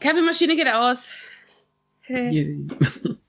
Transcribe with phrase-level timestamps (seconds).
[0.00, 1.08] Kaffeemaschine geht aus.
[2.08, 2.66] Yay.
[2.70, 3.16] Hallo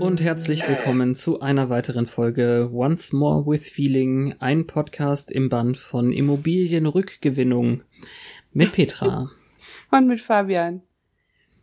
[0.00, 5.76] und herzlich willkommen zu einer weiteren Folge Once More with Feeling, ein Podcast im Band
[5.76, 7.82] von Immobilienrückgewinnung
[8.52, 9.30] mit Petra.
[9.92, 10.82] Und mit Fabian.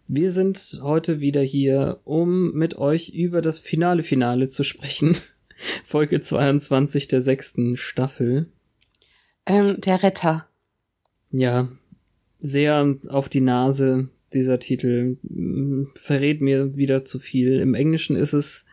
[0.08, 5.18] Wir sind heute wieder hier, um mit euch über das finale Finale zu sprechen.
[5.84, 8.48] Folge 22 der sechsten Staffel.
[9.46, 10.48] Ähm, der Retter.
[11.32, 11.68] Ja,
[12.40, 17.60] sehr auf die Nase dieser Titel mm, verrät mir wieder zu viel.
[17.60, 18.66] Im Englischen ist es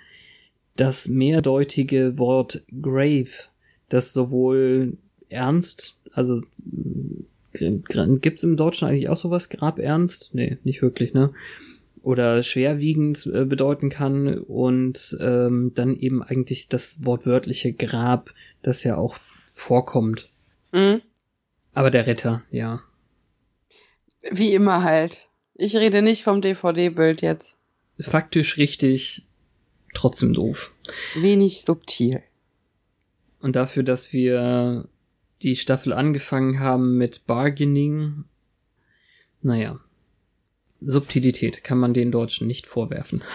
[0.76, 3.48] das mehrdeutige Wort grave,
[3.88, 4.96] das sowohl
[5.28, 7.24] ernst, also mm,
[8.20, 10.34] gibt's im Deutschen eigentlich auch sowas grabernst?
[10.34, 11.32] Nee, nicht wirklich, ne?
[12.02, 18.96] Oder schwerwiegend äh, bedeuten kann und ähm, dann eben eigentlich das wortwörtliche Grab, das ja
[18.96, 19.18] auch
[19.52, 20.30] vorkommt.
[20.72, 21.02] Mhm.
[21.74, 22.80] Aber der Retter, ja.
[24.30, 25.27] Wie immer halt.
[25.60, 27.56] Ich rede nicht vom DVD-Bild jetzt.
[27.98, 29.26] Faktisch richtig,
[29.92, 30.72] trotzdem doof.
[31.16, 32.22] Wenig subtil.
[33.40, 34.88] Und dafür, dass wir
[35.42, 38.22] die Staffel angefangen haben mit Bargaining,
[39.42, 39.80] naja,
[40.80, 43.24] Subtilität kann man den Deutschen nicht vorwerfen.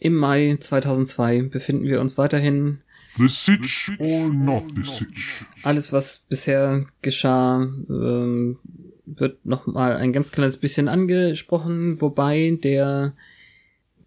[0.00, 2.82] Im Mai 2002 befinden wir uns weiterhin.
[3.16, 5.44] The Sitch or not the Sitch?
[5.62, 8.58] Alles, was bisher geschah, ähm,
[9.06, 13.12] wird noch mal ein ganz kleines bisschen angesprochen, wobei der,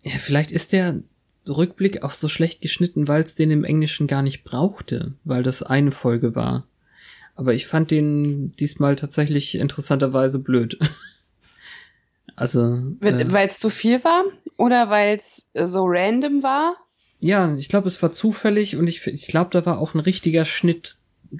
[0.02, 1.02] ja, vielleicht ist der
[1.48, 5.64] Rückblick auch so schlecht geschnitten, weil es den im Englischen gar nicht brauchte, weil das
[5.64, 6.66] eine Folge war.
[7.36, 10.80] Aber ich fand den diesmal tatsächlich interessanterweise blöd.
[12.36, 12.82] also.
[13.02, 14.24] Äh, weil es zu viel war?
[14.58, 16.76] Oder weil es äh, so random war?
[17.20, 20.46] Ja, ich glaube, es war zufällig und ich, ich glaube, da war auch ein richtiger
[20.46, 20.98] Schnitt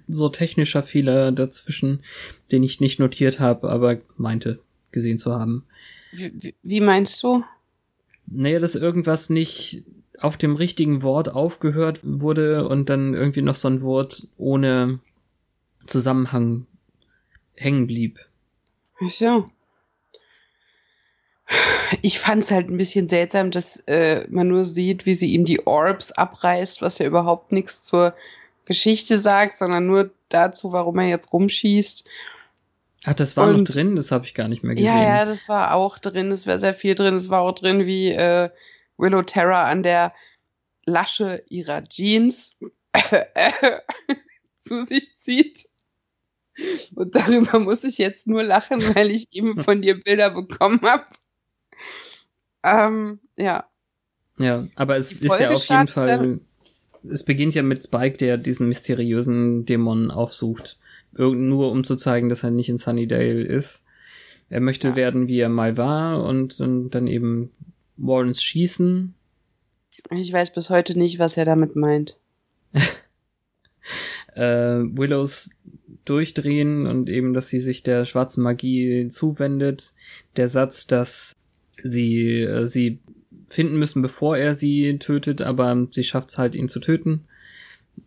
[0.08, 2.04] so technischer Fehler dazwischen,
[2.52, 4.60] den ich nicht notiert habe, aber meinte
[4.92, 5.66] gesehen zu haben.
[6.12, 7.44] Wie, wie meinst du?
[8.28, 9.84] Naja, dass irgendwas nicht
[10.20, 15.00] auf dem richtigen Wort aufgehört wurde und dann irgendwie noch so ein Wort ohne
[15.86, 16.66] Zusammenhang
[17.56, 18.20] hängen blieb.
[19.00, 19.50] Ach so.
[22.02, 25.66] Ich fand's halt ein bisschen seltsam, dass äh, man nur sieht, wie sie ihm die
[25.66, 28.14] Orbs abreißt, was ja überhaupt nichts zur
[28.68, 32.08] Geschichte sagt, sondern nur dazu, warum er jetzt rumschießt.
[33.06, 33.96] Ach, das war und, noch drin?
[33.96, 34.94] Das habe ich gar nicht mehr gesehen.
[34.94, 36.32] Ja, ja, das war auch drin.
[36.32, 37.16] Es war sehr viel drin.
[37.16, 38.50] Es war auch drin, wie äh,
[38.98, 40.14] Willow Terra an der
[40.86, 42.58] Lasche ihrer Jeans
[44.58, 45.70] zu sich zieht.
[46.96, 51.06] Und darüber muss ich jetzt nur lachen, weil ich eben von dir Bilder bekommen habe.
[52.64, 53.70] Ähm, ja.
[54.38, 56.42] Ja, aber es ist ja auf jeden Fall
[57.10, 60.78] es beginnt ja mit Spike, der diesen mysteriösen Dämon aufsucht.
[61.14, 63.84] nur um zu zeigen, dass er nicht in Sunnydale ist.
[64.50, 64.96] Er möchte ja.
[64.96, 67.52] werden, wie er mal war und, und dann eben
[67.98, 69.14] Warrens schießen.
[70.12, 72.18] Ich weiß bis heute nicht, was er damit meint.
[74.36, 75.50] äh, Willows
[76.06, 79.94] durchdrehen und eben, dass sie sich der schwarzen Magie zuwendet.
[80.38, 81.36] Der Satz, dass
[81.84, 83.00] sie äh, sie
[83.48, 87.26] finden müssen, bevor er sie tötet, aber sie schafft es halt, ihn zu töten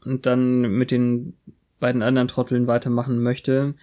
[0.04, 1.34] und dann mit den
[1.78, 3.74] beiden anderen Trotteln weitermachen möchte.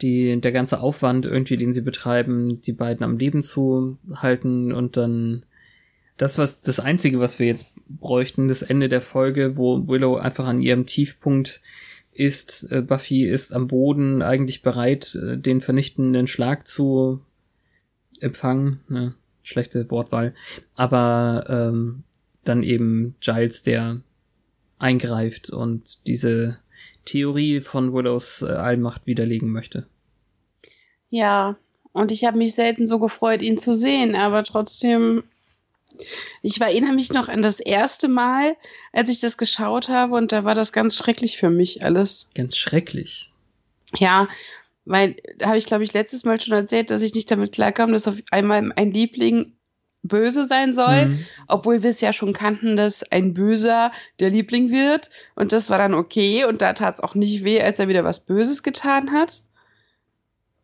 [0.00, 4.96] Die, der ganze Aufwand irgendwie, den sie betreiben, die beiden am Leben zu halten und
[4.96, 5.44] dann
[6.16, 10.46] das, was, das einzige, was wir jetzt bräuchten, das Ende der Folge, wo Willow einfach
[10.46, 11.60] an ihrem Tiefpunkt
[12.12, 17.20] ist, äh, Buffy ist am Boden eigentlich bereit, äh, den vernichtenden Schlag zu
[18.20, 18.80] empfangen.
[18.88, 19.14] Ne?
[19.42, 20.34] Schlechte Wortwahl,
[20.74, 22.04] aber ähm,
[22.44, 24.00] dann eben Giles, der
[24.78, 26.58] eingreift und diese
[27.04, 29.86] Theorie von Willows äh, Allmacht widerlegen möchte.
[31.10, 31.56] Ja,
[31.92, 35.24] und ich habe mich selten so gefreut, ihn zu sehen, aber trotzdem,
[36.40, 38.56] ich erinnere mich noch an das erste Mal,
[38.92, 42.28] als ich das geschaut habe und da war das ganz schrecklich für mich alles.
[42.34, 43.30] Ganz schrecklich.
[43.98, 44.26] Ja,
[44.84, 47.92] weil, da habe ich glaube ich letztes Mal schon erzählt, dass ich nicht damit klarkam,
[47.92, 49.56] dass auf einmal ein Liebling
[50.02, 51.26] böse sein soll, Mhm.
[51.46, 55.78] obwohl wir es ja schon kannten, dass ein Böser der Liebling wird und das war
[55.78, 59.12] dann okay und da tat es auch nicht weh, als er wieder was Böses getan
[59.12, 59.42] hat,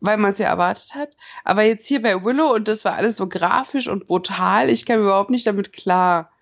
[0.01, 1.17] weil man es ja erwartet hat.
[1.45, 5.01] Aber jetzt hier bei Willow und das war alles so grafisch und brutal, ich kam
[5.01, 6.33] überhaupt nicht damit klar.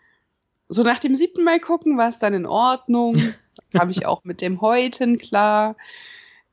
[0.71, 3.15] So nach dem siebten Mal gucken war es dann in Ordnung,
[3.79, 5.77] habe ich auch mit dem Häuten klar.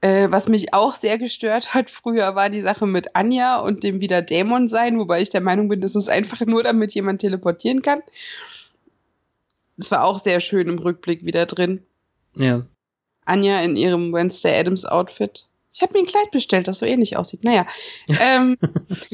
[0.04, 4.02] Äh, was mich auch sehr gestört hat früher, war die Sache mit Anja und dem
[4.02, 7.82] wieder Dämon sein, wobei ich der Meinung bin, das ist einfach nur, damit jemand teleportieren
[7.82, 8.04] kann.
[9.78, 11.84] Das war auch sehr schön im Rückblick wieder drin.
[12.36, 12.66] Ja.
[13.24, 15.48] Anja in ihrem Wednesday Adams Outfit.
[15.72, 17.46] Ich habe mir ein Kleid bestellt, das so ähnlich aussieht.
[17.46, 17.66] Naja.
[18.20, 18.58] ähm,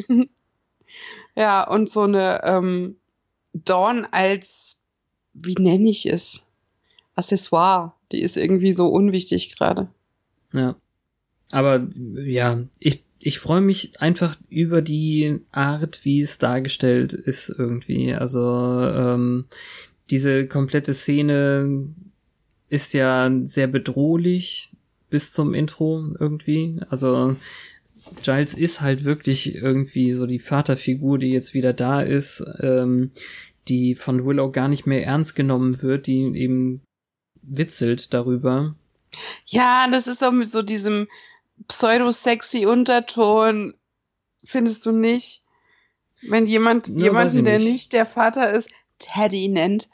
[1.36, 2.96] ja, und so eine ähm,
[3.54, 4.80] Dawn als,
[5.34, 6.42] wie nenne ich es?
[7.14, 7.94] Accessoire.
[8.12, 9.88] Die ist irgendwie so unwichtig gerade.
[10.54, 10.76] Ja.
[11.52, 18.14] Aber ja, ich, ich freue mich einfach über die Art, wie es dargestellt ist irgendwie.
[18.14, 19.46] Also ähm,
[20.10, 21.90] diese komplette Szene
[22.70, 24.72] ist ja sehr bedrohlich
[25.10, 26.80] bis zum Intro irgendwie.
[26.90, 27.36] Also
[28.24, 33.12] Giles ist halt wirklich irgendwie so die Vaterfigur, die jetzt wieder da ist, ähm,
[33.68, 36.82] die von Willow gar nicht mehr ernst genommen wird, die eben
[37.42, 38.76] witzelt darüber.
[39.46, 41.08] Ja, das ist auch mit so diesem
[41.68, 43.74] pseudo-sexy Unterton,
[44.44, 45.44] findest du nicht?
[46.22, 47.72] Wenn jemand Ja, jemanden, der nicht.
[47.72, 48.70] nicht der Vater ist,
[49.00, 49.90] Teddy nennt,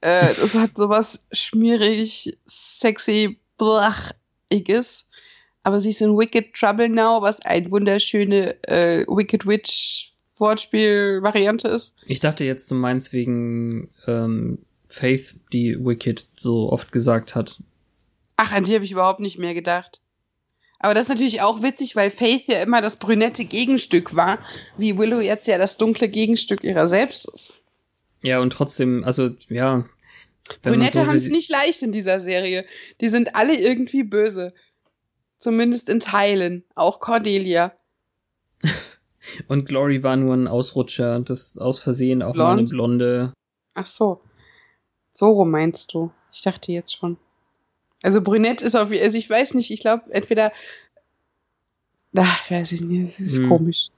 [0.00, 5.06] äh, das hat sowas schmierig, sexy, blachiges.
[5.64, 11.94] Aber sie ist in Wicked Trouble Now, was eine wunderschöne äh, Wicked Witch Wortspiel-Variante ist.
[12.06, 17.62] Ich dachte jetzt, du meinst wegen ähm, Faith, die Wicked so oft gesagt hat.
[18.44, 20.00] Ach, an die habe ich überhaupt nicht mehr gedacht.
[20.80, 24.40] Aber das ist natürlich auch witzig, weil Faith ja immer das brünette Gegenstück war,
[24.76, 27.52] wie Willow jetzt ja das dunkle Gegenstück ihrer selbst ist.
[28.20, 29.84] Ja, und trotzdem, also ja.
[30.62, 32.66] Brünette so haben es nicht leicht in dieser Serie.
[33.00, 34.52] Die sind alle irgendwie böse.
[35.38, 36.64] Zumindest in Teilen.
[36.74, 37.76] Auch Cordelia.
[39.46, 42.70] Und Glory war nur ein Ausrutscher, das aus Versehen auch mal eine Blond?
[42.70, 43.32] blonde.
[43.74, 44.20] Ach so.
[45.12, 46.10] So rum meinst du.
[46.32, 47.18] Ich dachte jetzt schon.
[48.02, 50.52] Also Brünett ist auf, also ich weiß nicht, ich glaube entweder,
[52.16, 53.48] ach, weiß ich nicht, es ist Hm.
[53.48, 53.88] komisch.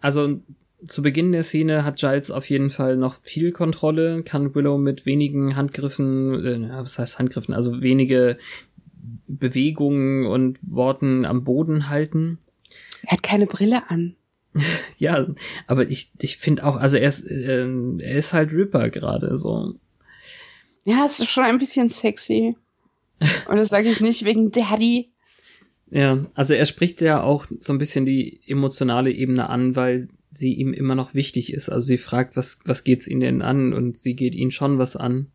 [0.00, 0.40] Also
[0.86, 5.06] zu Beginn der Szene hat Giles auf jeden Fall noch viel Kontrolle, kann Willow mit
[5.06, 8.38] wenigen Handgriffen, äh, was heißt Handgriffen, also wenige
[9.26, 12.38] Bewegungen und Worten am Boden halten.
[13.02, 14.14] Er hat keine Brille an.
[14.98, 15.26] Ja,
[15.68, 19.74] aber ich, ich finde auch, also er ist, ähm, er ist halt Ripper gerade so.
[20.84, 22.56] Ja, es ist schon ein bisschen sexy.
[23.48, 25.10] Und das sage ich nicht wegen Daddy.
[25.90, 30.54] Ja, also er spricht ja auch so ein bisschen die emotionale Ebene an, weil sie
[30.54, 31.68] ihm immer noch wichtig ist.
[31.70, 33.72] Also sie fragt, was, was geht's ihnen denn an?
[33.72, 35.28] Und sie geht ihn schon was an.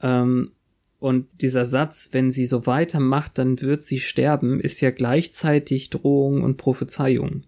[0.00, 0.52] Ähm,
[0.98, 6.42] und dieser Satz, wenn sie so weitermacht, dann wird sie sterben, ist ja gleichzeitig Drohung
[6.42, 7.44] und Prophezeiung.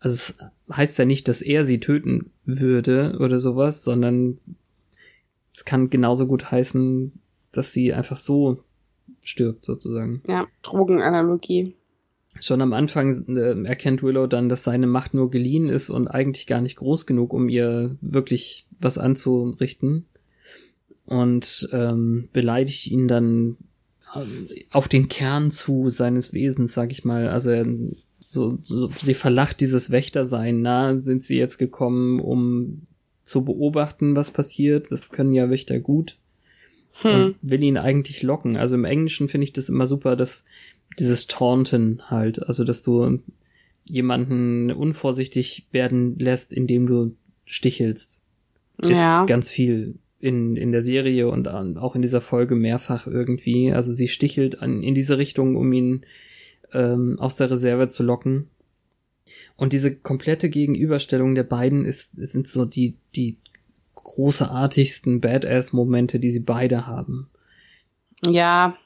[0.00, 0.36] Also es
[0.76, 4.38] heißt ja nicht, dass er sie töten würde oder sowas, sondern
[5.54, 7.12] es kann genauso gut heißen,
[7.52, 8.62] dass sie einfach so
[9.24, 10.22] stirbt, sozusagen.
[10.26, 11.74] Ja, Drogenanalogie.
[12.40, 16.46] Schon am Anfang äh, erkennt Willow dann, dass seine Macht nur geliehen ist und eigentlich
[16.46, 20.06] gar nicht groß genug, um ihr wirklich was anzurichten.
[21.04, 23.56] Und ähm, beleidigt ihn dann
[24.14, 27.28] ähm, auf den Kern zu seines Wesens, sag ich mal.
[27.28, 27.66] Also er,
[28.20, 30.60] so, so, sie verlacht dieses Wächtersein.
[30.60, 32.82] Na, sind sie jetzt gekommen, um
[33.24, 34.92] zu beobachten, was passiert?
[34.92, 36.18] Das können ja Wächter gut
[37.02, 37.14] Hm.
[37.14, 38.56] und will ihn eigentlich locken.
[38.56, 40.44] Also im Englischen finde ich das immer super, dass
[40.98, 43.20] dieses Taunten halt, also dass du
[43.84, 47.14] jemanden unvorsichtig werden lässt, indem du
[47.44, 48.20] stichelst.
[48.82, 49.24] Ist Ja.
[49.26, 53.72] ganz viel in, in der Serie und auch in dieser Folge mehrfach irgendwie.
[53.72, 56.04] Also sie stichelt an, in diese Richtung, um ihn
[56.72, 58.48] ähm, aus der Reserve zu locken.
[59.56, 63.36] Und diese komplette Gegenüberstellung der beiden ist, sind so die, die
[64.02, 67.28] großartigsten Badass-Momente, die sie beide haben.
[68.24, 68.76] Ja,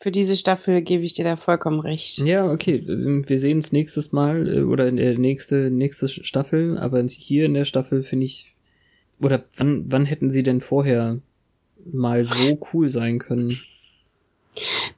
[0.00, 2.18] für diese Staffel gebe ich dir da vollkommen recht.
[2.18, 6.78] Ja, okay, äh, wir sehen uns nächstes Mal äh, oder in der nächste, nächste Staffel,
[6.78, 8.54] aber hier in der Staffel finde ich,
[9.20, 11.18] oder wann, wann hätten sie denn vorher
[11.92, 13.60] mal so cool sein können?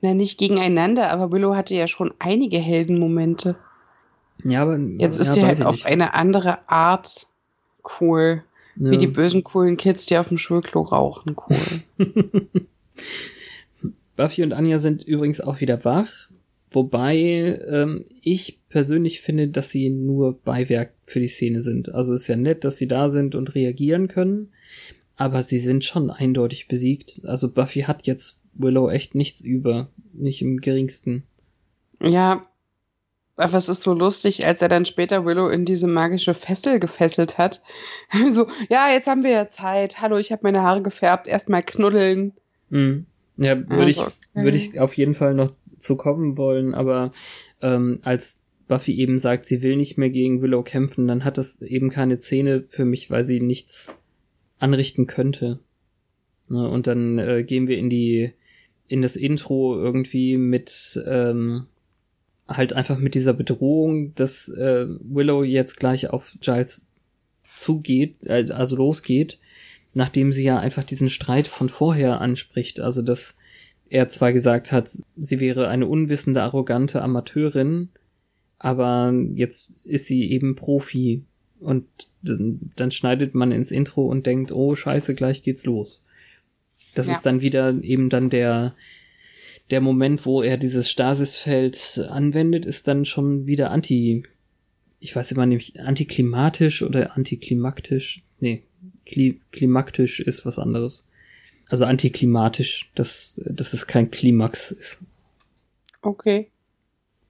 [0.02, 3.56] Na, nicht gegeneinander, aber Willow hatte ja schon einige Heldenmomente.
[4.44, 7.26] Ja, aber Jetzt ja, ist sie weiß halt auf eine andere Art
[8.00, 8.42] cool.
[8.76, 8.90] Ja.
[8.90, 11.36] Wie die bösen, coolen Kids, die auf dem Schulklo rauchen.
[11.36, 12.06] Cool.
[14.16, 16.28] Buffy und Anja sind übrigens auch wieder wach,
[16.70, 21.94] wobei ähm, ich persönlich finde, dass sie nur Beiwerk für die Szene sind.
[21.94, 24.50] Also ist ja nett, dass sie da sind und reagieren können,
[25.16, 27.22] aber sie sind schon eindeutig besiegt.
[27.24, 31.24] Also Buffy hat jetzt Willow echt nichts über, nicht im geringsten.
[32.02, 32.46] ja,
[33.40, 37.38] aber es ist so lustig, als er dann später Willow in diese magische Fessel gefesselt
[37.38, 37.62] hat.
[38.30, 40.00] so, ja, jetzt haben wir ja Zeit.
[40.00, 41.26] Hallo, ich habe meine Haare gefärbt.
[41.26, 42.32] Erstmal knuddeln.
[42.68, 43.06] Mhm.
[43.36, 44.44] Ja, würde ich, Also, okay.
[44.44, 47.12] würde ich auf jeden Fall noch zu kommen wollen, aber
[47.62, 51.60] ähm, als Buffy eben sagt, sie will nicht mehr gegen Willow kämpfen, dann hat das
[51.62, 53.94] eben keine Szene für mich, weil sie nichts
[54.58, 55.58] anrichten könnte.
[56.48, 58.32] Ne, und dann äh, gehen wir in die
[58.88, 61.66] in das Intro irgendwie mit ähm,
[62.50, 66.86] halt einfach mit dieser Bedrohung, dass äh, Willow jetzt gleich auf Giles
[67.54, 69.38] zugeht, äh, also losgeht,
[69.94, 73.36] nachdem sie ja einfach diesen Streit von vorher anspricht, also dass
[73.88, 77.88] er zwar gesagt hat, sie wäre eine unwissende, arrogante Amateurin,
[78.58, 81.22] aber jetzt ist sie eben Profi
[81.60, 81.86] und
[82.22, 86.04] dann, dann schneidet man ins Intro und denkt, oh scheiße, gleich geht's los.
[86.94, 87.14] Das Ja.
[87.14, 88.74] ist dann wieder eben dann der
[89.70, 94.22] der Moment, wo er dieses Stasisfeld anwendet, ist dann schon wieder anti,
[94.98, 98.22] ich weiß immer nicht, antiklimatisch oder antiklimaktisch.
[98.40, 98.64] Nee,
[99.06, 101.06] kli, klimaktisch ist was anderes.
[101.68, 104.98] Also antiklimatisch, dass, dass es kein Klimax ist.
[106.02, 106.48] Okay.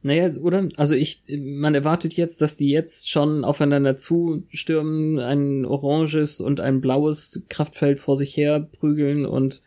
[0.02, 0.68] Naja, oder?
[0.76, 6.80] Also ich, man erwartet jetzt, dass die jetzt schon aufeinander zustürmen, ein oranges und ein
[6.80, 9.62] blaues Kraftfeld vor sich her prügeln und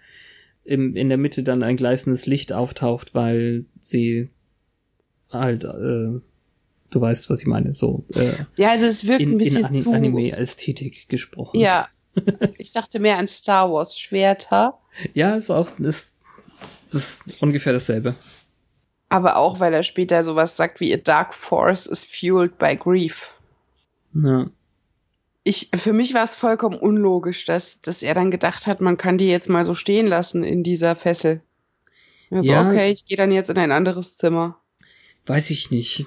[0.65, 4.29] im, in der Mitte dann ein gleißendes Licht auftaucht, weil sie
[5.31, 6.21] halt, äh, du
[6.91, 9.91] weißt, was ich meine, so äh, Ja, also es wirkt in, ein bisschen in zu.
[9.91, 11.59] Anime-Ästhetik gesprochen.
[11.59, 11.87] Ja.
[12.59, 14.77] Ich dachte mehr an Star Wars Schwerter.
[15.15, 16.15] Ja, ist auch, ist,
[16.91, 18.15] ist ungefähr dasselbe.
[19.09, 23.33] Aber auch, weil er später sowas sagt wie A Dark Force is fueled by grief.
[24.13, 24.47] Ja.
[25.43, 29.17] Ich, für mich war es vollkommen unlogisch, dass, dass er dann gedacht hat, man kann
[29.17, 31.41] die jetzt mal so stehen lassen in dieser Fessel.
[32.31, 32.67] Also, Ja.
[32.67, 34.57] okay, ich gehe dann jetzt in ein anderes Zimmer.
[35.25, 36.05] Weiß ich nicht.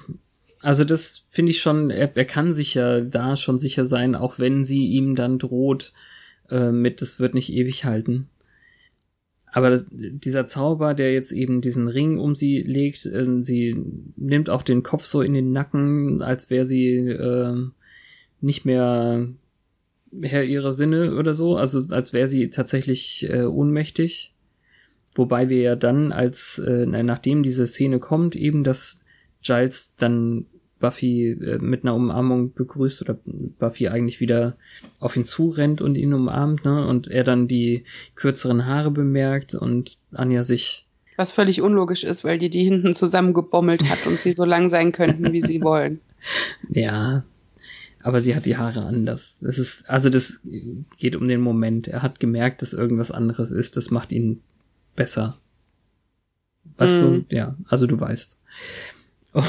[0.61, 4.39] Also das finde ich schon, er, er kann sich ja da schon sicher sein, auch
[4.39, 5.93] wenn sie ihm dann droht
[6.49, 8.29] äh, mit, das wird nicht ewig halten.
[9.51, 13.75] Aber das, dieser Zauber, der jetzt eben diesen Ring um sie legt, äh, sie
[14.15, 17.69] nimmt auch den Kopf so in den Nacken, als wäre sie äh,
[18.41, 19.27] nicht mehr
[20.21, 24.33] Herr ihrer Sinne oder so, also als wäre sie tatsächlich äh, ohnmächtig.
[25.15, 28.99] Wobei wir ja dann, als äh, nachdem diese Szene kommt, eben dass
[29.41, 30.45] Giles dann
[30.79, 34.57] Buffy äh, mit einer Umarmung begrüßt oder Buffy eigentlich wieder
[34.99, 36.85] auf ihn zurennt und ihn umarmt, ne?
[36.85, 37.83] Und er dann die
[38.15, 43.89] kürzeren Haare bemerkt und Anja sich Was völlig unlogisch ist, weil die die hinten zusammengebommelt
[43.89, 45.99] hat und sie so lang sein könnten, wie sie wollen.
[46.69, 47.23] Ja,
[48.07, 49.37] aber sie hat die Haare anders.
[49.41, 50.41] Das ist, also das
[50.97, 51.87] geht um den Moment.
[51.87, 53.75] Er hat gemerkt, dass irgendwas anderes ist.
[53.75, 54.41] Das macht ihn
[54.95, 55.37] besser.
[56.77, 57.25] Weißt Mhm.
[57.29, 57.35] du?
[57.35, 58.39] Ja, also du weißt.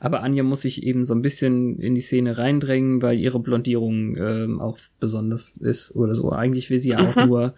[0.00, 4.16] aber Anja muss sich eben so ein bisschen in die Szene reindrängen, weil ihre Blondierung
[4.16, 6.32] ähm, auch besonders ist oder so.
[6.32, 7.26] Eigentlich will sie ja auch Mhm.
[7.28, 7.54] nur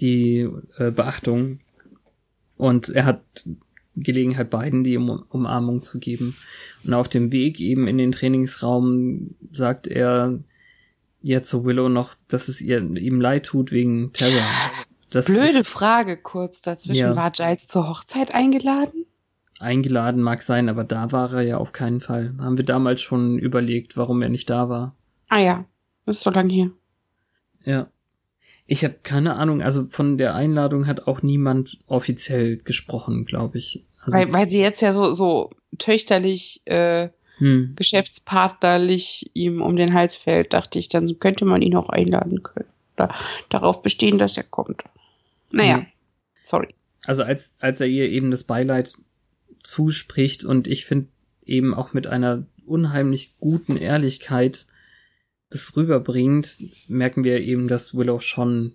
[0.00, 1.60] die äh, Beachtung.
[2.56, 3.22] Und er hat
[3.96, 6.36] Gelegenheit, beiden die um Umarmung zu geben.
[6.84, 10.38] Und auf dem Weg eben in den Trainingsraum sagt er
[11.22, 14.42] ja zu Willow noch, dass es ihr ihm leid tut wegen Terror.
[15.10, 17.00] Das Blöde ist Frage kurz dazwischen.
[17.00, 17.16] Ja.
[17.16, 19.06] War Giles zur Hochzeit eingeladen?
[19.60, 22.34] eingeladen mag sein, aber da war er ja auf keinen Fall.
[22.38, 24.94] Haben wir damals schon überlegt, warum er nicht da war.
[25.28, 25.64] Ah ja,
[26.06, 26.70] ist so lange hier.
[27.64, 27.88] Ja.
[28.66, 33.84] Ich habe keine Ahnung, also von der Einladung hat auch niemand offiziell gesprochen, glaube ich.
[34.00, 39.92] Also, Weil, weil sie jetzt ja so, so töchterlich, äh, hm, geschäftspartnerlich ihm um den
[39.92, 42.68] Hals fällt, dachte ich, dann könnte man ihn auch einladen können.
[42.96, 43.14] Oder
[43.50, 44.84] darauf bestehen, dass er kommt.
[45.50, 45.86] Naja, Ja.
[46.42, 46.68] sorry.
[47.06, 48.96] also als, als er ihr eben das Beileid
[49.62, 51.08] zuspricht und ich finde
[51.44, 54.66] eben auch mit einer unheimlich guten Ehrlichkeit
[55.54, 56.58] das rüberbringt,
[56.88, 58.72] merken wir eben, dass Willow schon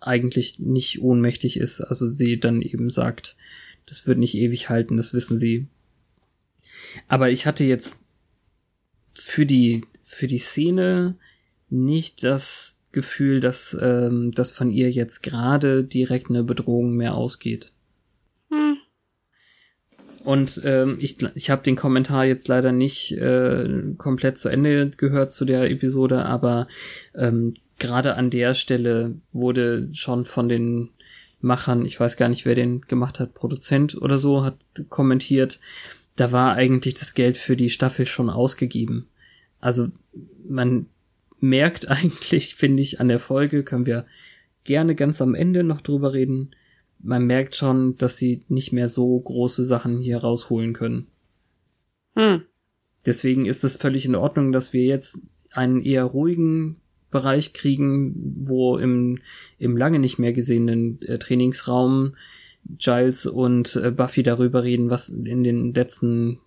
[0.00, 1.80] eigentlich nicht ohnmächtig ist.
[1.80, 3.36] Also sie dann eben sagt,
[3.86, 5.66] das wird nicht ewig halten, das wissen sie.
[7.08, 8.00] Aber ich hatte jetzt
[9.14, 11.16] für die, für die Szene
[11.68, 17.72] nicht das Gefühl, dass, ähm, dass von ihr jetzt gerade direkt eine Bedrohung mehr ausgeht.
[20.22, 25.32] Und ähm, ich, ich habe den Kommentar jetzt leider nicht äh, komplett zu Ende gehört
[25.32, 26.68] zu der Episode, aber
[27.14, 30.90] ähm, gerade an der Stelle wurde schon von den
[31.40, 34.58] Machern, ich weiß gar nicht, wer den gemacht hat, Produzent oder so, hat
[34.90, 35.58] kommentiert,
[36.16, 39.08] da war eigentlich das Geld für die Staffel schon ausgegeben.
[39.58, 39.88] Also
[40.46, 40.86] man
[41.40, 44.04] merkt eigentlich, finde ich, an der Folge, können wir
[44.64, 46.50] gerne ganz am Ende noch drüber reden,
[47.02, 51.06] man merkt schon, dass sie nicht mehr so große Sachen hier rausholen können.
[52.14, 52.42] Hm.
[53.06, 55.20] Deswegen ist es völlig in Ordnung, dass wir jetzt
[55.52, 56.76] einen eher ruhigen
[57.10, 59.18] Bereich kriegen, wo im,
[59.58, 62.14] im lange nicht mehr gesehenen äh, Trainingsraum
[62.78, 66.38] Giles und äh, Buffy darüber reden, was in den letzten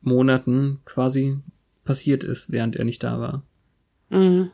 [0.00, 1.38] Monaten quasi
[1.84, 3.42] passiert ist, während er nicht da war.
[4.10, 4.50] Mhm.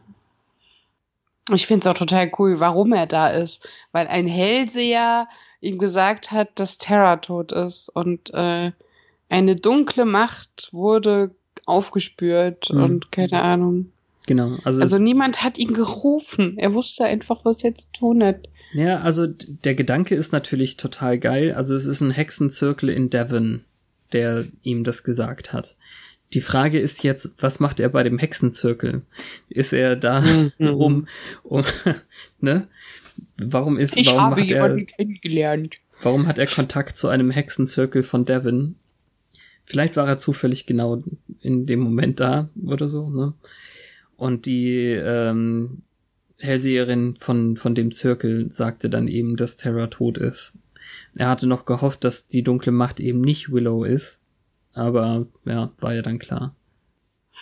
[1.55, 3.69] Ich finde es auch total cool, warum er da ist.
[3.93, 5.29] Weil ein Hellseher
[5.61, 7.89] ihm gesagt hat, dass Terra tot ist.
[7.89, 8.73] Und äh,
[9.29, 11.35] eine dunkle Macht wurde
[11.67, 12.83] aufgespürt mhm.
[12.83, 13.93] und keine Ahnung.
[14.27, 14.59] Genau.
[14.65, 16.59] Also, also niemand hat ihn gerufen.
[16.59, 18.49] Er wusste einfach, was er zu tun hat.
[18.73, 21.53] Ja, also der Gedanke ist natürlich total geil.
[21.53, 23.65] Also es ist ein Hexenzirkel in Devon,
[24.13, 25.77] der ihm das gesagt hat.
[26.33, 29.03] Die Frage ist jetzt, was macht er bei dem Hexenzirkel?
[29.49, 30.53] Ist er da mhm.
[30.69, 31.09] rum,
[31.43, 31.65] um,
[32.41, 32.69] ne?
[33.37, 35.79] Warum ist, ich warum habe hat jemanden er, kennengelernt.
[36.03, 38.77] Warum hat er Kontakt zu einem Hexenzirkel von Devon?
[39.65, 41.03] Vielleicht war er zufällig genau
[41.41, 43.35] in dem Moment da oder so, ne?
[44.17, 45.83] Und die ähm,
[46.39, 50.59] Hellseherin von, von dem Zirkel sagte dann eben, dass Terra tot ist.
[51.15, 54.21] Er hatte noch gehofft, dass die dunkle Macht eben nicht Willow ist.
[54.75, 56.55] Aber ja, war ja dann klar.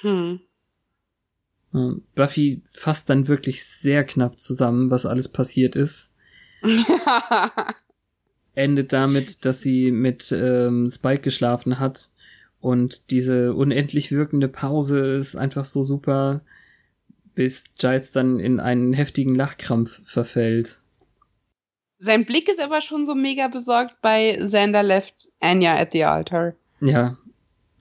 [0.01, 0.41] Hm.
[2.15, 6.11] Buffy fasst dann wirklich sehr knapp zusammen, was alles passiert ist.
[8.55, 12.11] Endet damit, dass sie mit ähm, Spike geschlafen hat
[12.61, 16.41] und diese unendlich wirkende Pause ist einfach so super,
[17.35, 20.81] bis Giles dann in einen heftigen Lachkrampf verfällt.
[21.99, 26.55] Sein Blick ist aber schon so mega besorgt bei Xander left Anya at the altar.
[26.81, 27.17] Ja,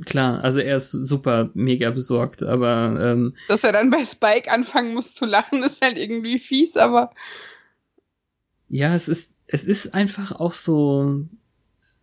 [0.05, 4.93] klar, also er ist super mega besorgt, aber ähm, dass er dann bei Spike anfangen
[4.93, 7.11] muss zu lachen, ist halt irgendwie fies, aber
[8.69, 11.25] ja, es ist es ist einfach auch so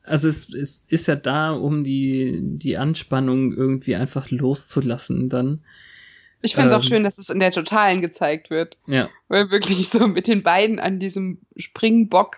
[0.02, 5.64] also es, es ist ja da, um die die Anspannung irgendwie einfach loszulassen dann.
[6.42, 8.76] Ich finde es ähm, auch schön, dass es in der Totalen gezeigt wird.
[8.86, 9.08] Ja.
[9.28, 12.36] Weil wirklich so mit den beiden an diesem Springbock.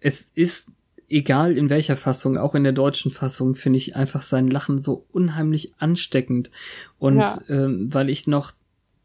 [0.00, 0.70] Es ist
[1.08, 5.04] egal in welcher Fassung, auch in der deutschen Fassung, finde ich einfach sein Lachen so
[5.10, 6.50] unheimlich ansteckend.
[6.98, 7.38] Und ja.
[7.48, 8.52] ähm, weil ich noch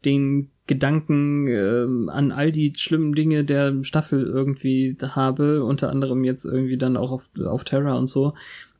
[0.04, 6.44] den Gedanken ähm, an all die schlimmen Dinge der Staffel irgendwie habe, unter anderem jetzt
[6.44, 8.34] irgendwie dann auch auf, auf Terra und so,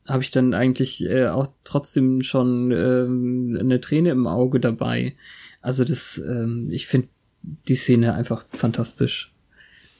[0.07, 5.15] habe ich dann eigentlich äh, auch trotzdem schon ähm, eine Träne im Auge dabei.
[5.61, 7.07] Also das, ähm, ich finde
[7.41, 9.33] die Szene einfach fantastisch.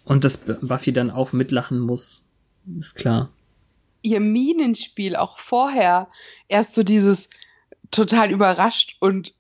[0.04, 2.25] Und dass Buffy dann auch mitlachen muss,
[2.80, 3.32] ist klar.
[4.02, 6.10] Ihr Minenspiel auch vorher
[6.48, 7.30] erst so dieses
[7.92, 9.34] total überrascht und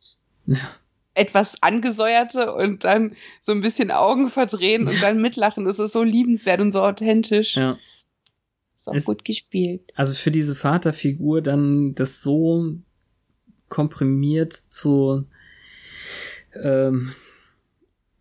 [0.47, 0.69] ja.
[1.13, 5.65] etwas angesäuerte und dann so ein bisschen Augen verdrehen und dann mitlachen.
[5.65, 7.55] Das ist so liebenswert und so authentisch.
[7.55, 7.77] Ja.
[8.75, 9.91] Ist auch ist, gut gespielt.
[9.95, 12.75] Also für diese Vaterfigur dann das so
[13.69, 15.25] komprimiert zu
[16.53, 17.13] ähm,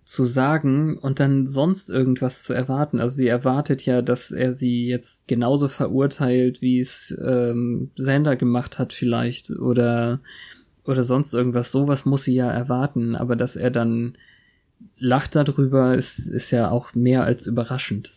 [0.05, 3.01] zu sagen und dann sonst irgendwas zu erwarten.
[3.01, 8.79] Also sie erwartet ja, dass er sie jetzt genauso verurteilt, wie es ähm, Sander gemacht
[8.79, 10.21] hat vielleicht oder
[10.87, 11.73] oder sonst irgendwas.
[11.73, 14.17] Sowas muss sie ja erwarten, aber dass er dann
[14.99, 18.13] lacht darüber, ist, ist ja auch mehr als überraschend.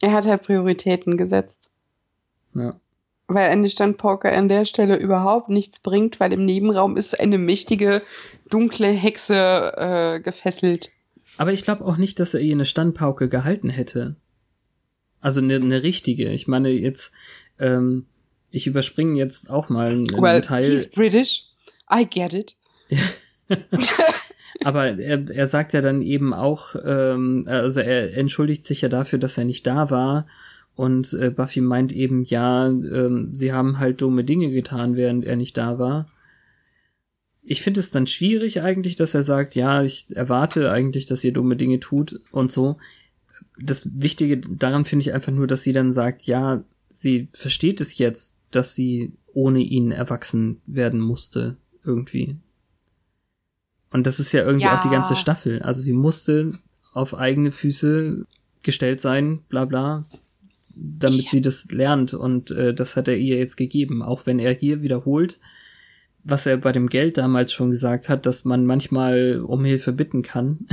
[0.00, 1.70] Er hat halt Prioritäten gesetzt.
[2.54, 2.76] Ja.
[3.26, 8.02] Weil eine Standpoker an der Stelle überhaupt nichts bringt, weil im Nebenraum ist eine mächtige,
[8.48, 10.90] dunkle Hexe äh, gefesselt.
[11.38, 14.16] Aber ich glaube auch nicht, dass er ihr eine Standpauke gehalten hätte.
[15.20, 16.30] Also eine, eine richtige.
[16.30, 17.12] Ich meine jetzt,
[17.58, 18.06] ähm,
[18.50, 20.70] ich überspringe jetzt auch mal einen, well, Teil.
[20.72, 21.44] He's British.
[21.90, 22.56] I get it.
[24.64, 29.20] Aber er, er sagt ja dann eben auch, ähm, also er entschuldigt sich ja dafür,
[29.20, 30.26] dass er nicht da war.
[30.74, 35.36] Und äh, Buffy meint eben, ja, ähm, sie haben halt dumme Dinge getan, während er
[35.36, 36.08] nicht da war
[37.50, 41.32] ich finde es dann schwierig eigentlich, dass er sagt, ja, ich erwarte eigentlich, dass ihr
[41.32, 42.76] dumme Dinge tut und so.
[43.58, 47.96] Das Wichtige daran finde ich einfach nur, dass sie dann sagt, ja, sie versteht es
[47.96, 52.36] jetzt, dass sie ohne ihn erwachsen werden musste, irgendwie.
[53.90, 54.76] Und das ist ja irgendwie ja.
[54.76, 55.62] auch die ganze Staffel.
[55.62, 56.58] Also sie musste
[56.92, 58.26] auf eigene Füße
[58.62, 60.04] gestellt sein, bla bla.
[60.74, 64.38] damit Ich- sie das lernt und äh, das hat er ihr jetzt gegeben, auch wenn
[64.38, 65.38] er hier wiederholt,
[66.30, 70.22] was er bei dem Geld damals schon gesagt hat, dass man manchmal um Hilfe bitten
[70.22, 70.68] kann.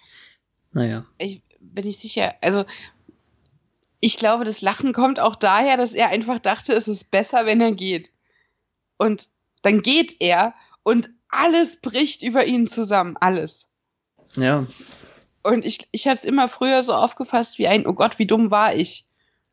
[0.72, 2.34] naja, Ich bin nicht sicher.
[2.40, 2.64] Also,
[4.00, 7.60] ich glaube, das Lachen kommt auch daher, dass er einfach dachte, es ist besser, wenn
[7.60, 8.10] er geht.
[8.96, 9.28] Und
[9.62, 13.16] dann geht er und alles bricht über ihn zusammen.
[13.20, 13.68] Alles.
[14.34, 14.66] ja,
[15.42, 18.50] Und ich, ich habe es immer früher so aufgefasst wie ein, oh Gott, wie dumm
[18.50, 19.06] war ich.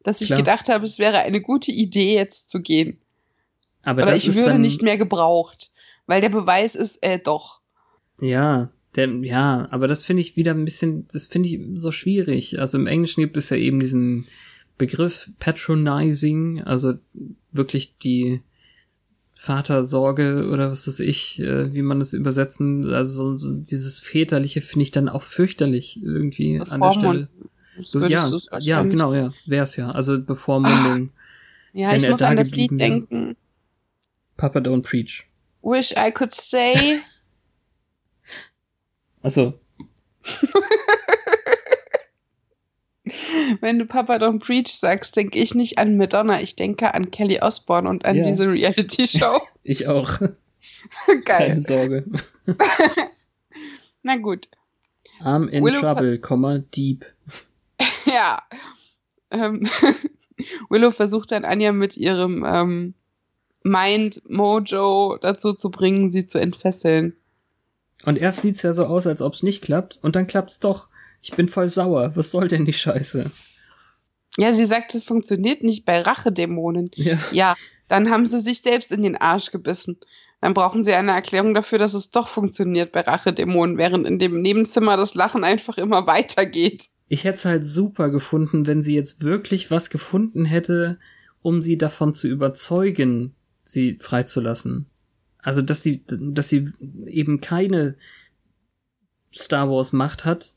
[0.03, 0.39] Dass ich Klar.
[0.39, 3.01] gedacht habe, es wäre eine gute Idee, jetzt zu gehen.
[3.87, 5.71] Aber das ich würde dann, nicht mehr gebraucht.
[6.07, 7.61] Weil der Beweis ist, äh, doch.
[8.19, 12.59] Ja, der, ja, aber das finde ich wieder ein bisschen, das finde ich so schwierig.
[12.59, 14.25] Also im Englischen gibt es ja eben diesen
[14.77, 16.95] Begriff patronizing, also
[17.51, 18.41] wirklich die
[19.33, 24.61] Vatersorge oder was weiß ich, äh, wie man das übersetzen, also so, so dieses väterliche
[24.61, 27.29] finde ich dann auch fürchterlich irgendwie an der Stelle.
[27.91, 29.91] Würdest ja, ja, genau, ja, wär's ja.
[29.91, 31.11] Also Bevormundung,
[31.73, 33.35] Ja, wenn ich muss an das Lied denken.
[34.37, 35.25] Papa don't preach.
[35.61, 36.99] Wish I could stay.
[39.23, 39.53] Also,
[43.61, 47.39] Wenn du Papa Don't Preach sagst, denke ich nicht an Madonna, ich denke an Kelly
[47.41, 48.23] Osbourne und an Ja.
[48.25, 49.39] diese Reality-Show.
[49.63, 50.19] ich auch.
[50.19, 51.23] Geil.
[51.25, 52.05] Keine Sorge.
[54.03, 54.49] Na gut.
[55.21, 57.05] I'm in Willow trouble, Komma, deep.
[58.05, 58.41] Ja.
[59.31, 59.67] Ähm,
[60.69, 62.93] Willow versucht dann Anja mit ihrem ähm,
[63.63, 67.15] Mind Mojo dazu zu bringen, sie zu entfesseln.
[68.05, 70.87] Und erst sieht's ja so aus, als ob's nicht klappt, und dann klappt's doch.
[71.21, 72.11] Ich bin voll sauer.
[72.15, 73.31] Was soll denn die Scheiße?
[74.37, 76.91] Ja, sie sagt, es funktioniert nicht bei Rachedämonen.
[76.93, 77.17] Ja.
[77.31, 77.55] Ja,
[77.87, 79.97] dann haben sie sich selbst in den Arsch gebissen.
[80.41, 84.41] Dann brauchen sie eine Erklärung dafür, dass es doch funktioniert bei Rachedämonen, während in dem
[84.41, 86.89] Nebenzimmer das Lachen einfach immer weitergeht.
[87.09, 90.99] Ich hätte es halt super gefunden, wenn sie jetzt wirklich was gefunden hätte,
[91.41, 93.33] um sie davon zu überzeugen,
[93.67, 94.85] sie freizulassen.
[95.39, 96.71] Also, dass sie, dass sie
[97.05, 97.95] eben keine
[99.33, 100.55] Star Wars Macht hat,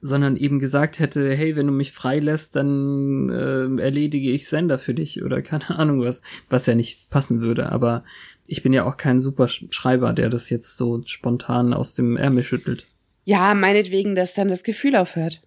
[0.00, 4.94] sondern eben gesagt hätte, hey, wenn du mich freilässt, dann äh, erledige ich Sender für
[4.94, 8.04] dich oder keine Ahnung was, was ja nicht passen würde, aber
[8.46, 12.16] ich bin ja auch kein super Sch- Schreiber, der das jetzt so spontan aus dem
[12.16, 12.86] Ärmel schüttelt.
[13.24, 15.42] Ja, meinetwegen, dass dann das Gefühl aufhört.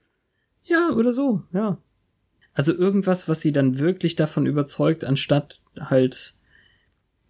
[0.63, 1.77] Ja, oder so, ja.
[2.53, 6.33] Also irgendwas, was sie dann wirklich davon überzeugt, anstatt halt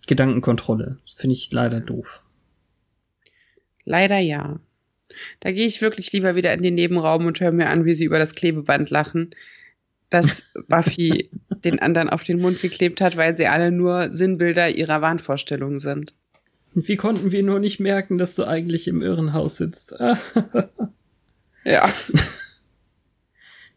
[0.08, 0.98] Gedankenkontrolle.
[1.16, 2.24] Finde ich leider doof.
[3.86, 4.60] Leider ja.
[5.40, 8.06] Da gehe ich wirklich lieber wieder in den Nebenraum und höre mir an, wie sie
[8.06, 9.32] über das Klebeband lachen,
[10.10, 11.30] das Buffy
[11.64, 16.14] den anderen auf den Mund geklebt hat, weil sie alle nur Sinnbilder ihrer Wahnvorstellungen sind.
[16.74, 19.96] Und wie konnten wir nur nicht merken, dass du eigentlich im Irrenhaus sitzt?
[21.64, 21.94] Ja.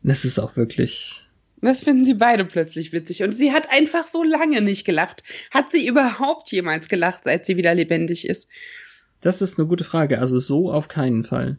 [0.03, 1.24] das ist auch wirklich.
[1.65, 3.23] Das finden sie beide plötzlich witzig.
[3.23, 5.23] Und sie hat einfach so lange nicht gelacht.
[5.51, 8.49] Hat sie überhaupt jemals gelacht, seit sie wieder lebendig ist?
[9.21, 10.19] Das ist eine gute Frage.
[10.19, 11.59] Also so auf keinen Fall.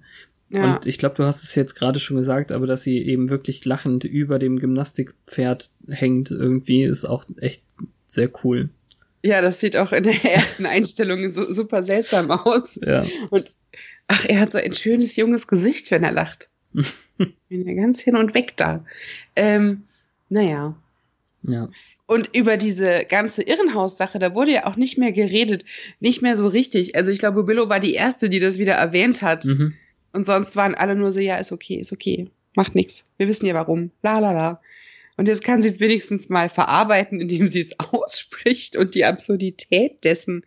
[0.50, 0.76] Ja.
[0.76, 3.66] Und ich glaube, du hast es jetzt gerade schon gesagt, aber dass sie eben wirklich
[3.66, 7.64] lachend über dem Gymnastikpferd hängt, irgendwie, ist auch echt
[8.06, 8.70] sehr cool.
[9.24, 12.80] ja, das sieht auch in der ersten Einstellung so, super seltsam aus.
[12.82, 13.06] Ja.
[14.08, 16.50] Ach, er hat so ein schönes junges Gesicht, wenn er lacht.
[17.18, 18.86] wenn er ganz hin und weg da.
[19.36, 19.84] Ähm,
[20.30, 20.76] naja.
[21.44, 21.70] Ja.
[22.08, 25.66] Und über diese ganze Irrenhaus-Sache, da wurde ja auch nicht mehr geredet,
[26.00, 26.96] nicht mehr so richtig.
[26.96, 29.46] Also ich glaube, Willow war die erste, die das wieder erwähnt hat.
[29.46, 29.74] Mhm.
[30.14, 33.06] Und sonst waren alle nur so, ja, ist okay, ist okay, macht nichts.
[33.18, 33.92] Wir wissen ja warum.
[34.04, 34.62] La la la.
[35.18, 40.04] Und jetzt kann sie es wenigstens mal verarbeiten, indem sie es ausspricht und die Absurdität
[40.04, 40.46] dessen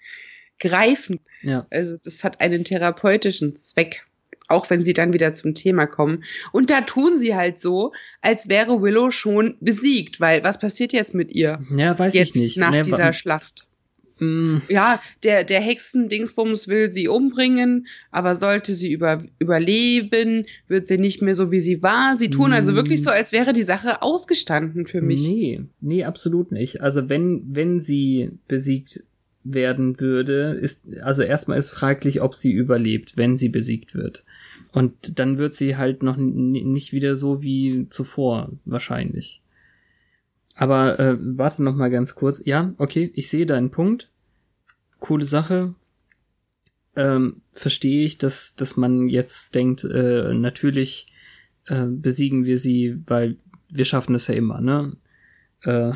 [0.61, 1.21] greifen.
[1.43, 1.67] Ja.
[1.71, 4.05] Also das hat einen therapeutischen Zweck,
[4.49, 6.25] auch wenn sie dann wieder zum Thema kommen.
[6.53, 11.15] Und da tun sie halt so, als wäre Willow schon besiegt, weil was passiert jetzt
[11.15, 11.61] mit ihr?
[11.77, 12.57] Ja, weiß jetzt ich nicht.
[12.59, 13.67] nach Ne, dieser Schlacht.
[14.21, 20.99] Mm, Ja, der, der Hexen-Dingsbums will sie umbringen, aber sollte sie über, überleben, wird sie
[20.99, 22.17] nicht mehr so, wie sie war.
[22.17, 22.75] Sie tun also Mm.
[22.75, 25.29] wirklich so, als wäre die Sache ausgestanden für mich.
[25.29, 26.81] Nee, nee, absolut nicht.
[26.81, 29.05] Also wenn, wenn sie besiegt
[29.45, 34.25] werden würde, ist, also erstmal ist fraglich, ob sie überlebt, wenn sie besiegt wird.
[34.73, 39.43] Und dann wird sie halt noch nicht wieder so wie zuvor, wahrscheinlich.
[40.55, 42.43] Aber äh, warte noch mal ganz kurz.
[42.45, 44.11] Ja, okay, ich sehe deinen Punkt.
[44.99, 45.75] Coole Sache.
[46.97, 51.07] Ähm, verstehe ich, dass, dass man jetzt denkt, äh, natürlich
[51.67, 53.37] äh, besiegen wir sie, weil
[53.71, 54.97] wir schaffen es ja immer, ne?
[55.63, 55.93] Äh,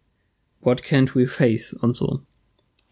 [0.60, 2.20] what can't we face und so.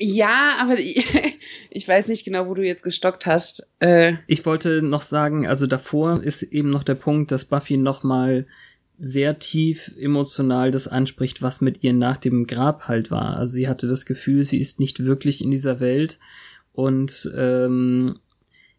[0.04, 0.78] Ja, aber
[1.70, 3.68] ich weiß nicht genau, wo du jetzt gestockt hast.
[3.78, 8.46] Äh, Ich wollte noch sagen, also davor ist eben noch der Punkt, dass Buffy nochmal
[8.98, 13.36] sehr tief emotional das anspricht, was mit ihr nach dem Grab halt war.
[13.36, 16.18] Also sie hatte das Gefühl, sie ist nicht wirklich in dieser Welt
[16.72, 18.18] und ähm,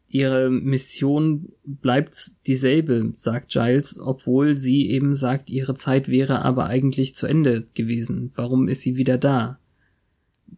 [0.09, 7.15] ihre Mission bleibt dieselbe, sagt Giles, obwohl sie eben sagt, ihre Zeit wäre aber eigentlich
[7.15, 8.31] zu Ende gewesen.
[8.35, 9.59] Warum ist sie wieder da?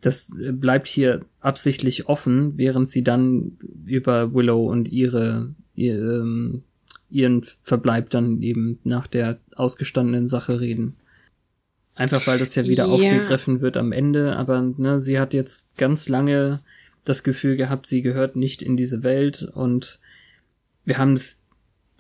[0.02, 6.64] Das bleibt hier absichtlich offen, während sie dann über Willow und ihre, ihr, ähm,
[7.10, 10.96] ihren Verbleib dann eben nach der ausgestandenen Sache reden.
[11.96, 12.92] Einfach weil das ja wieder Ja.
[12.92, 16.60] aufgegriffen wird am Ende, aber ne, sie hat jetzt ganz lange
[17.06, 20.00] das Gefühl gehabt, sie gehört nicht in diese Welt und
[20.84, 21.42] wir haben es,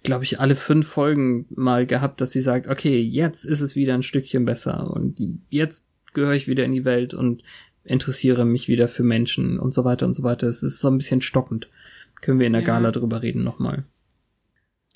[0.03, 3.93] glaube ich, alle fünf Folgen mal gehabt, dass sie sagt, okay, jetzt ist es wieder
[3.93, 5.17] ein Stückchen besser und
[5.49, 7.43] jetzt gehöre ich wieder in die Welt und
[7.85, 10.47] interessiere mich wieder für Menschen und so weiter und so weiter.
[10.47, 11.69] Es ist so ein bisschen stockend.
[12.21, 12.67] Können wir in der Ja.
[12.67, 13.83] Gala drüber reden nochmal.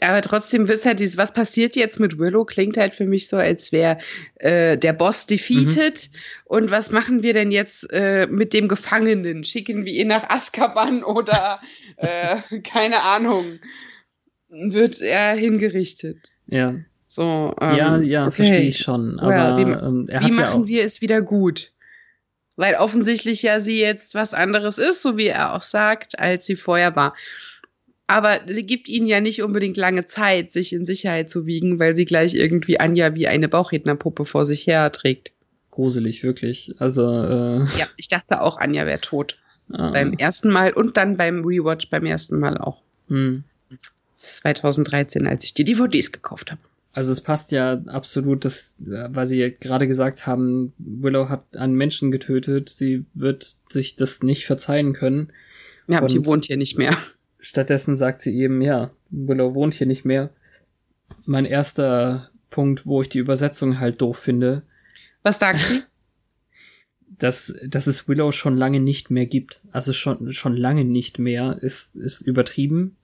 [0.01, 3.35] Aber trotzdem ist halt dieses, was passiert jetzt mit Willow, klingt halt für mich so,
[3.35, 3.97] als wäre
[4.35, 6.09] äh, der Boss defeated.
[6.45, 9.43] Und was machen wir denn jetzt äh, mit dem Gefangenen?
[9.43, 11.59] Schicken wir ihn nach Azkaban oder
[11.97, 13.59] äh, keine Ahnung,
[14.47, 16.17] wird er hingerichtet?
[16.47, 18.35] Ja, So, ähm, ja, ja, okay.
[18.43, 19.19] verstehe ich schon.
[19.19, 20.67] Aber Ja, wie- ähm, er Wie hat ja machen auch.
[20.67, 21.73] wir es wieder gut?
[22.59, 26.57] Weil offensichtlich ja sie jetzt was anderes ist, so wie er auch sagt, als sie
[26.57, 27.15] vorher war.
[28.07, 31.95] Aber sie gibt ihnen ja nicht unbedingt lange Zeit, sich in Sicherheit zu wiegen, weil
[31.95, 35.31] sie gleich irgendwie Anja wie eine Bauchrednerpuppe vor sich her trägt.
[35.71, 36.75] gruselig, wirklich.
[36.79, 39.37] Also, äh, Ja, ich dachte auch, Anja wäre tot.
[39.71, 42.81] ah, Beim ersten Mal und dann beim Rewatch beim ersten Mal auch.
[43.07, 43.45] hm.
[44.17, 46.59] 2013, als ich die DVDs gekauft habe.
[46.91, 51.55] Also es passt ja absolut, dass, äh, weil sie ja gerade gesagt haben, Willow hat
[51.55, 55.31] einen Menschen getötet, sie wird sich das nicht verzeihen können.
[55.87, 56.97] Ja, aber die Und- wohnt hier nicht mehr.
[57.39, 60.31] Stattdessen sagt sie eben, ja, Willow wohnt hier nicht mehr.
[61.25, 64.63] Mein erster Punkt, wo ich die Übersetzung halt doof finde,
[65.23, 65.83] Was sagt sie?
[67.19, 69.61] dass, dass es Willow schon lange nicht mehr gibt.
[69.71, 72.95] Also schon, schon lange nicht mehr ist, ist übertrieben.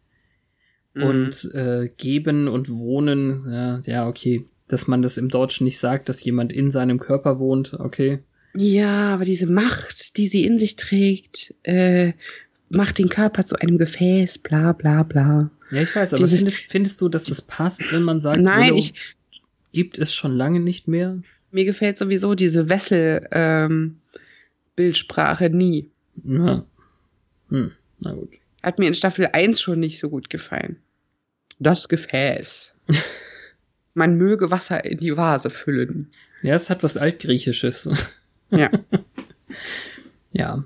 [0.95, 1.03] Mhm.
[1.03, 4.45] Und äh, geben und wohnen, ja, ja, okay.
[4.67, 8.19] Dass man das im Deutschen nicht sagt, dass jemand in seinem Körper wohnt, okay.
[8.55, 12.13] Ja, aber diese Macht, die sie in sich trägt, äh,
[12.69, 15.51] macht den Körper zu einem Gefäß, bla bla bla.
[15.69, 18.69] Ja, ich weiß, aber Dieses- findest, findest du, dass das passt, wenn man sagt, Nein,
[18.69, 18.93] Willow ich,
[19.73, 21.21] gibt es schon lange nicht mehr?
[21.51, 23.97] mir gefällt sowieso diese Wessel ähm,
[24.75, 25.89] Bildsprache nie.
[26.23, 26.65] Na,
[27.49, 28.36] hm, na gut.
[28.62, 30.77] Hat mir in Staffel 1 schon nicht so gut gefallen.
[31.59, 32.75] Das Gefäß.
[33.93, 36.09] Man möge Wasser in die Vase füllen.
[36.41, 37.89] Ja, es hat was Altgriechisches.
[38.51, 38.69] Ja.
[40.31, 40.63] ja.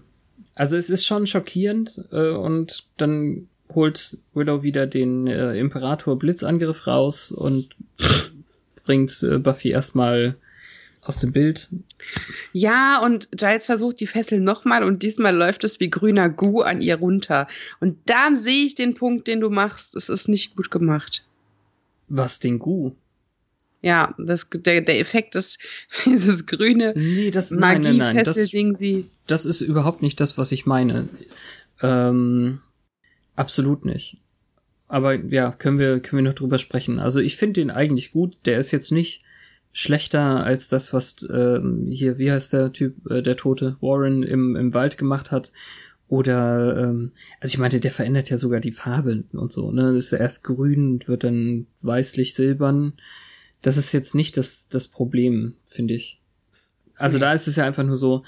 [0.55, 6.87] Also es ist schon schockierend äh, und dann holt Willow wieder den äh, Imperator Blitzangriff
[6.87, 7.69] raus und
[8.83, 10.35] bringt äh, Buffy erstmal
[11.09, 11.69] aus dem Bild.
[12.53, 16.81] Ja, und Giles versucht die Fessel nochmal und diesmal läuft es wie grüner Gu an
[16.81, 17.47] ihr runter.
[17.79, 19.95] Und da sehe ich den Punkt, den du machst.
[19.95, 21.25] Es ist nicht gut gemacht.
[22.07, 22.91] Was den Gu?
[23.81, 25.57] Ja, das, der, der Effekt ist
[26.05, 29.05] dieses grüne Nee, das nein, nein, nein, das, Magiefessel-Ding, sie.
[29.25, 31.09] das ist überhaupt nicht das, was ich meine.
[31.81, 32.59] Ähm,
[33.35, 34.17] absolut nicht.
[34.87, 36.99] Aber ja, können wir können wir noch drüber sprechen.
[36.99, 38.37] Also ich finde den eigentlich gut.
[38.45, 39.23] Der ist jetzt nicht
[39.71, 44.55] schlechter als das, was ähm, hier, wie heißt der Typ, äh, der Tote Warren im
[44.55, 45.51] im Wald gemacht hat.
[46.07, 49.71] Oder ähm, also ich meinte, der verändert ja sogar die Farbe und so.
[49.71, 52.93] Ne, ist ja erst grün und wird dann weißlich silbern.
[53.61, 56.21] Das ist jetzt nicht das das Problem, finde ich.
[56.95, 57.21] Also Nee.
[57.25, 58.23] da ist es ja einfach nur so,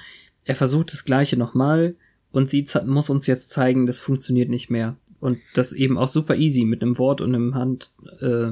[0.46, 1.96] er versucht das Gleiche nochmal
[2.32, 4.96] und sie muss uns jetzt zeigen, das funktioniert nicht mehr.
[5.20, 8.52] Und das eben auch super easy mit einem Wort und einem Hand, äh,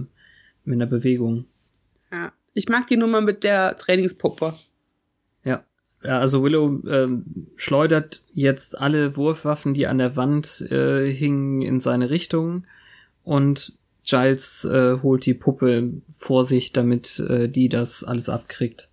[0.65, 1.45] mit einer Bewegung.
[2.53, 4.55] Ich mag die Nummer mit der Trainingspuppe.
[5.43, 5.63] Ja.
[6.03, 11.79] Ja, Also Willow ähm, schleudert jetzt alle Wurfwaffen, die an der Wand äh, hingen, in
[11.79, 12.65] seine Richtung
[13.23, 18.89] und Giles äh, holt die Puppe vor sich, damit äh, die das alles abkriegt.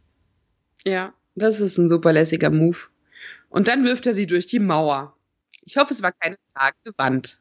[0.85, 2.77] Ja, das ist ein super lässiger Move.
[3.49, 5.17] Und dann wirft er sie durch die Mauer.
[5.65, 7.41] Ich hoffe, es war keine tragende Wand.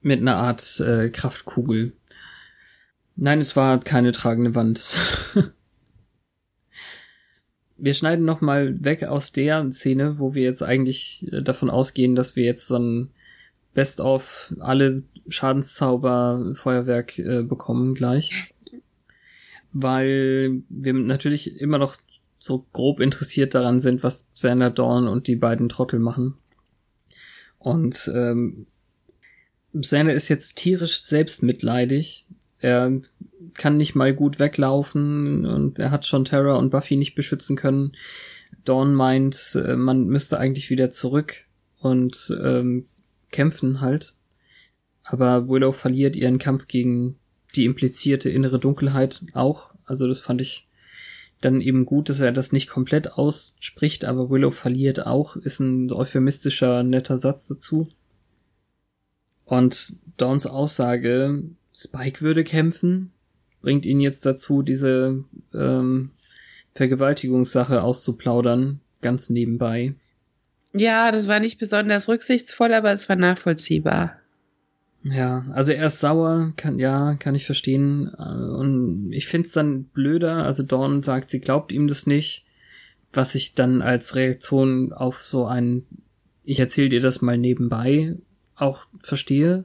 [0.00, 1.92] Mit einer Art äh, Kraftkugel.
[3.22, 4.96] Nein, es war keine tragende Wand.
[7.76, 12.14] wir schneiden noch mal weg aus der Szene, wo wir jetzt eigentlich äh, davon ausgehen,
[12.14, 13.10] dass wir jetzt so ein
[13.74, 18.54] Best of alle Schadenszauber Feuerwerk äh, bekommen gleich.
[19.70, 21.96] Weil wir natürlich immer noch
[22.38, 26.38] so grob interessiert daran sind, was Xander Dawn und die beiden Trottel machen.
[27.58, 28.66] Und ähm,
[29.78, 32.26] Xander ist jetzt tierisch selbstmitleidig.
[32.60, 33.00] Er
[33.54, 37.92] kann nicht mal gut weglaufen und er hat schon Terra und Buffy nicht beschützen können.
[38.64, 41.46] Dawn meint, äh, man müsste eigentlich wieder zurück
[41.80, 42.86] und ähm,
[43.30, 44.14] kämpfen halt.
[45.02, 47.16] Aber Willow verliert ihren Kampf gegen
[47.56, 49.70] die implizierte innere Dunkelheit auch.
[49.84, 50.68] Also das fand ich
[51.40, 55.90] dann eben gut, dass er das nicht komplett ausspricht, aber Willow verliert auch, ist ein
[55.90, 57.88] euphemistischer, netter Satz dazu.
[59.44, 61.42] Und Dawns Aussage,
[61.80, 63.12] Spike würde kämpfen,
[63.62, 66.10] bringt ihn jetzt dazu, diese ähm,
[66.74, 69.94] Vergewaltigungssache auszuplaudern, ganz nebenbei.
[70.72, 74.16] Ja, das war nicht besonders rücksichtsvoll, aber es war nachvollziehbar.
[75.02, 78.12] Ja, also er ist sauer, kann ja, kann ich verstehen.
[78.18, 80.44] Äh, und ich find's dann blöder.
[80.44, 82.44] Also Dawn sagt, sie glaubt ihm das nicht,
[83.12, 85.86] was ich dann als Reaktion auf so ein
[86.44, 88.16] ich erzähl dir das mal nebenbei
[88.56, 89.64] auch verstehe.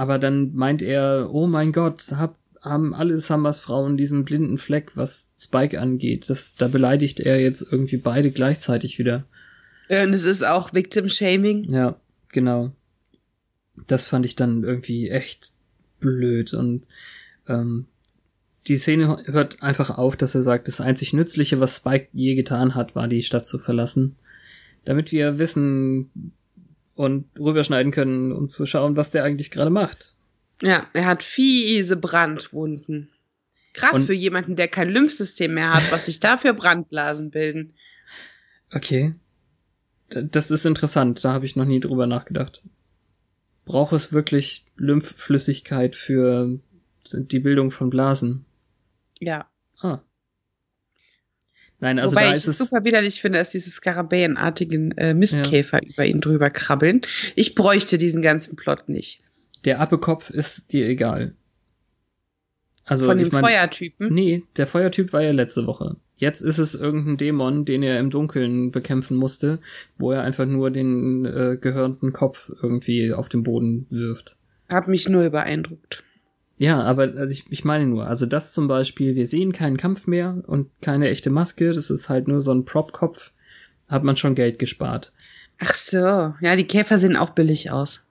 [0.00, 4.96] Aber dann meint er, oh mein Gott, hab, haben alle Summers Frauen diesen blinden Fleck,
[4.96, 6.30] was Spike angeht.
[6.30, 9.24] Das, da beleidigt er jetzt irgendwie beide gleichzeitig wieder.
[9.90, 11.64] Und es ist auch Victim Shaming.
[11.70, 11.96] Ja,
[12.28, 12.72] genau
[13.86, 15.52] das fand ich dann irgendwie echt
[16.00, 16.86] blöd und
[17.48, 17.86] ähm,
[18.66, 22.74] die Szene hört einfach auf, dass er sagt, das einzig Nützliche, was Spike je getan
[22.74, 24.16] hat, war die Stadt zu verlassen.
[24.84, 26.10] Damit wir wissen
[27.00, 30.16] und rüberschneiden können, um zu schauen, was der eigentlich gerade macht.
[30.62, 33.10] Ja, er hat fiese Brandwunden.
[33.72, 37.74] Krass und für jemanden, der kein Lymphsystem mehr hat, was sich dafür Brandblasen bilden.
[38.72, 39.14] Okay.
[40.08, 42.62] Das ist interessant, da habe ich noch nie drüber nachgedacht
[43.70, 46.58] braucht es wirklich Lymphflüssigkeit für
[47.12, 48.44] die Bildung von Blasen?
[49.20, 49.48] Ja.
[49.80, 50.00] Ah.
[51.80, 55.82] Nein, also Wobei da ich ist es super widerlich finde, dass diese Skarabäenartigen äh, Mistkäfer
[55.82, 55.88] ja.
[55.88, 57.00] über ihn drüber krabbeln.
[57.36, 59.22] Ich bräuchte diesen ganzen Plot nicht.
[59.64, 61.34] Der Appekopf ist dir egal.
[62.84, 64.12] Also, Von dem ich mein, Feuertypen?
[64.12, 65.96] Nee, der Feuertyp war ja letzte Woche.
[66.16, 69.58] Jetzt ist es irgendein Dämon, den er im Dunkeln bekämpfen musste,
[69.96, 74.36] wo er einfach nur den äh, gehörnten Kopf irgendwie auf den Boden wirft.
[74.68, 76.04] Hab mich nur beeindruckt.
[76.60, 80.06] Ja, aber also ich, ich meine nur, also das zum Beispiel, wir sehen keinen Kampf
[80.06, 83.32] mehr und keine echte Maske, das ist halt nur so ein Prop-Kopf,
[83.88, 85.10] hat man schon Geld gespart.
[85.58, 88.02] Ach so, ja, die Käfer sehen auch billig aus.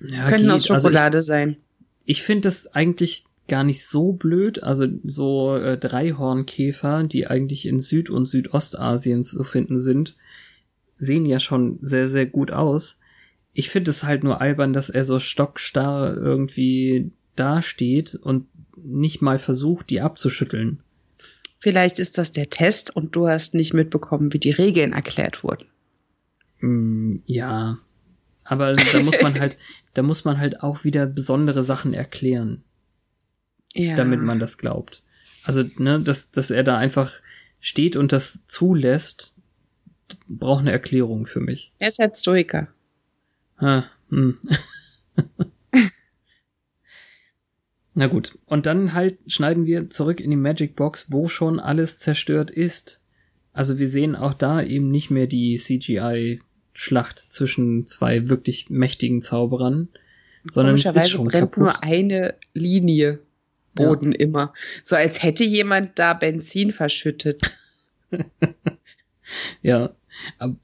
[0.00, 0.50] Ja, Können geht.
[0.50, 1.56] aus Schokolade also ich, sein.
[2.04, 4.62] Ich finde das eigentlich gar nicht so blöd.
[4.62, 10.14] Also so äh, Dreihornkäfer, die eigentlich in Süd- und Südostasien zu finden sind,
[10.98, 12.98] sehen ja schon sehr, sehr gut aus.
[13.54, 19.38] Ich finde es halt nur albern, dass er so stockstarr irgendwie dasteht und nicht mal
[19.38, 20.80] versucht, die abzuschütteln.
[21.58, 25.66] Vielleicht ist das der Test und du hast nicht mitbekommen, wie die Regeln erklärt wurden.
[26.60, 27.78] Mm, ja.
[28.44, 29.56] Aber da muss man halt,
[29.94, 32.64] da muss man halt auch wieder besondere Sachen erklären
[33.74, 33.96] ja.
[33.96, 35.02] damit man das glaubt.
[35.44, 37.12] Also, ne, dass, dass er da einfach
[37.60, 39.34] steht und das zulässt,
[40.28, 41.72] braucht eine Erklärung für mich.
[41.78, 42.68] Er ist halt Stoiker.
[43.56, 44.38] Ah, hm.
[47.94, 48.38] Na gut.
[48.46, 53.02] Und dann halt schneiden wir zurück in die Magic Box, wo schon alles zerstört ist.
[53.52, 59.88] Also wir sehen auch da eben nicht mehr die CGI-Schlacht zwischen zwei wirklich mächtigen Zauberern,
[60.48, 61.58] sondern es ist schon brennt kaputt.
[61.58, 63.20] nur eine Linie.
[63.74, 64.18] Boden ja.
[64.18, 64.52] immer.
[64.84, 67.40] So als hätte jemand da Benzin verschüttet.
[69.62, 69.94] ja.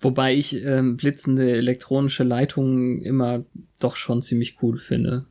[0.00, 3.46] Wobei ich ähm, blitzende elektronische Leitungen immer
[3.80, 5.24] doch schon ziemlich cool finde.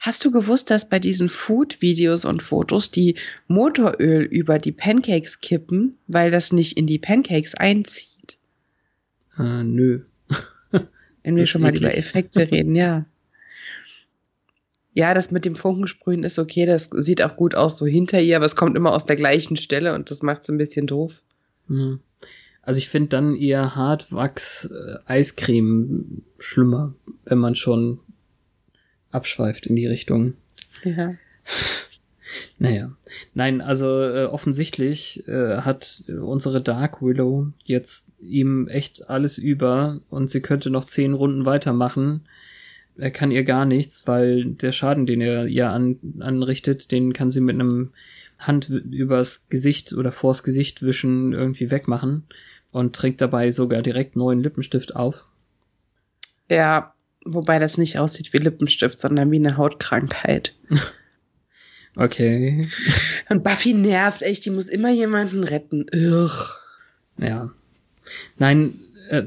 [0.00, 3.16] Hast du gewusst, dass bei diesen Food-Videos und Fotos die
[3.48, 8.38] Motoröl über die Pancakes kippen, weil das nicht in die Pancakes einzieht?
[9.38, 10.02] Äh, nö.
[11.22, 13.06] Wenn wir schon mal über Effekte reden, ja.
[14.92, 18.36] Ja, das mit dem Funkensprühen ist okay, das sieht auch gut aus so hinter ihr,
[18.36, 21.20] aber es kommt immer aus der gleichen Stelle und das macht es ein bisschen doof.
[22.62, 24.70] Also ich finde dann eher Hartwachs
[25.06, 25.24] äh,
[26.38, 27.98] schlimmer, wenn man schon
[29.14, 30.34] abschweift in die Richtung.
[30.82, 31.14] Ja.
[32.58, 32.90] Naja.
[33.34, 40.30] Nein, also äh, offensichtlich äh, hat unsere Dark Willow jetzt ihm echt alles über und
[40.30, 42.22] sie könnte noch zehn Runden weitermachen
[42.96, 47.30] er kann ihr gar nichts, weil der Schaden, den er ihr an, anrichtet, den kann
[47.30, 47.92] sie mit einem
[48.38, 52.24] Hand übers Gesicht oder vors Gesicht wischen irgendwie wegmachen
[52.70, 55.28] und trinkt dabei sogar direkt neuen Lippenstift auf.
[56.48, 56.93] Ja,
[57.24, 60.54] wobei das nicht aussieht wie Lippenstift, sondern wie eine Hautkrankheit.
[61.96, 62.68] okay.
[63.28, 65.86] Und Buffy nervt echt, die muss immer jemanden retten.
[65.94, 66.32] Ugh.
[67.18, 67.50] Ja.
[68.36, 69.24] Nein, äh,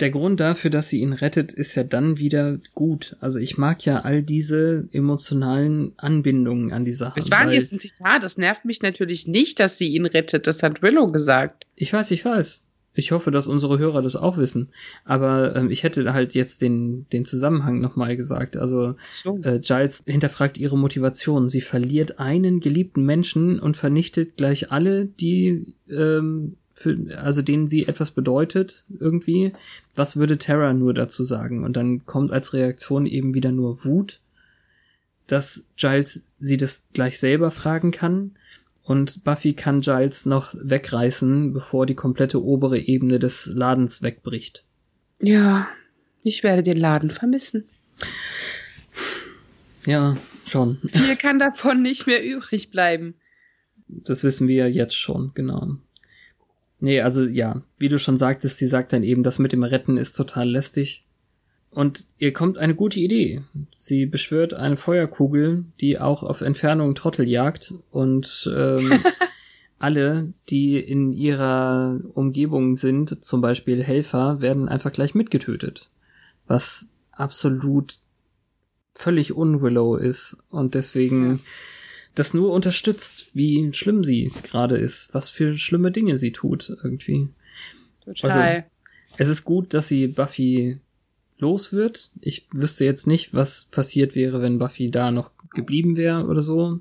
[0.00, 3.16] der Grund dafür, dass sie ihn rettet, ist ja dann wieder gut.
[3.20, 7.20] Also ich mag ja all diese emotionalen Anbindungen an die Sache.
[7.20, 8.22] Das war jetzt ein Zitat.
[8.22, 10.46] Das nervt mich natürlich nicht, dass sie ihn rettet.
[10.46, 11.66] Das hat Willow gesagt.
[11.76, 12.64] Ich weiß, ich weiß.
[12.96, 14.68] Ich hoffe, dass unsere Hörer das auch wissen.
[15.04, 18.56] Aber ähm, ich hätte halt jetzt den, den Zusammenhang nochmal gesagt.
[18.56, 19.38] Also So.
[19.42, 21.48] äh, Giles hinterfragt ihre Motivation.
[21.48, 27.86] Sie verliert einen geliebten Menschen und vernichtet gleich alle, die, ähm, für, also denen sie
[27.86, 29.52] etwas bedeutet irgendwie.
[29.96, 31.64] Was würde Terra nur dazu sagen?
[31.64, 34.20] Und dann kommt als Reaktion eben wieder nur Wut,
[35.26, 38.32] dass Giles sie das gleich selber fragen kann.
[38.84, 44.64] Und Buffy kann Giles noch wegreißen, bevor die komplette obere Ebene des Ladens wegbricht.
[45.20, 45.68] Ja,
[46.22, 47.66] ich werde den Laden vermissen.
[49.86, 50.78] Ja, schon.
[50.92, 53.14] Hier kann davon nicht mehr übrig bleiben.
[53.88, 55.76] Das wissen wir jetzt schon, genau.
[56.80, 59.96] Nee, also ja, wie du schon sagtest, sie sagt dann eben, das mit dem Retten
[59.96, 61.03] ist total lästig.
[61.74, 63.42] Und ihr kommt eine gute Idee.
[63.76, 69.02] Sie beschwört eine Feuerkugel, die auch auf Entfernung Trottel jagt und ähm,
[69.80, 75.90] alle, die in ihrer Umgebung sind, zum Beispiel Helfer, werden einfach gleich mitgetötet.
[76.46, 77.96] Was absolut
[78.92, 81.40] völlig unwillow ist und deswegen
[82.14, 87.30] das nur unterstützt, wie schlimm sie gerade ist, was für schlimme Dinge sie tut irgendwie.
[88.04, 88.66] Total.
[89.16, 90.78] Es ist gut, dass sie Buffy
[91.44, 92.10] los wird.
[92.20, 96.80] Ich wüsste jetzt nicht, was passiert wäre, wenn Buffy da noch geblieben wäre oder so.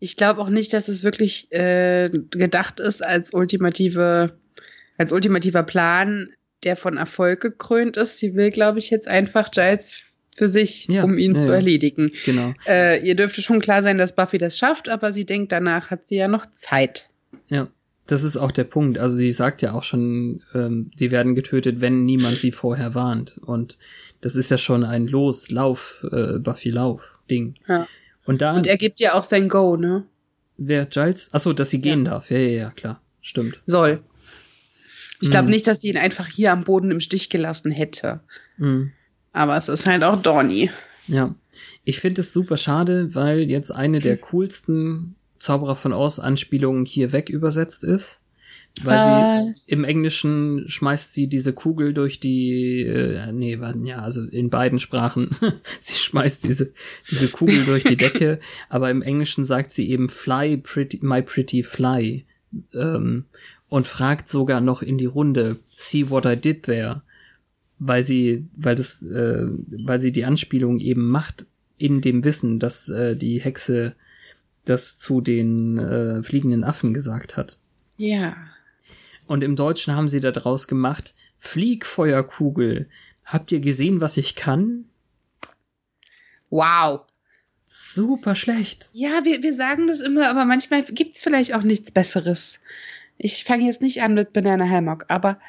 [0.00, 4.32] ich glaube auch nicht, dass es wirklich äh, gedacht ist als ultimative,
[4.98, 6.30] als ultimativer Plan,
[6.64, 8.18] der von Erfolg gekrönt ist.
[8.18, 9.94] Sie will, glaube ich, jetzt einfach Giles
[10.36, 12.10] für sich, Ja, um ihn ja, zu erledigen.
[12.24, 12.54] Genau.
[12.66, 16.08] Äh, ihr dürfte schon klar sein, dass Buffy das schafft, aber sie denkt, danach hat
[16.08, 17.08] sie ja noch Zeit.
[17.48, 17.68] Ja.
[18.06, 18.98] Das ist auch der Punkt.
[18.98, 23.38] Also sie sagt ja auch schon, ähm, sie werden getötet, wenn niemand sie vorher warnt.
[23.44, 23.78] Und
[24.20, 27.54] das ist ja schon ein Los, Lauf, äh, Buffy Lauf Ding.
[27.66, 27.86] Ja.
[28.26, 30.04] Und da Und er gibt ja auch sein Go, ne?
[30.56, 31.28] wer Giles?
[31.32, 32.30] Achso, dass sie gehen darf.
[32.30, 33.00] Ja, ja, ja, klar.
[33.20, 33.60] Stimmt.
[33.66, 34.02] Soll.
[35.20, 35.52] Ich glaube Mhm.
[35.52, 38.20] nicht, dass sie ihn einfach hier am Boden im Stich gelassen hätte.
[38.58, 38.92] Mhm.
[39.32, 40.70] Aber es ist halt auch Donny.
[41.08, 41.34] Ja.
[41.84, 47.12] Ich finde es super schade, weil jetzt eine der coolsten Zauberer von Oz Anspielungen hier
[47.12, 48.20] weg übersetzt ist.
[48.82, 54.50] Weil sie im Englischen schmeißt sie diese Kugel durch die, äh, nee, ja, also in
[54.50, 55.30] beiden Sprachen.
[55.80, 56.72] sie schmeißt diese,
[57.08, 61.62] diese Kugel durch die Decke, aber im Englischen sagt sie eben fly pretty, my pretty
[61.62, 62.24] fly,
[62.72, 63.26] ähm,
[63.68, 67.02] und fragt sogar noch in die Runde, see what I did there,
[67.78, 69.46] weil sie, weil das, äh,
[69.84, 71.46] weil sie die Anspielung eben macht
[71.78, 73.94] in dem Wissen, dass äh, die Hexe
[74.64, 77.58] das zu den äh, fliegenden Affen gesagt hat.
[77.96, 78.36] Ja.
[79.26, 82.88] Und im Deutschen haben sie da draus gemacht, Fliegfeuerkugel.
[83.24, 84.86] Habt ihr gesehen, was ich kann?
[86.50, 87.02] Wow.
[87.64, 88.90] Super schlecht.
[88.92, 92.60] Ja, wir, wir sagen das immer, aber manchmal gibt's vielleicht auch nichts Besseres.
[93.16, 95.40] Ich fange jetzt nicht an mit Banana Hammock, aber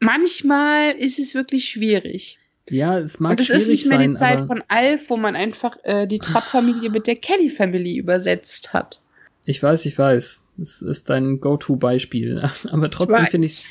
[0.00, 2.38] manchmal ist es wirklich schwierig.
[2.68, 5.34] Ja, es mag Und es ist nicht mehr sein, die Zeit von Alf, wo man
[5.34, 9.02] einfach äh, die Trapp-Familie mit der Kelly-Familie übersetzt hat.
[9.44, 10.44] ich weiß, ich weiß.
[10.60, 12.48] Es ist dein Go-To-Beispiel.
[12.70, 13.66] Aber trotzdem finde ich,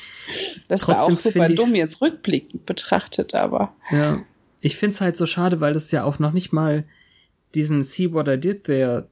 [0.68, 4.22] Das war auch super dumm jetzt rückblickend betrachtet, aber ja,
[4.60, 6.84] ich finde es halt so schade, weil das ja auch noch nicht mal
[7.54, 9.08] diesen See What I Did There,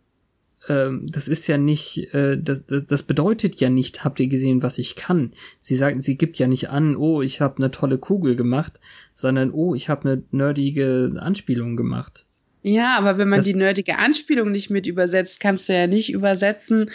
[0.69, 4.63] ähm, das ist ja nicht, äh, das, das, das bedeutet ja nicht, habt ihr gesehen,
[4.63, 5.33] was ich kann.
[5.59, 8.79] Sie sagt, sie gibt ja nicht an, oh, ich habe eine tolle Kugel gemacht,
[9.13, 12.27] sondern oh, ich habe eine nerdige Anspielung gemacht.
[12.63, 16.13] ja, aber wenn man Das- die nerdige Anspielung nicht mit übersetzt, kannst du ja nicht
[16.13, 16.91] übersetzen,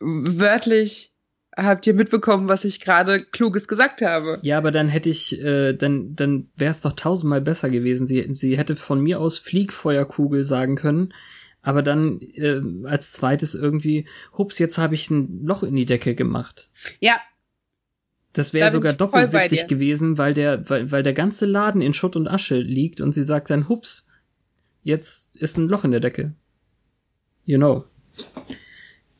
[0.00, 1.12] wörtlich
[1.56, 4.38] habt ihr mitbekommen, was ich gerade Kluges gesagt habe.
[4.42, 8.08] Ja, aber dann hätte ich, äh, dann, dann wäre es doch tausendmal besser gewesen.
[8.08, 11.14] Sie, sie hätte von mir aus Fliegfeuerkugel sagen können,
[11.64, 14.06] aber dann äh, als zweites irgendwie,
[14.36, 16.70] hups, jetzt habe ich ein Loch in die Decke gemacht.
[17.00, 17.16] Ja,
[18.34, 21.80] Das Da wäre bin sogar doppelt witzig gewesen, weil der, weil, weil der ganze Laden
[21.80, 24.06] in Schutt und Asche liegt und sie sagt dann, hups,
[24.82, 26.34] jetzt ist ein Loch in der Decke.
[27.46, 27.84] You know.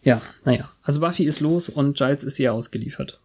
[0.02, 0.70] Ja, naja.
[0.82, 3.20] Also Buffy ist los und Giles ist ihr ausgeliefert.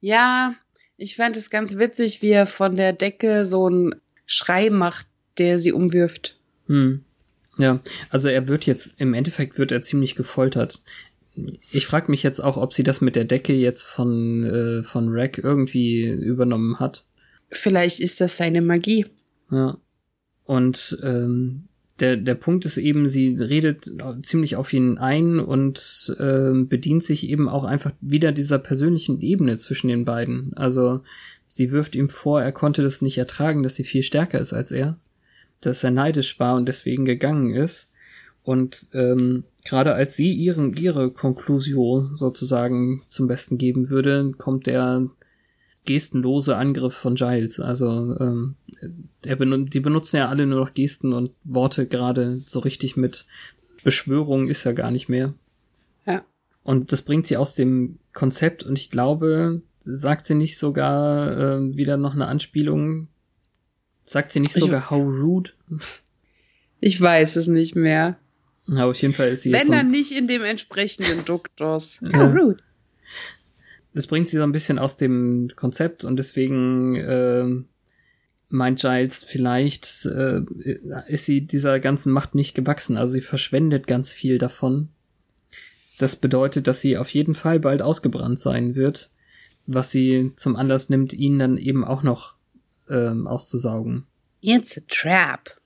[0.00, 0.54] Ja,
[0.98, 3.94] ich fand es ganz witzig, wie er von der Decke so einen
[4.26, 5.06] Schrei macht,
[5.38, 6.38] der sie umwirft.
[6.66, 7.05] Hm.
[7.58, 7.80] Ja,
[8.10, 10.82] also er wird jetzt, im Endeffekt wird er ziemlich gefoltert.
[11.70, 15.08] Ich frage mich jetzt auch, ob sie das mit der Decke jetzt von, äh, von
[15.08, 17.04] Rack irgendwie übernommen hat.
[17.50, 19.06] Vielleicht ist das seine Magie.
[19.50, 19.78] Ja.
[20.44, 21.68] Und ähm,
[22.00, 23.90] der, der Punkt ist eben, sie redet
[24.22, 29.56] ziemlich auf ihn ein und äh, bedient sich eben auch einfach wieder dieser persönlichen Ebene
[29.56, 30.52] zwischen den beiden.
[30.54, 31.02] Also
[31.48, 34.72] sie wirft ihm vor, er konnte das nicht ertragen, dass sie viel stärker ist als
[34.72, 34.98] er,
[35.60, 37.88] dass er neidisch war und deswegen gegangen ist.
[38.42, 45.08] Und ähm, gerade als sie ihren ihre Konklusion sozusagen zum Besten geben würde, kommt der
[45.84, 47.58] gestenlose Angriff von Giles.
[47.58, 48.54] Also ähm,
[49.22, 53.26] er benut die benutzen ja alle nur noch Gesten und Worte gerade so richtig mit
[53.82, 55.34] Beschwörung ist ja gar nicht mehr.
[56.06, 56.24] Ja.
[56.62, 61.76] Und das bringt sie aus dem Konzept und ich glaube, sagt sie nicht sogar äh,
[61.76, 63.08] wieder noch eine Anspielung?
[64.06, 65.50] Sagt sie nicht sogar ich, how rude?
[66.80, 68.16] Ich weiß es nicht mehr.
[68.66, 69.68] Ja, auf jeden Fall ist sie Wenn jetzt.
[69.68, 72.00] Wenn dann nicht in dem entsprechenden Duktus.
[72.14, 72.62] How rude
[73.96, 77.46] das bringt sie so ein bisschen aus dem Konzept und deswegen äh,
[78.50, 80.42] meint Giles, vielleicht äh,
[81.08, 82.98] ist sie dieser ganzen Macht nicht gewachsen.
[82.98, 84.90] Also sie verschwendet ganz viel davon.
[85.98, 89.08] Das bedeutet, dass sie auf jeden Fall bald ausgebrannt sein wird,
[89.64, 92.35] was sie zum Anlass nimmt, ihn dann eben auch noch
[92.90, 94.04] ähm, auszusaugen.
[94.40, 95.56] It's a trap.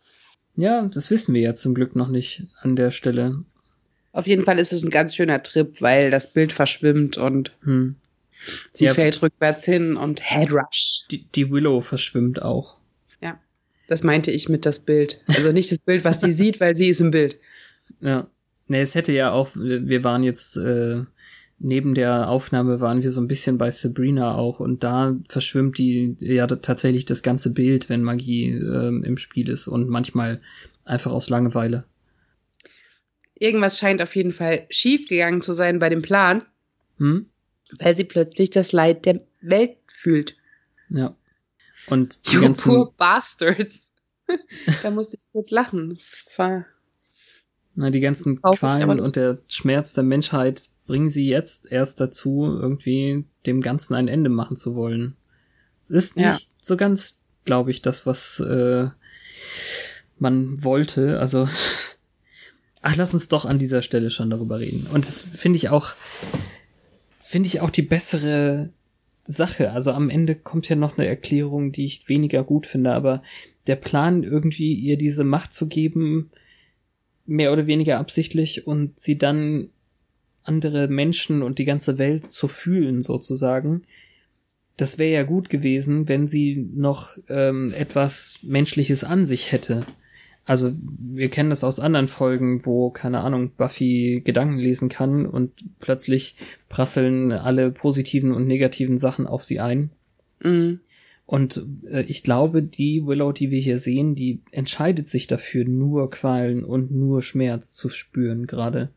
[0.56, 3.44] Ja, das wissen wir ja zum Glück noch nicht an der Stelle.
[4.12, 7.96] Auf jeden Fall ist es ein ganz schöner Trip, weil das Bild verschwimmt und hm.
[8.72, 11.04] Sie ja, fällt rückwärts hin und Headrush.
[11.10, 12.76] Die, die Willow verschwimmt auch.
[13.20, 13.38] Ja,
[13.86, 15.20] das meinte ich mit das Bild.
[15.26, 17.36] Also nicht das Bild, was sie sieht, weil sie ist im Bild.
[18.00, 18.26] Ja.
[18.68, 21.02] Ne, es hätte ja auch, wir waren jetzt, äh,
[21.60, 26.16] neben der Aufnahme waren wir so ein bisschen bei Sabrina auch und da verschwimmt die
[26.18, 30.40] ja tatsächlich das ganze Bild, wenn Magie äh, im Spiel ist und manchmal
[30.84, 31.84] einfach aus Langeweile.
[33.38, 36.42] Irgendwas scheint auf jeden Fall schief gegangen zu sein bei dem Plan.
[36.98, 37.26] Hm?
[37.78, 40.36] weil sie plötzlich das Leid der Welt fühlt.
[40.88, 41.14] Ja.
[41.86, 43.92] Und die you ganzen poor bastards.
[44.82, 45.90] da musste ich kurz lachen.
[45.90, 46.66] Das war
[47.74, 53.24] Na, die ganzen Qualen und der Schmerz der Menschheit bringen sie jetzt erst dazu, irgendwie
[53.46, 55.14] dem Ganzen ein Ende machen zu wollen.
[55.80, 56.32] Es ist ja.
[56.32, 58.88] nicht so ganz, glaube ich, das, was äh,
[60.18, 61.20] man wollte.
[61.20, 61.48] Also,
[62.82, 64.88] ach, lass uns doch an dieser Stelle schon darüber reden.
[64.92, 65.94] Und das finde ich auch
[67.20, 68.70] finde ich auch die bessere
[69.24, 69.70] Sache.
[69.70, 73.22] Also am Ende kommt ja noch eine Erklärung, die ich weniger gut finde, aber
[73.68, 76.32] der Plan, irgendwie ihr diese Macht zu geben,
[77.26, 79.68] mehr oder weniger absichtlich und sie dann
[80.42, 83.82] andere Menschen und die ganze Welt zu fühlen, sozusagen.
[84.76, 89.86] Das wäre ja gut gewesen, wenn sie noch ähm, etwas Menschliches an sich hätte.
[90.46, 95.52] Also wir kennen das aus anderen Folgen, wo, keine Ahnung, Buffy Gedanken lesen kann und
[95.80, 96.36] plötzlich
[96.68, 99.90] prasseln alle positiven und negativen Sachen auf sie ein.
[100.42, 100.80] Mhm.
[101.26, 106.10] Und äh, ich glaube, die Willow, die wir hier sehen, die entscheidet sich dafür, nur
[106.10, 108.90] Qualen und nur Schmerz zu spüren gerade.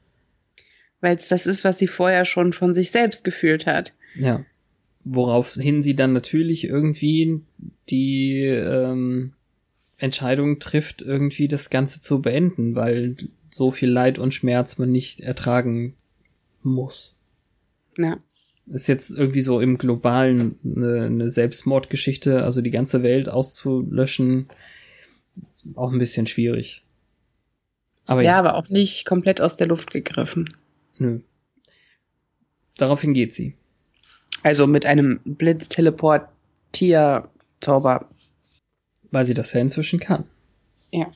[1.04, 3.92] Weil es das ist, was sie vorher schon von sich selbst gefühlt hat.
[4.16, 4.46] Ja.
[5.04, 7.42] Woraufhin sie dann natürlich irgendwie
[7.90, 9.34] die ähm,
[9.98, 13.18] Entscheidung trifft, irgendwie das Ganze zu beenden, weil
[13.50, 15.94] so viel Leid und Schmerz man nicht ertragen
[16.62, 17.18] muss.
[17.98, 18.16] Ja.
[18.68, 24.48] Ist jetzt irgendwie so im globalen eine, eine Selbstmordgeschichte, also die ganze Welt auszulöschen,
[25.76, 26.82] auch ein bisschen schwierig.
[28.06, 30.48] Aber ja, ja, aber auch nicht komplett aus der Luft gegriffen.
[30.98, 31.20] Nö.
[32.78, 33.56] Daraufhin geht sie.
[34.42, 38.08] Also mit einem Blitz-Teleportier-Zauber
[39.14, 40.26] weil sie das ja inzwischen kann.
[40.92, 41.10] Ja.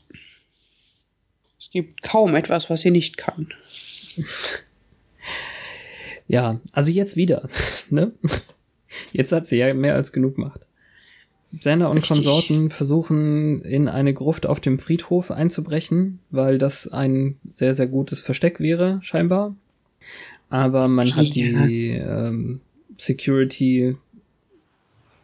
[1.59, 3.51] Es gibt kaum etwas, was sie nicht kann.
[6.27, 7.49] ja, also jetzt wieder,
[7.89, 8.13] ne?
[9.11, 10.61] Jetzt hat sie ja mehr als genug Macht.
[11.59, 12.17] Senna und Richtig.
[12.17, 18.19] Konsorten versuchen in eine Gruft auf dem Friedhof einzubrechen, weil das ein sehr, sehr gutes
[18.19, 19.55] Versteck wäre, scheinbar.
[20.49, 21.65] Aber man hat ja.
[21.65, 22.61] die ähm,
[22.97, 23.95] Security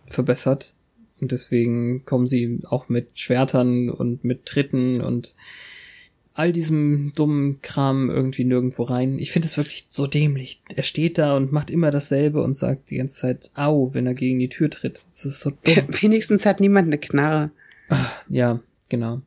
[0.05, 0.73] verbessert
[1.21, 5.36] und deswegen kommen sie auch mit Schwertern und mit Tritten und
[6.34, 9.19] all diesem dummen Kram irgendwie nirgendwo rein.
[9.19, 10.61] Ich finde es wirklich so dämlich.
[10.75, 14.15] Er steht da und macht immer dasselbe und sagt die ganze Zeit Au, wenn er
[14.15, 15.05] gegen die Tür tritt.
[15.11, 15.88] Das ist so dumm.
[16.01, 17.51] Wenigstens hat niemand eine Knarre.
[17.89, 18.59] Ach, ja,
[18.89, 19.21] genau.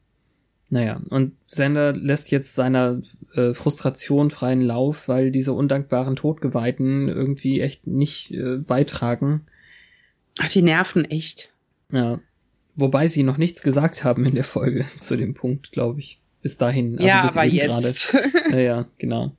[0.69, 3.01] Naja, und Sender lässt jetzt seiner
[3.35, 9.47] äh, Frustration freien Lauf, weil diese undankbaren Todgeweihten irgendwie echt nicht äh, beitragen.
[10.39, 11.53] Ach, die nerven echt.
[11.93, 12.21] Ja.
[12.75, 16.21] Wobei sie noch nichts gesagt haben in der Folge zu dem Punkt, glaube ich.
[16.43, 16.99] Bis dahin.
[16.99, 18.13] Also ja, bis aber jetzt.
[18.51, 19.37] ja, ja, genau.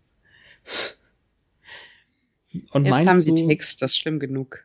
[2.72, 4.64] Und jetzt haben sie du, Text, das ist schlimm genug.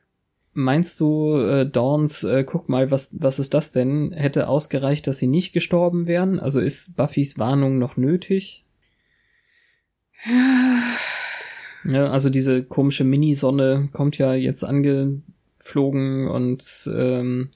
[0.54, 4.12] Meinst du, äh, Dawns, äh, guck mal, was, was ist das denn?
[4.12, 6.38] Hätte ausgereicht, dass sie nicht gestorben wären?
[6.38, 8.64] Also ist Buffys Warnung noch nötig?
[11.84, 17.48] Ja, also diese komische Mini-Sonne kommt ja jetzt angeflogen und ähm,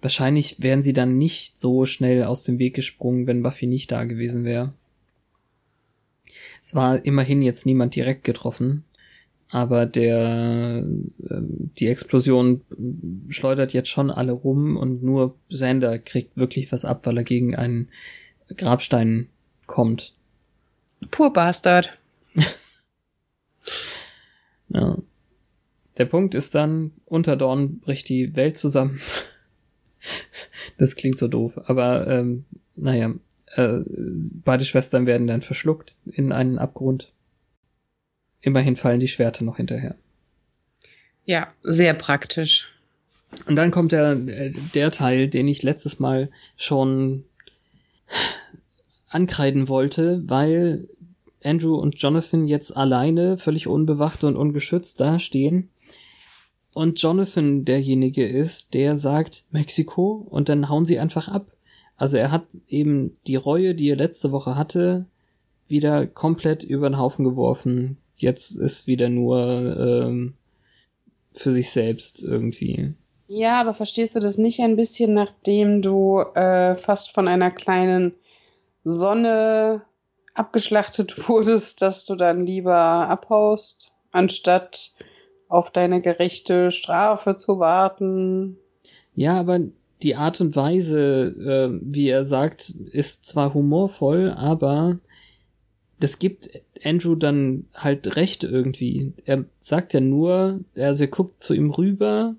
[0.00, 4.04] wahrscheinlich wären sie dann nicht so schnell aus dem Weg gesprungen, wenn Buffy nicht da
[4.04, 4.72] gewesen wäre.
[6.60, 8.84] Es war immerhin jetzt niemand direkt getroffen,
[9.50, 10.84] aber der
[11.28, 11.40] äh,
[11.78, 12.62] die Explosion
[13.28, 17.56] schleudert jetzt schon alle rum und nur Sander kriegt wirklich was ab, weil er gegen
[17.56, 17.88] einen
[18.56, 19.28] Grabstein
[19.66, 20.14] kommt.
[21.10, 21.96] Pur Bastard.
[24.68, 24.98] ja.
[25.96, 29.00] Der Punkt ist dann, unter Dorn bricht die Welt zusammen.
[30.78, 32.44] das klingt so doof, aber ähm,
[32.76, 33.14] naja,
[33.54, 33.78] äh,
[34.44, 37.12] beide Schwestern werden dann verschluckt in einen Abgrund.
[38.40, 39.96] Immerhin fallen die Schwerter noch hinterher.
[41.24, 42.68] Ja, sehr praktisch.
[43.46, 47.24] Und dann kommt der, der Teil, den ich letztes Mal schon
[49.08, 50.88] ankreiden wollte, weil
[51.42, 55.70] Andrew und Jonathan jetzt alleine, völlig unbewacht und ungeschützt dastehen.
[56.72, 61.52] Und Jonathan derjenige ist, der sagt Mexiko und dann hauen sie einfach ab.
[61.96, 65.06] Also er hat eben die Reue, die er letzte Woche hatte,
[65.66, 67.98] wieder komplett über den Haufen geworfen.
[68.18, 70.34] Jetzt ist wieder nur ähm,
[71.36, 72.94] für sich selbst irgendwie.
[73.28, 78.14] Ja, aber verstehst du das nicht ein bisschen, nachdem du äh, fast von einer kleinen
[78.84, 79.82] Sonne
[80.34, 84.92] abgeschlachtet wurdest, dass du dann lieber abhaust, anstatt
[85.48, 88.56] auf deine gerechte Strafe zu warten?
[89.14, 89.60] Ja, aber
[90.02, 91.34] die Art und Weise,
[91.72, 94.98] äh, wie er sagt, ist zwar humorvoll, aber
[96.00, 96.50] das gibt
[96.84, 99.12] Andrew dann halt recht irgendwie.
[99.24, 102.34] Er sagt ja nur, also er guckt zu ihm rüber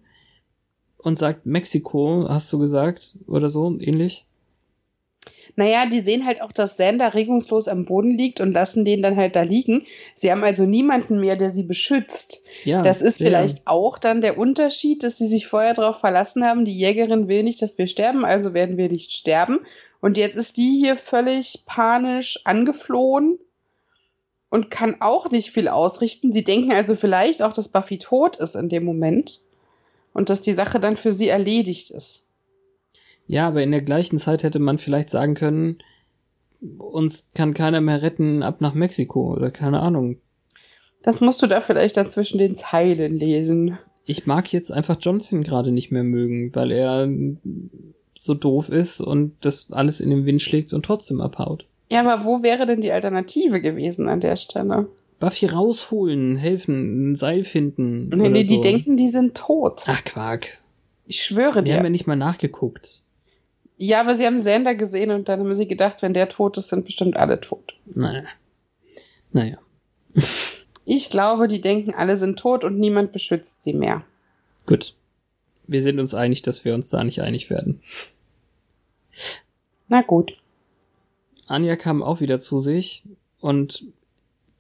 [0.98, 4.26] und sagt Mexiko, hast du gesagt, oder so, ähnlich.
[5.56, 9.18] Naja, die sehen halt auch, dass Sander regungslos am Boden liegt und lassen den dann
[9.18, 9.86] halt da liegen.
[10.16, 12.44] Sie haben also niemanden mehr, der sie beschützt.
[12.64, 13.64] Ja, das ist vielleicht ja.
[13.66, 17.62] auch dann der Unterschied, dass sie sich vorher darauf verlassen haben, die Jägerin will nicht,
[17.62, 19.60] dass wir sterben, also werden wir nicht sterben.
[20.00, 23.38] Und jetzt ist die hier völlig panisch angeflohen
[24.50, 26.34] und kann auch nicht viel ausrichten.
[26.34, 29.42] Sie denken also vielleicht auch, dass Buffy tot ist in dem Moment
[30.14, 32.24] und dass die Sache dann für sie erledigt ist.
[33.28, 35.78] Ja, aber in der gleichen Zeit hätte man vielleicht sagen können,
[36.78, 40.18] uns kann keiner mehr retten ab nach Mexiko oder keine Ahnung.
[41.04, 43.78] Das musst du da vielleicht dann zwischen den Zeilen lesen.
[44.06, 47.08] Ich mag jetzt einfach Jonathan gerade nicht mehr mögen, weil er
[48.20, 51.66] so doof ist und das alles in den Wind schlägt und trotzdem abhaut.
[51.92, 54.88] Ja, aber wo wäre denn die Alternative gewesen an der Stelle?
[55.20, 58.10] Buffy rausholen, helfen, ein Seil finden.
[58.10, 58.54] Nee, nee, so.
[58.54, 59.84] die denken, die sind tot.
[59.88, 60.60] Ach, Quark.
[61.06, 61.64] Ich schwöre dir.
[61.64, 63.02] Die haben ja nicht mal nachgeguckt.
[63.78, 66.70] Ja, aber sie haben Sander gesehen und dann haben sie gedacht, wenn der tot ist,
[66.70, 67.74] sind bestimmt alle tot.
[67.86, 68.24] Naja.
[69.32, 69.58] Naja.
[70.86, 74.04] ich glaube, die denken, alle sind tot und niemand beschützt sie mehr.
[74.66, 74.96] Gut.
[75.66, 77.82] Wir sind uns einig, dass wir uns da nicht einig werden.
[79.88, 80.39] Na gut.
[81.50, 83.04] Anja kam auch wieder zu sich
[83.42, 83.86] und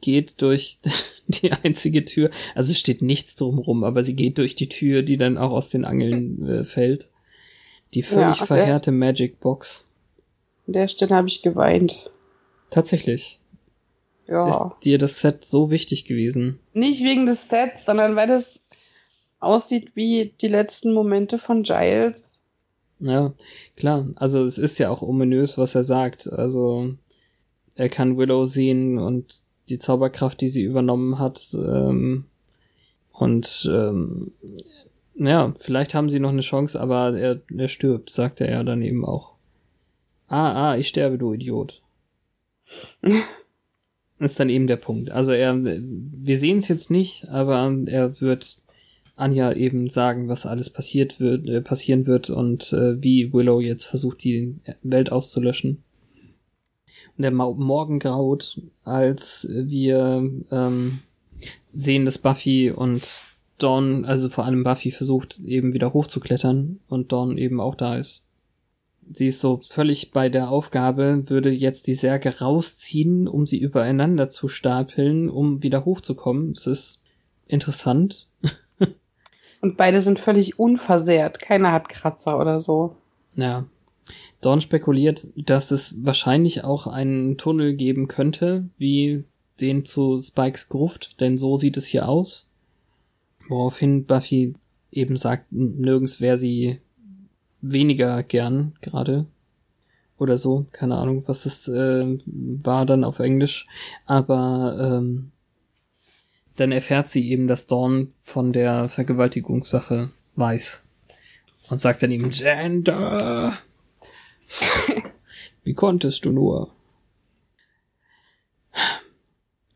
[0.02, 0.80] geht durch
[1.28, 2.30] die einzige Tür.
[2.56, 5.70] Also es steht nichts drumherum, aber sie geht durch die Tür, die dann auch aus
[5.70, 7.10] den Angeln äh, fällt.
[7.94, 9.86] Die völlig ja, verheerte Magic Box.
[10.68, 12.12] An der Stelle habe ich geweint.
[12.70, 13.40] Tatsächlich.
[14.28, 14.48] Ja.
[14.48, 16.60] Ist dir das Set so wichtig gewesen?
[16.74, 18.62] Nicht wegen des Sets, sondern weil es
[19.40, 22.39] aussieht wie die letzten Momente von Giles.
[23.00, 23.34] Ja,
[23.76, 24.08] klar.
[24.16, 26.32] Also es ist ja auch ominös, was er sagt.
[26.32, 26.95] Also
[27.76, 31.54] er kann Willow sehen und die Zauberkraft, die sie übernommen hat.
[31.54, 32.26] Ähm,
[33.12, 34.32] und ähm,
[35.16, 38.82] ja, vielleicht haben sie noch eine Chance, aber er, er stirbt, sagt er ja dann
[38.82, 39.34] eben auch.
[40.28, 41.82] Ah, ah, ich sterbe, du Idiot.
[44.20, 45.12] ist dann eben der Punkt.
[45.12, 48.60] Also er, wir sehen es jetzt nicht, aber er wird
[49.20, 53.86] Anja eben sagen, was alles passiert wird, äh, passieren wird und äh, wie Willow jetzt
[53.86, 55.84] versucht, die Welt auszulöschen.
[57.18, 61.00] Und der Morgen graut, als wir ähm,
[61.74, 63.22] sehen, dass Buffy und
[63.58, 68.24] Dawn, also vor allem Buffy, versucht eben wieder hochzuklettern und Dawn eben auch da ist.
[69.12, 74.30] Sie ist so völlig bei der Aufgabe, würde jetzt die Särge rausziehen, um sie übereinander
[74.30, 76.54] zu stapeln, um wieder hochzukommen.
[76.54, 77.02] Das ist
[77.48, 78.28] interessant.
[79.62, 81.39] und beide sind völlig unversehrt.
[81.39, 82.95] Keiner hat Kratzer oder so.
[83.36, 83.66] Ja.
[84.41, 89.26] Dawn spekuliert, dass es wahrscheinlich auch einen Tunnel geben könnte, wie
[89.60, 92.49] den zu Spikes Gruft, denn so sieht es hier aus.
[93.47, 94.53] Woraufhin Buffy
[94.91, 96.80] eben sagt, nirgends wäre sie
[97.62, 99.26] weniger gern gerade.
[100.18, 103.68] Oder so, keine Ahnung, was das äh, war dann auf Englisch.
[104.05, 105.32] Aber ähm,
[106.60, 110.84] dann erfährt sie eben, dass Dawn von der Vergewaltigungssache weiß.
[111.70, 113.57] Und sagt dann ihm, Gender!
[115.64, 116.72] Wie konntest du nur?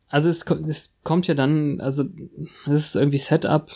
[0.08, 2.04] Also es, es kommt ja dann, also
[2.66, 3.70] es ist irgendwie Setup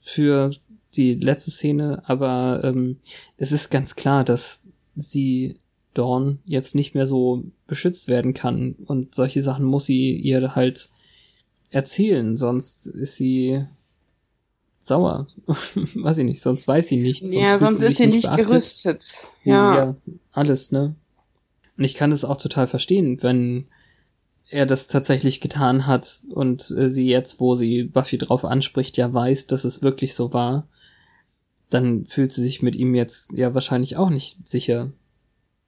[0.00, 0.50] für
[0.96, 2.98] die letzte Szene, aber ähm,
[3.36, 4.62] es ist ganz klar, dass
[4.94, 5.58] sie
[5.94, 10.90] Dawn jetzt nicht mehr so beschützt werden kann und solche Sachen muss sie ihr halt
[11.74, 13.66] erzählen, sonst ist sie
[14.78, 15.26] sauer.
[15.46, 17.32] weiß ich nicht, sonst weiß sie nichts.
[17.32, 19.12] Sonst ja, sonst sie ist sie nicht, nicht gerüstet.
[19.42, 19.76] Ja.
[19.76, 19.96] ja,
[20.30, 20.94] alles, ne?
[21.76, 23.66] Und ich kann es auch total verstehen, wenn
[24.48, 29.12] er das tatsächlich getan hat und äh, sie jetzt, wo sie Buffy drauf anspricht, ja
[29.12, 30.68] weiß, dass es wirklich so war,
[31.70, 34.92] dann fühlt sie sich mit ihm jetzt ja wahrscheinlich auch nicht sicher.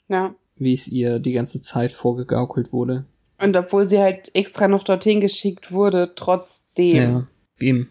[0.08, 0.36] Ja.
[0.54, 3.06] Wie es ihr die ganze Zeit vorgegaukelt wurde.
[3.40, 6.96] Und obwohl sie halt extra noch dorthin geschickt wurde, trotzdem.
[6.96, 7.26] Ja,
[7.60, 7.88] ihm.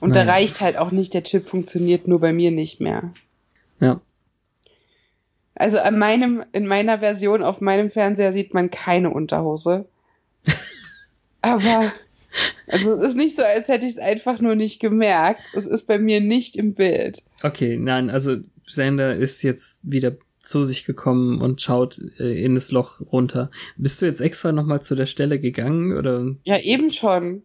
[0.00, 0.24] Und naja.
[0.24, 3.14] da reicht halt auch nicht, der Chip funktioniert nur bei mir nicht mehr.
[3.80, 4.00] Ja.
[5.54, 9.86] Also an meinem, in meiner Version auf meinem Fernseher sieht man keine Unterhose.
[11.40, 11.92] Aber
[12.66, 15.42] also es ist nicht so, als hätte ich es einfach nur nicht gemerkt.
[15.54, 17.22] Es ist bei mir nicht im Bild.
[17.42, 18.36] Okay, nein, also
[18.66, 23.50] Sander ist jetzt wieder zu sich gekommen und schaut äh, in das Loch runter.
[23.76, 26.26] Bist du jetzt extra nochmal zu der Stelle gegangen oder?
[26.44, 27.42] Ja, eben schon.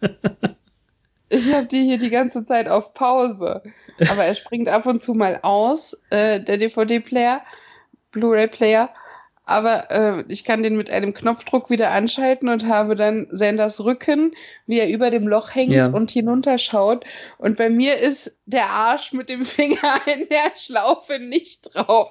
[1.28, 3.62] ich habe die hier die ganze Zeit auf Pause.
[4.10, 7.42] Aber er springt ab und zu mal aus, äh, der DVD-Player,
[8.12, 8.90] Blu-ray-Player.
[9.46, 14.32] Aber äh, ich kann den mit einem Knopfdruck wieder anschalten und habe dann Sanders Rücken,
[14.66, 15.88] wie er über dem Loch hängt ja.
[15.88, 17.04] und hinunterschaut.
[17.38, 22.10] Und bei mir ist der Arsch mit dem Finger in der Schlaufe nicht drauf.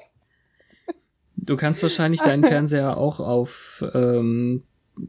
[1.36, 4.64] Du kannst wahrscheinlich deinen Fernseher auch auf ähm,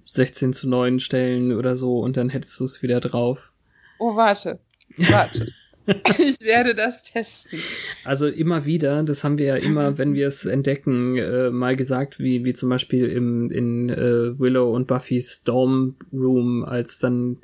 [0.04, 3.52] 16 zu 9 stellen oder so und dann hättest du es wieder drauf.
[4.00, 4.58] Oh, warte.
[4.98, 5.46] Warte.
[6.18, 7.60] ich werde das testen.
[8.04, 12.18] Also immer wieder, das haben wir ja immer, wenn wir es entdecken, äh, mal gesagt,
[12.18, 17.38] wie, wie zum Beispiel im, in äh, Willow und Buffys Dorm Room, als dann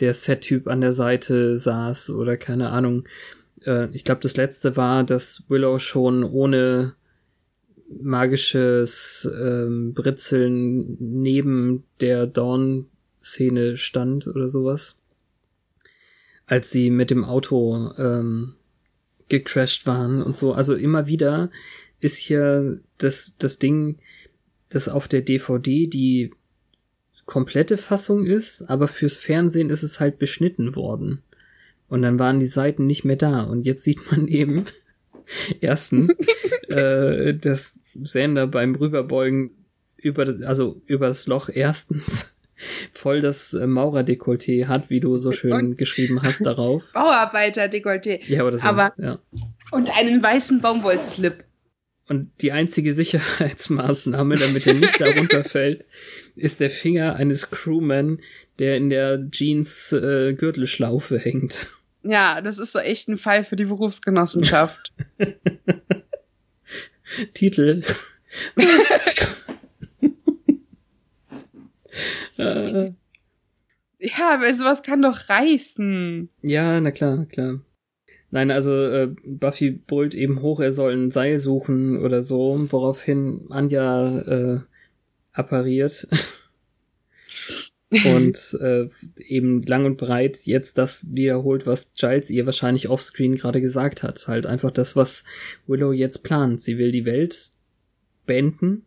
[0.00, 3.04] der Set-Typ an der Seite saß oder keine Ahnung.
[3.64, 6.94] Äh, ich glaube, das letzte war, dass Willow schon ohne
[7.88, 14.98] magisches ähm, Britzeln neben der Dawn-Szene stand oder sowas
[16.46, 18.54] als sie mit dem Auto ähm,
[19.28, 20.52] gecrashed waren und so.
[20.52, 21.50] Also immer wieder
[22.00, 23.98] ist hier das, das Ding,
[24.68, 26.32] das auf der DVD die
[27.24, 31.22] komplette Fassung ist, aber fürs Fernsehen ist es halt beschnitten worden.
[31.88, 33.42] Und dann waren die Seiten nicht mehr da.
[33.42, 34.64] Und jetzt sieht man eben
[35.60, 36.16] erstens,
[36.68, 39.50] äh, dass Sander beim Rüberbeugen
[39.96, 42.32] über, also über das Loch erstens
[42.92, 46.90] voll das äh, Maurerdekolleté hat, wie du so schön geschrieben hast darauf.
[46.94, 48.20] Bauarbeiter-Dekolleté.
[48.26, 48.66] Ja, oder so.
[48.66, 49.18] Aber, ja.
[49.70, 51.44] Und einen weißen Baumwollslip.
[52.08, 55.84] Und die einzige Sicherheitsmaßnahme, damit er nicht darunter fällt,
[56.36, 58.20] ist der Finger eines Crewman,
[58.58, 61.66] der in der Jeans äh, Gürtelschlaufe hängt.
[62.02, 64.92] Ja, das ist so echt ein Fall für die Berufsgenossenschaft.
[67.34, 67.82] Titel.
[72.38, 72.92] äh.
[73.98, 76.28] Ja, aber sowas kann doch reißen.
[76.42, 77.60] Ja, na klar, klar.
[78.30, 83.46] Nein, also äh, Buffy brüllt eben hoch, er soll ein Seil suchen oder so, woraufhin
[83.50, 84.60] Anja äh,
[85.32, 86.08] appariert.
[88.04, 88.88] und äh,
[89.28, 94.26] eben lang und breit jetzt das wiederholt, was Giles ihr wahrscheinlich offscreen gerade gesagt hat.
[94.26, 95.24] Halt einfach das, was
[95.66, 96.60] Willow jetzt plant.
[96.60, 97.52] Sie will die Welt
[98.26, 98.84] beenden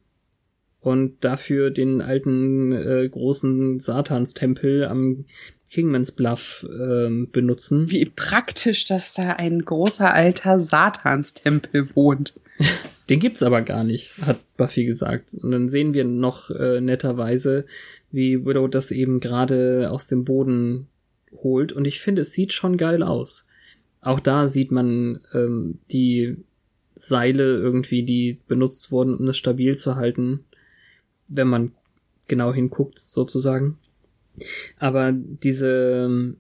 [0.82, 5.26] und dafür den alten äh, großen Satanstempel am
[5.70, 7.92] Kingman's Bluff äh, benutzen.
[7.92, 12.40] Wie praktisch, dass da ein großer alter Satanstempel wohnt.
[13.10, 15.36] den gibt's aber gar nicht, hat Buffy gesagt.
[15.36, 17.66] Und dann sehen wir noch äh, netterweise,
[18.12, 20.88] wie Widow das eben gerade aus dem Boden
[21.44, 21.72] holt.
[21.72, 23.46] Und ich finde, es sieht schon geil aus.
[24.02, 26.38] Auch da sieht man ähm, die
[26.96, 30.46] Seile irgendwie, die benutzt wurden, um das stabil zu halten
[31.30, 31.72] wenn man
[32.28, 33.78] genau hinguckt, sozusagen.
[34.78, 36.38] Aber diese ähm,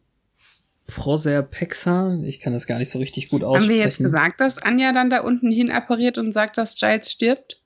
[0.88, 3.70] Proserpexa, ich kann das gar nicht so richtig gut aussprechen.
[3.70, 7.12] Haben wir jetzt gesagt, dass Anja dann da unten hin appariert und sagt, dass Giles
[7.12, 7.62] stirbt?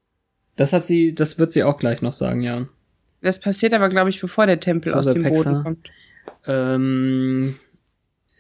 [0.55, 2.67] Das hat sie, das wird sie auch gleich noch sagen, ja.
[3.21, 5.89] Das passiert aber, glaube ich, bevor der Tempel aus dem Boden kommt.
[6.45, 7.62] Ähm, Äh,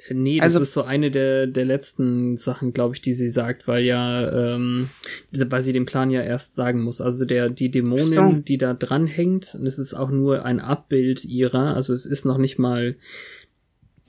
[0.09, 3.67] Nee, das Also- ist so eine der, der letzten Sachen, glaube ich, die sie sagt,
[3.67, 4.89] weil ja, ähm,
[5.31, 6.99] weil sie den Plan ja erst sagen muss.
[6.99, 8.31] Also der, die Dämonin, so.
[8.33, 12.37] die da dranhängt, und es ist auch nur ein Abbild ihrer, also es ist noch
[12.37, 12.95] nicht mal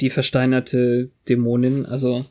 [0.01, 2.27] die versteinerte Dämonin, also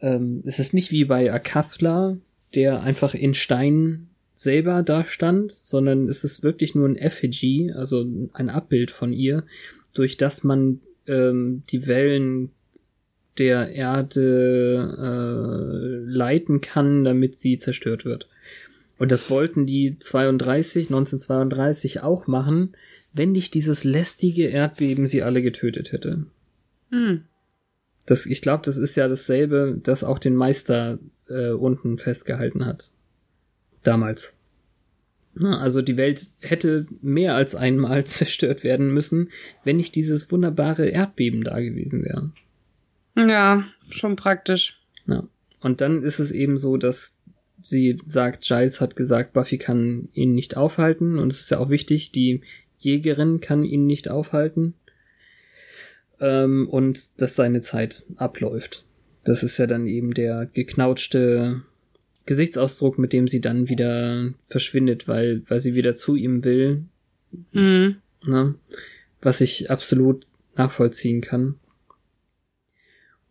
[0.00, 2.16] ähm, es ist nicht wie bei Akathla,
[2.54, 8.06] der einfach in Stein selber da stand, sondern es ist wirklich nur ein Effigy, also
[8.32, 9.44] ein Abbild von ihr,
[9.94, 12.50] durch das man ähm, die Wellen
[13.38, 18.28] der Erde äh, leiten kann, damit sie zerstört wird.
[18.98, 22.76] Und das wollten die 32, 1932 auch machen,
[23.12, 26.26] wenn nicht dieses lästige Erdbeben sie alle getötet hätte.
[26.90, 27.22] Hm.
[28.06, 32.90] Das, ich glaube, das ist ja dasselbe, das auch den Meister äh, unten festgehalten hat.
[33.82, 34.34] Damals.
[35.34, 39.30] Na, also die Welt hätte mehr als einmal zerstört werden müssen,
[39.64, 42.30] wenn nicht dieses wunderbare Erdbeben da gewesen wäre.
[43.16, 44.80] Ja, schon praktisch.
[45.06, 45.26] Ja.
[45.60, 47.14] Und dann ist es eben so, dass
[47.60, 51.18] sie sagt, Giles hat gesagt, Buffy kann ihn nicht aufhalten.
[51.18, 52.42] Und es ist ja auch wichtig, die
[52.78, 54.74] Jägerin kann ihn nicht aufhalten.
[56.20, 58.84] Ähm, und dass seine Zeit abläuft.
[59.24, 61.62] Das ist ja dann eben der geknautschte
[62.26, 66.84] Gesichtsausdruck, mit dem sie dann wieder verschwindet, weil, weil sie wieder zu ihm will.
[67.52, 67.96] Hm.
[68.26, 68.54] Ne?
[69.20, 71.56] Was ich absolut nachvollziehen kann.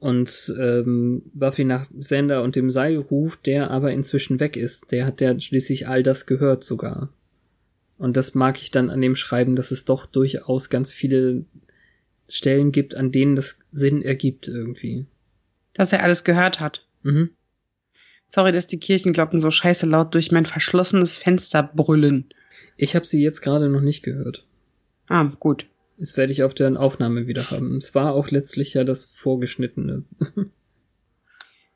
[0.01, 4.91] Und ähm, Buffy nach Sander und dem Seil ruft, der aber inzwischen weg ist.
[4.91, 7.09] Der hat ja schließlich all das gehört sogar.
[7.99, 11.45] Und das mag ich dann an dem Schreiben, dass es doch durchaus ganz viele
[12.27, 15.05] Stellen gibt, an denen das Sinn ergibt irgendwie.
[15.73, 16.87] Dass er alles gehört hat.
[17.03, 17.29] Mhm.
[18.25, 22.33] Sorry, dass die Kirchenglocken so scheiße laut durch mein verschlossenes Fenster brüllen.
[22.75, 24.47] Ich habe sie jetzt gerade noch nicht gehört.
[25.07, 25.67] Ah, gut.
[26.01, 27.77] Das werde ich auf der Aufnahme wieder haben.
[27.77, 30.03] Es war auch letztlich ja das Vorgeschnittene.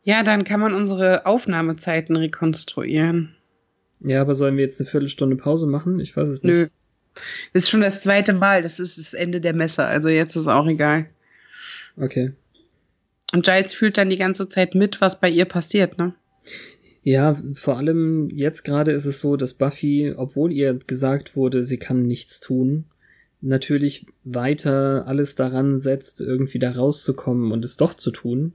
[0.07, 3.35] Ja, dann kann man unsere Aufnahmezeiten rekonstruieren.
[4.01, 5.99] Ja, aber sollen wir jetzt eine Viertelstunde Pause machen?
[5.99, 6.53] Ich weiß es nicht.
[6.53, 6.67] Nö.
[7.53, 8.61] Das ist schon das zweite Mal.
[8.61, 9.83] Das ist das Ende der Messe.
[9.83, 11.07] Also jetzt ist auch egal.
[11.97, 12.33] Okay.
[13.33, 16.13] Und Giles fühlt dann die ganze Zeit mit, was bei ihr passiert, ne?
[17.01, 21.79] Ja, vor allem jetzt gerade ist es so, dass Buffy, obwohl ihr gesagt wurde, sie
[21.79, 22.85] kann nichts tun,
[23.41, 28.53] natürlich weiter alles daran setzt, irgendwie da rauszukommen und es doch zu tun,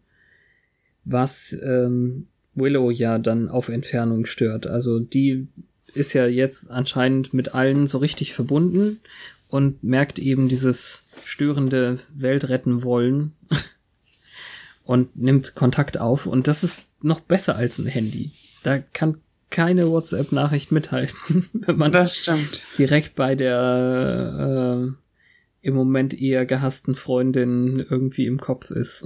[1.05, 4.66] was ähm, Willow ja dann auf Entfernung stört.
[4.66, 5.49] Also die
[5.95, 9.01] ist ja jetzt anscheinend mit allen so richtig verbunden
[9.49, 13.33] und merkt eben dieses störende Welt retten wollen
[14.85, 18.31] und nimmt Kontakt auf und das ist noch besser als ein Handy.
[18.62, 19.20] Da kann
[19.51, 22.64] keine WhatsApp-Nachricht mithalten, wenn man Das stimmt.
[22.78, 29.05] direkt bei der äh, im Moment eher gehassten Freundin irgendwie im Kopf ist.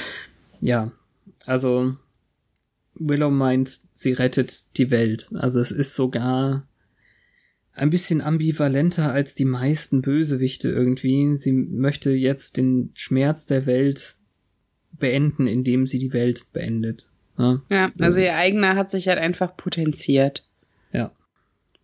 [0.60, 0.92] ja,
[1.44, 1.96] also
[2.94, 5.30] Willow meint, sie rettet die Welt.
[5.34, 6.66] Also es ist sogar
[7.74, 11.34] ein bisschen ambivalenter als die meisten Bösewichte irgendwie.
[11.36, 14.16] Sie möchte jetzt den Schmerz der Welt
[14.92, 17.10] beenden, indem sie die Welt beendet.
[17.42, 20.44] Ja, Ja, also ihr eigener hat sich halt einfach potenziert.
[20.92, 21.10] ja.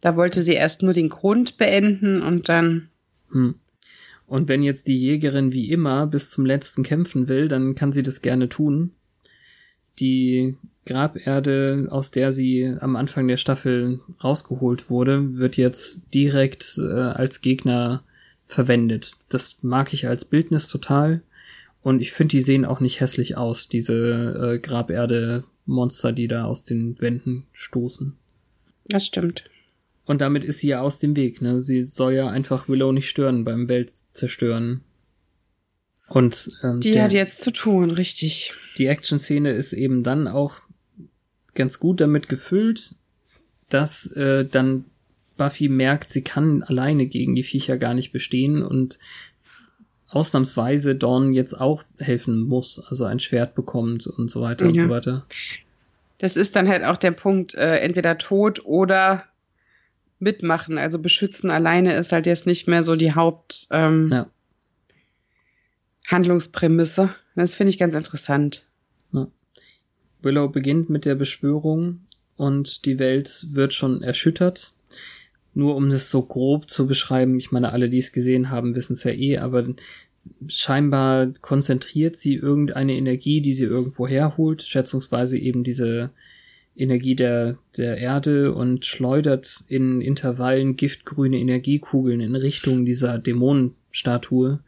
[0.01, 2.89] Da wollte sie erst nur den Grund beenden und dann.
[3.33, 3.57] Hm.
[4.29, 8.05] Und wenn jetzt die Jägerin wie immer bis zum letzten kämpfen will, dann kann sie
[8.05, 8.93] das gerne tun.
[9.99, 10.57] Die
[10.87, 17.41] Graberde, aus der sie am Anfang der Staffel rausgeholt wurde, wird jetzt direkt äh, als
[17.41, 18.05] Gegner
[18.47, 19.13] verwendet.
[19.29, 21.23] Das mag ich als Bildnis total.
[21.89, 26.63] Und ich finde, die sehen auch nicht hässlich aus, diese äh, Graberde-Monster, die da aus
[26.63, 28.15] den Wänden stoßen.
[28.89, 29.45] Das stimmt.
[30.05, 31.63] Und damit ist sie ja aus dem Weg, ne?
[31.63, 34.83] Sie soll ja einfach Willow nicht stören beim Weltzerstören.
[36.09, 38.53] Und ähm, Die der, hat jetzt zu tun, richtig.
[38.77, 40.57] die Action-Szene ist eben dann auch
[41.55, 42.97] ganz gut damit gefüllt,
[43.71, 44.85] dass äh, dann
[45.39, 48.99] Buffy merkt, sie kann alleine gegen die Viecher gar nicht bestehen und
[50.09, 54.85] ausnahmsweise Dawn jetzt auch helfen muss, also ein Schwert bekommt und so weiter und Ja.
[54.85, 55.27] so weiter.
[56.19, 59.25] Das ist dann halt auch der Punkt, äh, entweder tot oder
[60.19, 60.79] mitmachen.
[60.79, 64.27] Also beschützen alleine ist halt jetzt nicht mehr so die Haupt ähm, Ja.
[66.09, 67.15] Handlungsprämisse.
[67.37, 68.65] Das finde ich ganz interessant.
[70.21, 72.01] Willow beginnt mit der Beschwörung
[72.37, 74.73] und die Welt wird schon erschüttert.
[75.59, 78.93] Nur um das so grob zu beschreiben, ich meine, alle, die es gesehen haben, wissen
[78.93, 79.67] es ja eh, aber
[80.47, 86.11] scheinbar konzentriert sie irgendeine Energie, die sie irgendwo herholt, schätzungsweise eben diese
[86.77, 94.61] Energie der, der Erde und schleudert in Intervallen giftgrüne Energiekugeln in Richtung dieser Dämonenstatue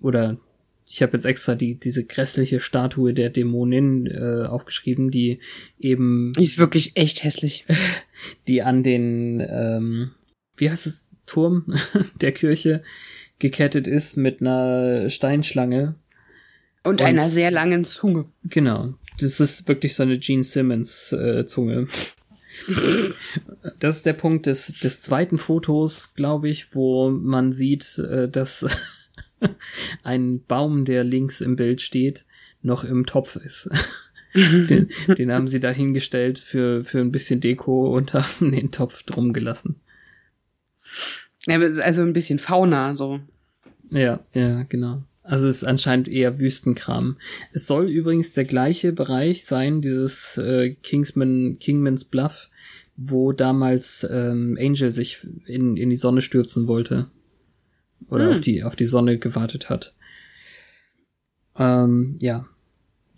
[0.00, 0.36] oder
[0.84, 5.38] ich habe jetzt extra die diese grässliche Statue der Dämonin äh, aufgeschrieben, die
[5.78, 7.64] eben Die ist wirklich echt hässlich.
[8.48, 10.10] die an den ähm,
[10.56, 11.74] wie heißt es Turm
[12.20, 12.82] der Kirche
[13.38, 15.96] gekettet ist mit einer Steinschlange.
[16.84, 18.26] Und, Und- einer sehr langen Zunge.
[18.44, 21.88] Genau, das ist wirklich so eine Gene Simmons äh, Zunge.
[23.80, 28.64] Das ist der Punkt des, des zweiten Fotos, glaube ich, wo man sieht, äh, dass
[30.04, 32.24] ein Baum, der links im Bild steht,
[32.62, 33.68] noch im Topf ist.
[34.34, 39.02] den, den haben sie da hingestellt für, für ein bisschen Deko und haben den Topf
[39.02, 39.80] drum gelassen.
[41.46, 43.20] Ja, also ein bisschen Fauna, so.
[43.90, 45.02] Ja, ja, genau.
[45.22, 47.16] Also es ist anscheinend eher Wüstenkram.
[47.52, 52.50] Es soll übrigens der gleiche Bereich sein, dieses äh, Kingsman, Kingman's Bluff,
[52.96, 57.08] wo damals ähm, Angel sich in, in die Sonne stürzen wollte.
[58.10, 58.32] Oder Hm.
[58.34, 59.94] auf die, auf die Sonne gewartet hat.
[61.58, 62.46] Ähm, ja.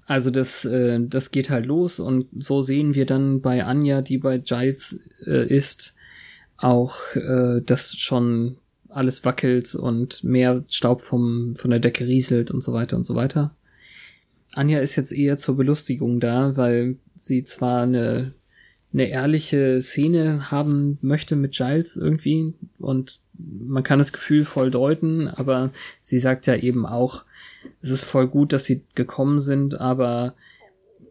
[0.07, 4.19] Also das, äh, das geht halt los und so sehen wir dann bei Anja, die
[4.19, 5.96] bei Giles äh, ist,
[6.59, 8.57] auch, äh, dass schon
[8.89, 13.15] alles wackelt und mehr Staub vom, von der Decke rieselt und so weiter und so
[13.15, 13.55] weiter.
[14.55, 18.33] Anja ist jetzt eher zur Belustigung da, weil sie zwar eine,
[18.93, 25.29] eine ehrliche Szene haben möchte mit Giles irgendwie und man kann das Gefühl voll deuten,
[25.29, 27.25] aber sie sagt ja eben auch,
[27.83, 30.35] es ist voll gut, dass sie gekommen sind, aber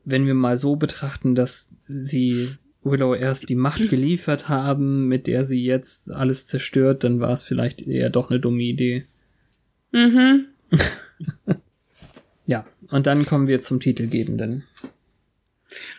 [0.06, 2.56] wenn wir mal so betrachten, dass sie
[2.86, 7.44] Willow erst die Macht geliefert haben, mit der sie jetzt alles zerstört, dann war es
[7.44, 9.06] vielleicht eher doch eine dumme Idee.
[9.92, 10.46] Mhm.
[12.48, 14.66] Ja, und dann kommen wir zum Titelgebenden.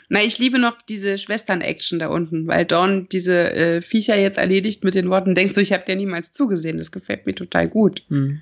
[0.08, 4.84] Na, ich liebe noch diese Schwestern-Action da unten, weil Dawn diese äh, Viecher jetzt erledigt
[4.84, 6.78] mit den Worten, denkst du, ich habe dir niemals zugesehen.
[6.78, 8.04] Das gefällt mir total gut.
[8.08, 8.40] Hm.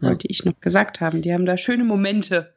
[0.00, 0.08] Ja.
[0.10, 1.20] Wollte ich noch gesagt haben.
[1.20, 2.52] Die haben da schöne Momente.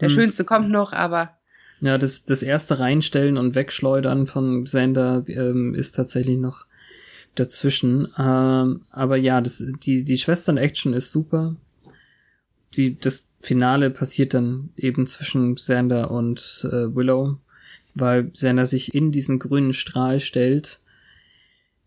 [0.00, 0.14] Der Hm.
[0.14, 1.38] schönste kommt noch, aber
[1.82, 6.66] Ja, das, das erste Reinstellen und Wegschleudern von Xander ähm, ist tatsächlich noch
[7.34, 8.06] dazwischen.
[8.16, 11.56] Ähm, aber ja, das, die, die Schwestern-Action ist super.
[12.76, 17.38] Die, das Finale passiert dann eben zwischen Xander und äh, Willow,
[17.94, 20.78] weil Xander sich in diesen grünen Strahl stellt,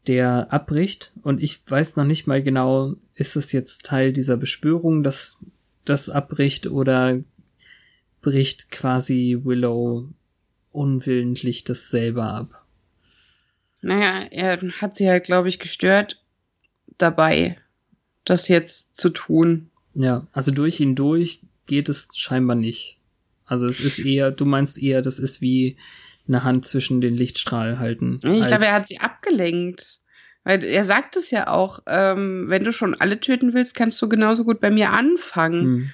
[0.08, 1.14] der abbricht.
[1.22, 5.38] Und ich weiß noch nicht mal genau, ist es jetzt Teil dieser Beschwörung, dass
[5.86, 7.22] das abbricht oder
[8.26, 10.10] bricht quasi Willow
[10.72, 12.66] unwillentlich das selber ab.
[13.82, 16.20] naja, er hat sie halt, glaube ich, gestört
[16.98, 17.60] dabei,
[18.24, 19.70] das jetzt zu tun.
[19.94, 22.98] Ja, also durch ihn durch geht es scheinbar nicht.
[23.46, 25.78] Also es ist eher, du meinst eher, das ist wie
[26.28, 28.16] eine Hand zwischen den Lichtstrahl halten.
[28.24, 30.00] Ich glaube, er hat sie abgelenkt.
[30.44, 34.10] Weil er sagt es ja auch, ähm, wenn du schon alle töten willst, kannst du
[34.10, 35.62] genauso gut bei mir anfangen.
[35.62, 35.92] Hm.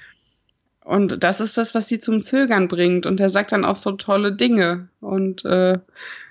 [0.84, 3.06] Und das ist das, was sie zum Zögern bringt.
[3.06, 5.78] Und er sagt dann auch so tolle Dinge und äh,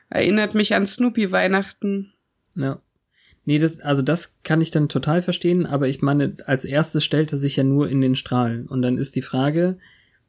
[0.08, 2.12] erinnert mich an Snoopy Weihnachten.
[2.56, 2.80] Ja.
[3.44, 7.32] Nee, das, also das kann ich dann total verstehen, aber ich meine, als erstes stellt
[7.32, 8.66] er sich ja nur in den Strahl.
[8.68, 9.78] Und dann ist die Frage,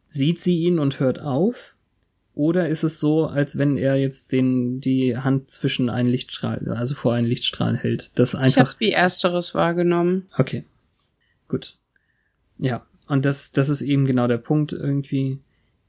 [0.07, 1.75] sieht sie ihn und hört auf?
[2.33, 6.95] Oder ist es so, als wenn er jetzt den, die Hand zwischen einen Lichtstrahl, also
[6.95, 8.17] vor einen Lichtstrahl hält?
[8.17, 8.67] Das Ich einfach.
[8.69, 10.29] habe wie ersteres wahrgenommen.
[10.37, 10.63] Okay.
[11.49, 11.75] Gut.
[12.57, 12.85] Ja.
[13.11, 15.41] Und das, das ist eben genau der Punkt irgendwie.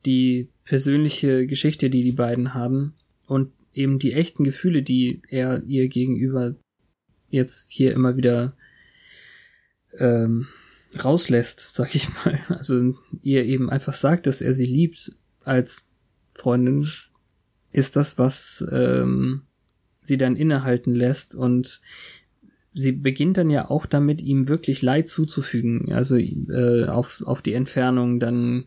[0.04, 2.94] Die persönliche Geschichte, die die beiden haben
[3.28, 6.56] und eben die echten Gefühle, die er ihr gegenüber
[7.28, 8.56] jetzt hier immer wieder
[9.96, 10.48] ähm,
[11.04, 12.40] rauslässt, sag ich mal.
[12.48, 15.12] Also ihr eben einfach sagt, dass er sie liebt
[15.44, 15.86] als
[16.34, 16.88] Freundin,
[17.70, 19.42] ist das, was ähm,
[20.02, 21.82] sie dann innehalten lässt und
[22.74, 25.92] sie beginnt dann ja auch damit, ihm wirklich Leid zuzufügen.
[25.92, 28.64] Also äh, auf, auf die Entfernung dann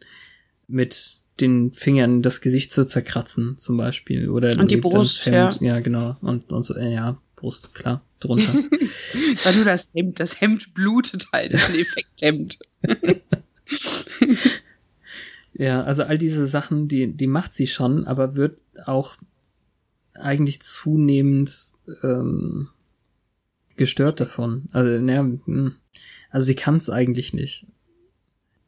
[0.68, 4.30] mit den Fingern das Gesicht zu zerkratzen, zum Beispiel.
[4.30, 5.62] Oder Und die Brust, Hemd.
[5.62, 5.80] ja.
[5.80, 6.16] genau.
[6.22, 8.53] Und, und so, äh, ja, Brust, klar, drunter.
[9.43, 10.20] War nur das Hemd.
[10.20, 11.53] Das Hemd blutet halt.
[11.53, 12.60] Das ist ein Effekthemd.
[15.53, 19.18] ja, also all diese Sachen, die, die macht sie schon, aber wird auch
[20.14, 21.53] eigentlich zunehmend
[22.03, 22.70] ähm,
[23.76, 24.67] gestört davon.
[24.71, 25.76] Also, hm.
[26.30, 27.67] also sie kann es eigentlich nicht,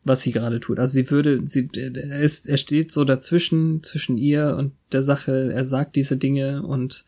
[0.04, 0.80] was sie gerade tut.
[0.80, 5.52] Also sie würde, sie, er, ist, er steht so dazwischen, zwischen ihr und der Sache,
[5.54, 7.06] er sagt diese Dinge und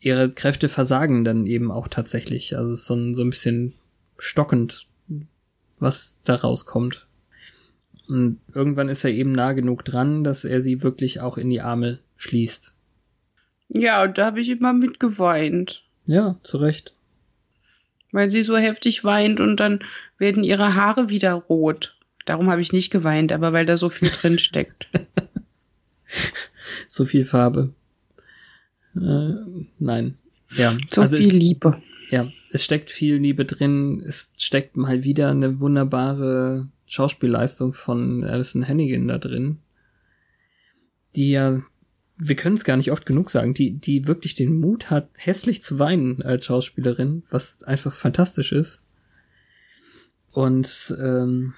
[0.00, 2.56] ihre Kräfte versagen dann eben auch tatsächlich.
[2.56, 3.74] Also es ist so ein, so ein bisschen
[4.18, 4.86] stockend,
[5.78, 7.06] was da rauskommt.
[8.08, 11.60] Und irgendwann ist er eben nah genug dran, dass er sie wirklich auch in die
[11.60, 12.74] Arme schließt.
[13.68, 15.84] Ja, und da habe ich immer mitgeweint.
[16.08, 16.94] Ja, zu Recht.
[18.10, 19.80] Weil sie so heftig weint und dann
[20.16, 21.94] werden ihre Haare wieder rot.
[22.24, 24.88] Darum habe ich nicht geweint, aber weil da so viel drin steckt.
[26.88, 27.74] so viel Farbe.
[28.96, 29.34] Äh,
[29.78, 30.16] nein.
[30.56, 30.76] Ja.
[30.90, 31.82] So also viel es, Liebe.
[32.10, 34.02] Ja, es steckt viel Liebe drin.
[34.06, 39.58] Es steckt mal wieder eine wunderbare Schauspielleistung von Alison Hannigan da drin.
[41.16, 41.60] Die ja,
[42.20, 45.62] wir können es gar nicht oft genug sagen, die, die wirklich den Mut hat, hässlich
[45.62, 48.82] zu weinen als Schauspielerin, was einfach fantastisch ist.
[50.32, 51.54] Und ähm,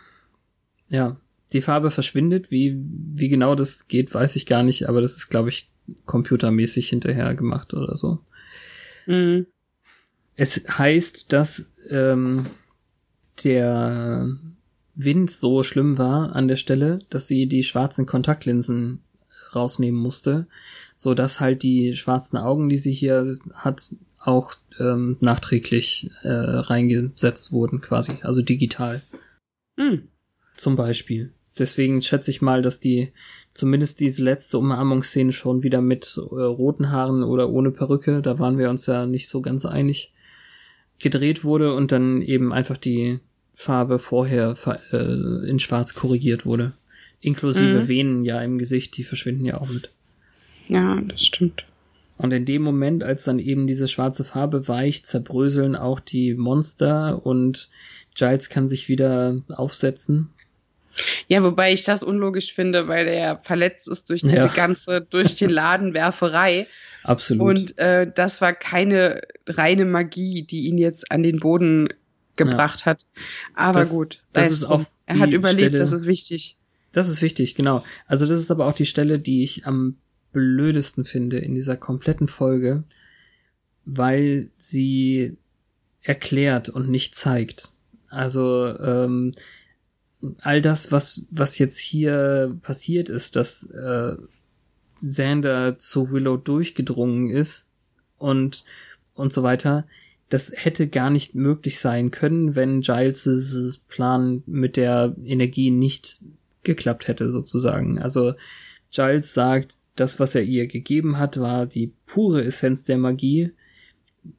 [0.88, 1.16] ja,
[1.52, 2.50] die Farbe verschwindet.
[2.50, 5.72] Wie, wie genau das geht, weiß ich gar nicht, aber das ist, glaube ich,
[6.04, 8.20] computermäßig hinterher gemacht oder so.
[9.06, 9.46] Mhm.
[10.36, 12.46] Es heißt, dass ähm,
[13.44, 14.36] der
[14.94, 19.00] Wind so schlimm war an der Stelle, dass sie die schwarzen Kontaktlinsen
[19.54, 20.46] rausnehmen musste,
[20.96, 27.52] so dass halt die schwarzen Augen, die sie hier hat, auch ähm, nachträglich äh, reingesetzt
[27.52, 29.02] wurden, quasi, also digital.
[29.76, 30.08] Mhm.
[30.56, 31.32] Zum Beispiel.
[31.58, 33.12] Deswegen schätze ich mal, dass die
[33.54, 38.58] zumindest diese letzte Umarmungsszene schon wieder mit äh, roten Haaren oder ohne Perücke, da waren
[38.58, 40.12] wir uns ja nicht so ganz einig,
[40.98, 43.20] gedreht wurde und dann eben einfach die
[43.54, 44.54] Farbe vorher
[44.92, 46.72] äh, in schwarz korrigiert wurde.
[47.20, 47.88] Inklusive mhm.
[47.88, 49.90] Venen ja im Gesicht, die verschwinden ja auch mit.
[50.68, 51.64] Ja, das stimmt.
[52.16, 57.24] Und in dem Moment, als dann eben diese schwarze Farbe weicht, zerbröseln auch die Monster
[57.24, 57.70] und
[58.14, 60.30] Giles kann sich wieder aufsetzen.
[61.28, 64.46] Ja, wobei ich das unlogisch finde, weil er verletzt ist durch diese ja.
[64.48, 66.66] ganze, durch die Ladenwerferei.
[67.04, 67.42] Absolut.
[67.42, 71.88] Und äh, das war keine reine Magie, die ihn jetzt an den Boden
[72.36, 72.86] gebracht ja.
[72.86, 73.06] hat.
[73.54, 76.56] Aber das, gut, das ist auch er hat überlebt, Stelle, das ist wichtig.
[76.92, 77.84] Das ist wichtig, genau.
[78.06, 79.96] Also das ist aber auch die Stelle, die ich am
[80.32, 82.84] blödesten finde in dieser kompletten Folge,
[83.84, 85.36] weil sie
[86.02, 87.72] erklärt und nicht zeigt.
[88.08, 89.34] Also ähm,
[90.40, 94.16] all das, was was jetzt hier passiert ist, dass äh,
[94.96, 97.66] Xander zu Willow durchgedrungen ist
[98.18, 98.64] und
[99.14, 99.86] und so weiter,
[100.28, 106.20] das hätte gar nicht möglich sein können, wenn Giles' Plan mit der Energie nicht
[106.62, 107.98] geklappt hätte, sozusagen.
[107.98, 108.34] Also
[108.90, 113.52] Giles sagt, das, was er ihr gegeben hat, war die pure Essenz der Magie,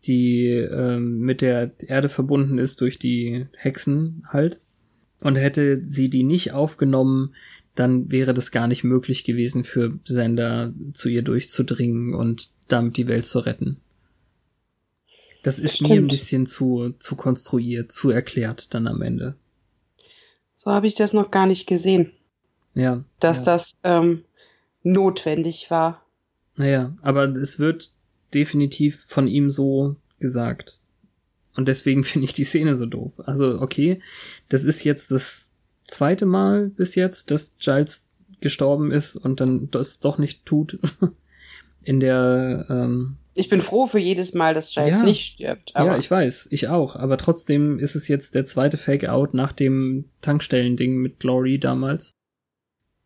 [0.06, 4.62] die ähm, mit der Erde verbunden ist durch die Hexen halt.
[5.22, 7.36] Und hätte sie die nicht aufgenommen,
[7.76, 13.08] dann wäre das gar nicht möglich gewesen für Sender zu ihr durchzudringen und damit die
[13.08, 13.78] Welt zu retten.
[15.44, 15.90] Das ist Stimmt.
[15.90, 19.36] mir ein bisschen zu, zu konstruiert, zu erklärt dann am Ende.
[20.64, 22.12] So habe ich das noch gar nicht gesehen.
[22.76, 23.04] Ja.
[23.20, 23.54] Dass ja.
[23.54, 24.26] das ähm,
[24.84, 26.06] notwendig war.
[26.56, 27.90] Naja, aber es wird
[28.32, 30.80] definitiv von ihm so gesagt.
[31.56, 33.12] Und deswegen finde ich die Szene so doof.
[33.26, 34.04] Also, okay,
[34.50, 35.50] das ist jetzt das
[35.88, 38.06] zweite Mal bis jetzt, dass Giles
[38.40, 40.78] gestorben ist und dann das doch nicht tut.
[41.82, 42.68] In der.
[42.70, 45.72] Ähm, ich bin froh für jedes Mal, dass Giles ja, nicht stirbt.
[45.76, 46.96] ja, ich weiß, ich auch.
[46.96, 52.14] Aber trotzdem ist es jetzt der zweite Fake-Out nach dem Tankstellending mit Glory damals.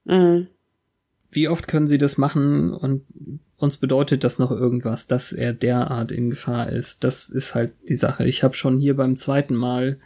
[0.05, 0.47] Mhm.
[1.32, 3.05] Wie oft können sie das machen und
[3.57, 7.03] uns bedeutet das noch irgendwas, dass er derart in Gefahr ist?
[7.03, 8.26] Das ist halt die Sache.
[8.26, 9.99] Ich habe schon hier beim zweiten Mal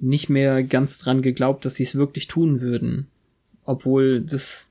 [0.00, 3.08] nicht mehr ganz dran geglaubt, dass sie es wirklich tun würden.
[3.64, 4.68] Obwohl das.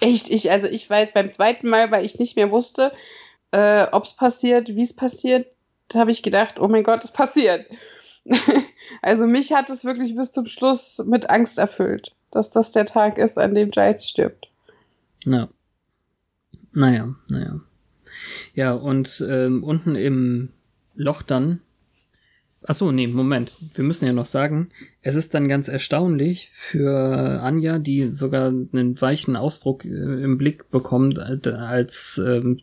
[0.00, 2.92] Echt, ich, also ich weiß beim zweiten Mal, weil ich nicht mehr wusste,
[3.52, 5.46] äh, ob es passiert, wie es passiert,
[5.94, 7.66] habe ich gedacht, oh mein Gott, es passiert.
[9.02, 13.18] also mich hat es wirklich bis zum Schluss mit Angst erfüllt dass das der Tag
[13.18, 14.48] ist, an dem Giles stirbt.
[15.24, 15.48] Ja.
[16.72, 17.60] Naja, naja.
[18.54, 20.50] Ja, und ähm, unten im
[20.94, 21.60] Loch dann.
[22.68, 23.58] Achso, nee, Moment.
[23.74, 24.70] Wir müssen ja noch sagen,
[25.00, 30.68] es ist dann ganz erstaunlich für Anja, die sogar einen weichen Ausdruck äh, im Blick
[30.72, 32.60] bekommt, als ähm,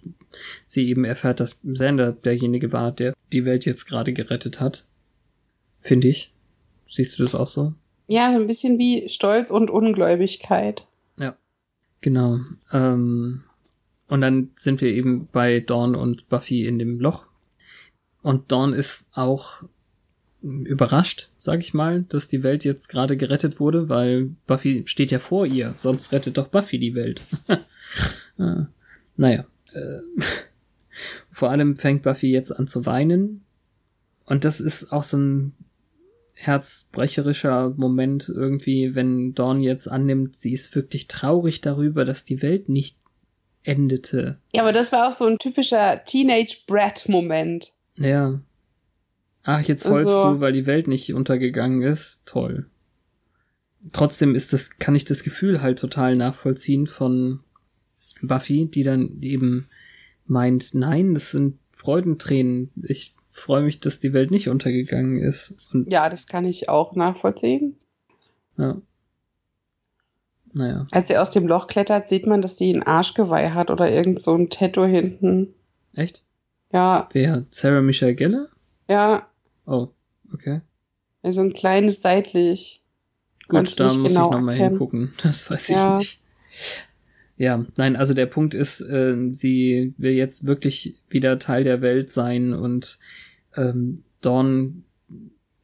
[0.65, 4.85] sie eben erfährt, dass Sander derjenige war, der die Welt jetzt gerade gerettet hat.
[5.79, 6.33] Finde ich.
[6.85, 7.73] Siehst du das auch so?
[8.07, 10.85] Ja, so ein bisschen wie Stolz und Ungläubigkeit.
[11.17, 11.37] Ja,
[12.01, 12.39] genau.
[12.73, 13.43] Ähm,
[14.09, 17.25] und dann sind wir eben bei Dawn und Buffy in dem Loch.
[18.21, 19.63] Und Dawn ist auch
[20.43, 25.19] überrascht, sag ich mal, dass die Welt jetzt gerade gerettet wurde, weil Buffy steht ja
[25.19, 27.23] vor ihr, sonst rettet doch Buffy die Welt.
[28.37, 28.65] äh,
[29.17, 29.45] naja.
[29.73, 29.99] Äh,
[31.31, 33.43] vor allem fängt Buffy jetzt an zu weinen.
[34.25, 35.53] Und das ist auch so ein
[36.35, 42.69] herzbrecherischer Moment irgendwie, wenn Dawn jetzt annimmt, sie ist wirklich traurig darüber, dass die Welt
[42.69, 42.97] nicht
[43.63, 44.39] endete.
[44.51, 47.73] Ja, aber das war auch so ein typischer Teenage-Brat-Moment.
[47.95, 48.41] Ja.
[49.43, 52.21] Ach, jetzt heulst also, du, weil die Welt nicht untergegangen ist.
[52.25, 52.65] Toll.
[53.91, 57.41] trotzdem ist das, kann ich das Gefühl halt total nachvollziehen von
[58.21, 59.67] Buffy, die dann eben
[60.25, 62.71] meint, nein, das sind Freudentränen.
[62.83, 65.53] Ich freue mich, dass die Welt nicht untergegangen ist.
[65.73, 67.75] Und Ja, das kann ich auch nachvollziehen.
[68.57, 68.81] ja.
[70.55, 70.85] Naja.
[70.91, 74.21] Als sie aus dem Loch klettert, sieht man, dass sie ein Arschgeweih hat oder irgend
[74.21, 75.51] so ein Tattoo hinten.
[75.95, 76.23] Echt?
[76.71, 77.45] Ja, Wer?
[77.49, 78.47] Sarah Michelle Gellar?
[78.87, 79.27] ja,
[79.65, 79.89] Oh,
[80.33, 80.61] okay.
[81.21, 82.81] also ein kleines seitlich.
[83.47, 85.11] Gut, da muss genau ich nochmal hingucken.
[85.23, 85.97] Das weiß Ja.
[85.97, 86.19] ich
[86.51, 86.87] nicht.
[87.37, 92.09] Ja, nein, also der Punkt ist, äh, sie will jetzt wirklich wieder Teil der Welt
[92.09, 92.99] sein und
[93.55, 94.83] ähm, Dawn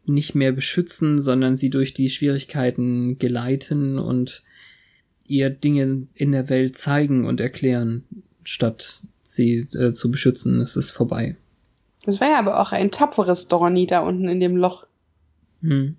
[0.05, 4.43] nicht mehr beschützen, sondern sie durch die Schwierigkeiten geleiten und
[5.27, 8.03] ihr Dinge in der Welt zeigen und erklären,
[8.43, 10.59] statt sie äh, zu beschützen.
[10.59, 11.35] Es ist vorbei.
[12.05, 14.85] Das war ja aber auch ein tapferes Dorni da unten in dem Loch.
[15.61, 15.97] Hm.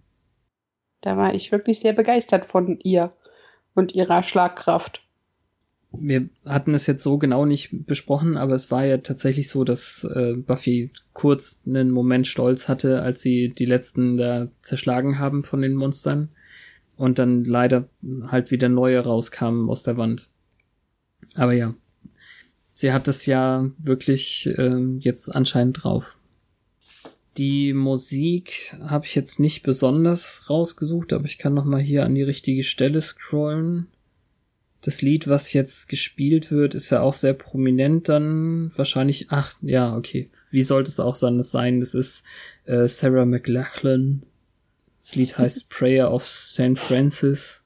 [1.00, 3.12] Da war ich wirklich sehr begeistert von ihr
[3.74, 5.02] und ihrer Schlagkraft.
[5.92, 10.04] wir hatten es jetzt so genau nicht besprochen, aber es war ja tatsächlich so, dass
[10.04, 15.62] äh, Buffy kurz einen Moment Stolz hatte, als sie die letzten da zerschlagen haben von
[15.62, 16.28] den Monstern
[16.96, 17.88] und dann leider
[18.28, 20.30] halt wieder neue rauskamen aus der Wand.
[21.34, 21.74] Aber ja,
[22.80, 26.16] sie hat es ja wirklich äh, jetzt anscheinend drauf.
[27.36, 32.14] Die Musik habe ich jetzt nicht besonders rausgesucht, aber ich kann noch mal hier an
[32.14, 33.86] die richtige Stelle scrollen.
[34.80, 38.72] Das Lied, was jetzt gespielt wird, ist ja auch sehr prominent dann.
[38.74, 40.30] Wahrscheinlich, ach, ja, okay.
[40.50, 41.80] Wie sollte es auch sein, sein?
[41.80, 42.24] Das ist
[42.64, 44.22] äh, Sarah McLachlan.
[44.98, 46.78] Das Lied heißt Prayer of St.
[46.78, 47.62] Francis.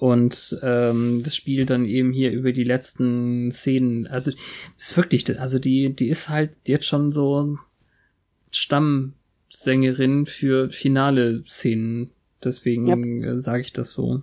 [0.00, 4.06] Und ähm, das spielt dann eben hier über die letzten Szenen.
[4.06, 7.58] Also, das ist wirklich, also die, die ist halt jetzt schon so
[8.50, 12.12] Stammsängerin für finale Szenen.
[12.42, 14.22] Deswegen äh, sage ich das so.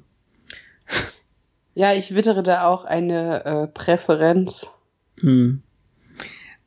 [1.76, 4.66] Ja, ich wittere da auch eine äh, Präferenz.
[5.20, 5.62] Hm.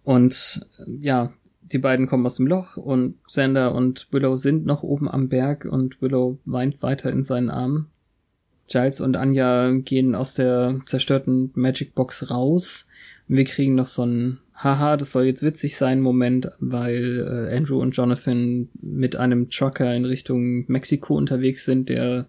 [0.04, 1.32] Und ja,
[1.62, 5.64] die beiden kommen aus dem Loch und Sander und Willow sind noch oben am Berg
[5.64, 7.90] und Willow weint weiter in seinen Armen.
[8.70, 12.86] Giles und Anja gehen aus der zerstörten Magic Box raus.
[13.28, 17.56] Und wir kriegen noch so einen Haha, das soll jetzt witzig sein Moment, weil äh,
[17.56, 22.26] Andrew und Jonathan mit einem Trucker in Richtung Mexiko unterwegs sind, der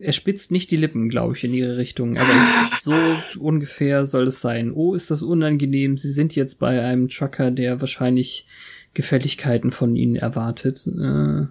[0.00, 2.94] er spitzt nicht die Lippen, glaube ich, in ihre Richtung, aber ich, so
[3.40, 4.72] ungefähr soll es sein.
[4.72, 5.96] Oh, ist das unangenehm.
[5.96, 8.46] Sie sind jetzt bei einem Trucker, der wahrscheinlich
[8.94, 10.86] Gefälligkeiten von ihnen erwartet.
[10.86, 11.46] Äh,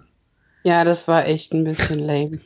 [0.64, 2.40] Ja, das war echt ein bisschen lame.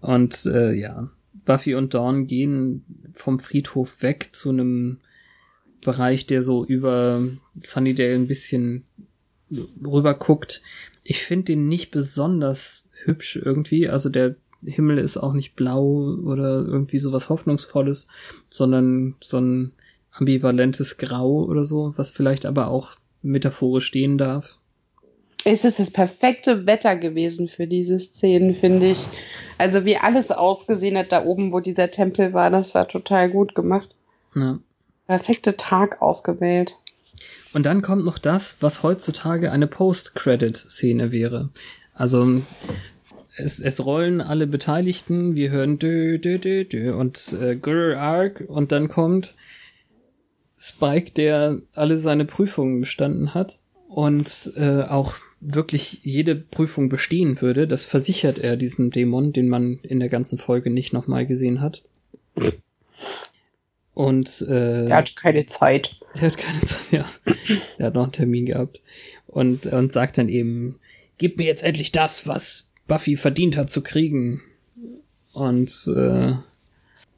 [0.00, 1.10] Und äh, ja,
[1.44, 2.84] Buffy und Dawn gehen
[3.14, 4.98] vom Friedhof weg zu einem
[5.84, 7.26] Bereich, der so über
[7.62, 8.84] Sunnydale ein bisschen
[9.84, 10.62] rüber guckt.
[11.02, 13.88] Ich finde den nicht besonders hübsch irgendwie.
[13.88, 18.06] Also der Himmel ist auch nicht blau oder irgendwie sowas Hoffnungsvolles,
[18.48, 19.72] sondern so ein
[20.12, 22.92] ambivalentes Grau oder so, was vielleicht aber auch
[23.22, 24.58] metaphorisch stehen darf.
[25.44, 29.06] Es ist das perfekte Wetter gewesen für diese Szenen, finde ich.
[29.58, 33.54] Also wie alles ausgesehen hat da oben, wo dieser Tempel war, das war total gut
[33.54, 33.90] gemacht.
[34.34, 34.58] Ja.
[35.06, 36.76] Perfekte Tag ausgewählt.
[37.52, 41.50] Und dann kommt noch das, was heutzutage eine Post-Credit-Szene wäre.
[41.94, 42.42] Also
[43.36, 48.44] es, es rollen alle Beteiligten, wir hören dö, dö, dö, dö und äh, grr, arg
[48.46, 49.34] und dann kommt
[50.56, 53.58] Spike, der alle seine Prüfungen bestanden hat
[53.88, 55.14] und äh, auch
[55.44, 57.66] wirklich jede Prüfung bestehen würde.
[57.66, 61.82] Das versichert er diesem Dämon, den man in der ganzen Folge nicht nochmal gesehen hat.
[63.94, 65.96] Und äh, Er hat keine Zeit.
[66.14, 67.10] der hat keine Zeit, ja.
[67.78, 68.80] Der hat noch einen Termin gehabt.
[69.26, 70.78] Und, und sagt dann eben,
[71.18, 74.42] gib mir jetzt endlich das, was Buffy verdient hat zu kriegen.
[75.32, 76.34] Und äh,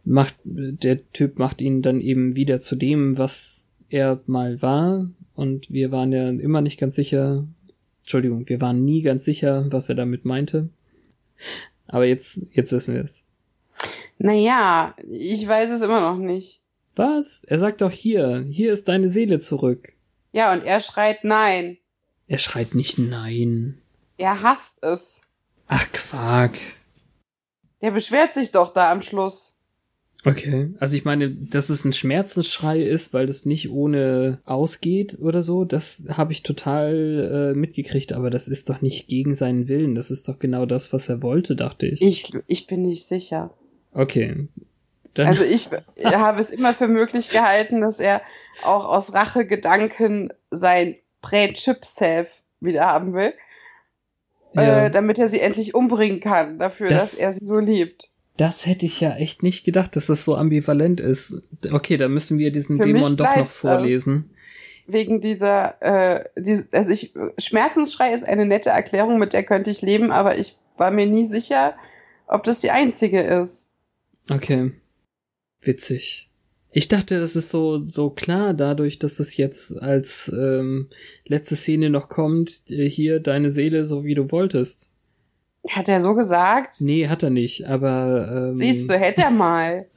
[0.05, 5.11] macht, der Typ macht ihn dann eben wieder zu dem, was er mal war.
[5.35, 7.45] Und wir waren ja immer nicht ganz sicher,
[8.05, 10.69] Entschuldigung, wir waren nie ganz sicher, was er damit meinte.
[11.87, 13.25] Aber jetzt, jetzt wissen wir es.
[14.19, 16.61] Naja, ich weiß es immer noch nicht.
[16.97, 17.45] Was?
[17.45, 19.95] Er sagt doch hier, hier ist deine Seele zurück.
[20.33, 21.79] Ja, und er schreit nein.
[22.29, 23.81] Er schreit nicht nein.
[24.19, 25.23] Er hasst es.
[25.67, 26.59] Ach, Quark.
[27.81, 29.54] Der beschwert sich doch da am Schluss.
[30.25, 30.71] Okay.
[30.81, 35.65] Also ich meine, dass es ein Schmerzensschrei ist, weil das nicht ohne ausgeht oder so,
[35.65, 39.95] das habe ich total äh, mitgekriegt, aber das ist doch nicht gegen seinen Willen.
[39.95, 42.01] Das ist doch genau das, was er wollte, dachte ich.
[42.01, 43.51] Ich, ich bin nicht sicher.
[43.93, 44.49] Okay.
[45.13, 45.69] Dann, Also ich
[46.03, 48.23] habe es immer für möglich gehalten, dass er
[48.65, 52.31] auch aus Rachegedanken sein Prä-Chip-Self
[52.61, 53.35] wieder haben will.
[54.55, 54.87] Ja.
[54.87, 58.09] äh, damit er sie endlich umbringen kann, dafür, Das- dass er sie so liebt.
[58.37, 61.43] Das hätte ich ja echt nicht gedacht, dass das so ambivalent ist.
[61.73, 64.31] Okay, da müssen wir diesen Für Dämon doch noch äh, vorlesen.
[64.87, 69.83] Wegen dieser, äh, dies, also ich, Schmerzensschrei ist eine nette Erklärung, mit der könnte ich
[69.83, 71.75] leben, aber ich war mir nie sicher,
[72.27, 73.71] ob das die einzige ist.
[74.29, 74.73] Okay.
[75.61, 76.29] Witzig.
[76.77, 80.89] Ich dachte, das ist so, so klar, dadurch, dass es jetzt als ähm,
[81.25, 84.91] letzte Szene noch kommt, äh, hier deine Seele, so wie du wolltest.
[85.69, 86.81] Hat er so gesagt?
[86.81, 89.87] Nee, hat er nicht, aber ähm, Siehst du, hätte er mal.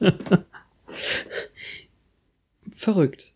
[2.78, 3.32] verrückt.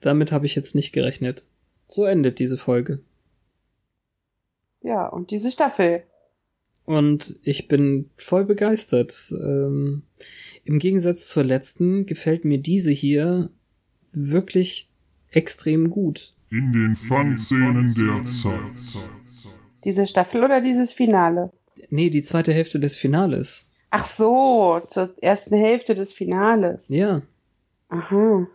[0.00, 1.46] Damit habe ich jetzt nicht gerechnet.
[1.88, 3.00] So endet diese Folge.
[4.82, 6.04] Ja, und diese Staffel.
[6.84, 9.32] Und ich bin voll begeistert.
[9.32, 10.02] Ähm,
[10.64, 13.50] Im Gegensatz zur letzten gefällt mir diese hier
[14.12, 14.88] wirklich
[15.30, 16.34] extrem gut.
[16.50, 19.04] In den Fun-Szenen der Zeit.
[19.84, 21.52] Diese Staffel oder dieses Finale?
[21.90, 23.70] Nee, die zweite Hälfte des Finales.
[23.90, 26.88] Ach so, zur ersten Hälfte des Finales.
[26.88, 27.22] Ja.
[27.88, 28.46] Aha.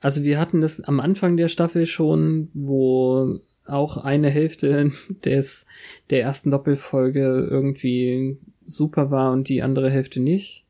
[0.00, 4.90] Also wir hatten das am Anfang der Staffel schon, wo auch eine Hälfte
[5.24, 5.66] des,
[6.10, 10.64] der ersten Doppelfolge irgendwie super war und die andere Hälfte nicht.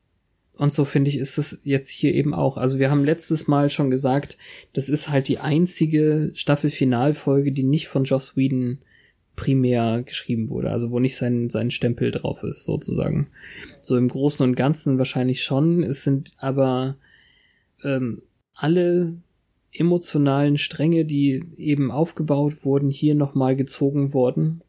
[0.55, 2.57] Und so finde ich, ist es jetzt hier eben auch.
[2.57, 4.37] Also wir haben letztes Mal schon gesagt,
[4.73, 8.77] das ist halt die einzige Staffelfinalfolge, die nicht von Joss Whedon
[9.35, 13.27] primär geschrieben wurde, also wo nicht sein, sein Stempel drauf ist, sozusagen.
[13.81, 15.83] So im Großen und Ganzen wahrscheinlich schon.
[15.83, 16.97] Es sind aber
[17.83, 18.21] ähm,
[18.53, 19.17] alle
[19.71, 24.61] emotionalen Stränge, die eben aufgebaut wurden, hier nochmal gezogen worden.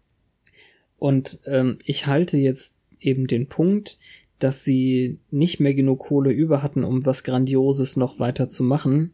[0.99, 3.99] Und ähm, ich halte jetzt eben den Punkt,
[4.39, 9.12] dass sie nicht mehr genug Kohle über hatten, um was Grandioses noch weiter zu machen.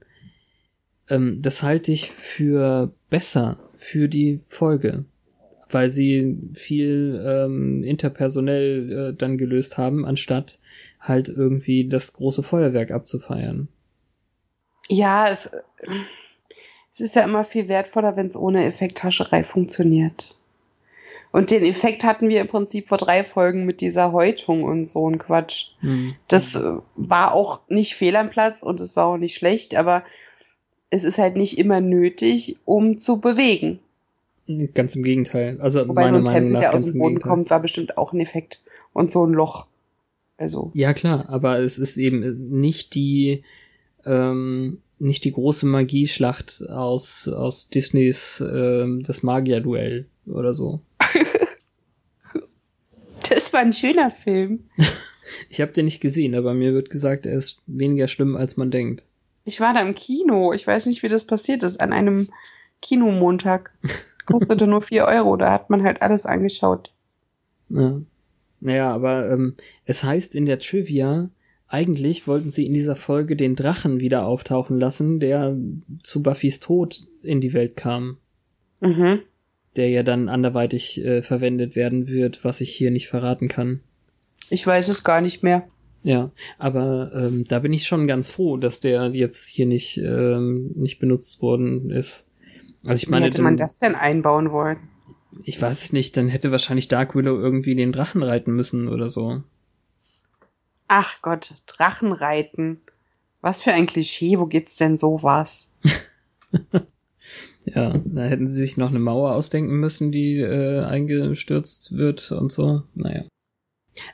[1.09, 5.05] Ähm, das halte ich für besser für die Folge,
[5.73, 10.59] weil sie viel ähm, interpersonell äh, dann gelöst haben, anstatt
[11.01, 13.69] halt irgendwie das große Feuerwerk abzufeiern.
[14.89, 15.51] Ja, es,
[16.93, 20.37] es ist ja immer viel wertvoller, wenn es ohne Effekthascherei funktioniert.
[21.33, 25.09] Und den Effekt hatten wir im Prinzip vor drei Folgen mit dieser Häutung und so
[25.09, 25.67] ein Quatsch.
[25.81, 26.17] Hm.
[26.27, 30.03] Das äh, war auch nicht fehl am Platz und es war auch nicht schlecht, aber
[30.91, 33.79] es ist halt nicht immer nötig, um zu bewegen.
[34.75, 35.59] Ganz im Gegenteil.
[35.61, 37.97] Also Wobei so meiner ein Meinung Tempel, nach der aus dem Boden kommt, war bestimmt
[37.99, 38.61] auch ein Effekt.
[38.93, 39.67] Und so ein Loch.
[40.37, 40.71] Also.
[40.75, 43.45] Ja klar, aber es ist eben nicht die
[44.05, 50.81] ähm, nicht die große Magieschlacht aus aus Disneys ähm, das Magierduell oder so.
[53.29, 54.65] Das war ein schöner Film.
[55.49, 58.73] Ich habe den nicht gesehen, aber mir wird gesagt, er ist weniger schlimm als man
[58.73, 59.05] denkt.
[59.45, 60.53] Ich war da im Kino.
[60.53, 61.81] Ich weiß nicht, wie das passiert ist.
[61.81, 62.31] An einem
[62.83, 63.71] Kinomontag.
[64.27, 65.37] Kostete nur vier Euro.
[65.37, 66.93] Da hat man halt alles angeschaut.
[67.69, 68.01] Ja.
[68.61, 71.31] Naja, aber ähm, es heißt in der Trivia,
[71.67, 75.57] eigentlich wollten sie in dieser Folge den Drachen wieder auftauchen lassen, der
[76.03, 78.19] zu Buffys Tod in die Welt kam.
[78.81, 79.21] Mhm.
[79.77, 83.81] der ja dann anderweitig äh, verwendet werden wird, was ich hier nicht verraten kann.
[84.49, 85.69] Ich weiß es gar nicht mehr.
[86.03, 90.73] Ja, aber ähm, da bin ich schon ganz froh, dass der jetzt hier nicht ähm,
[90.77, 92.27] nicht benutzt worden ist.
[92.85, 94.79] Also ich Wie meine, hätte man das denn einbauen wollen?
[95.45, 99.09] ich weiß es nicht, dann hätte wahrscheinlich Dark Willow irgendwie den Drachen reiten müssen oder
[99.09, 99.43] so.
[100.89, 102.81] Ach Gott, Drachenreiten.
[103.41, 105.69] Was für ein Klischee, wo gibt's denn sowas?
[107.65, 112.51] Ja, da hätten sie sich noch eine Mauer ausdenken müssen, die äh, eingestürzt wird und
[112.51, 112.83] so.
[112.95, 113.25] Naja.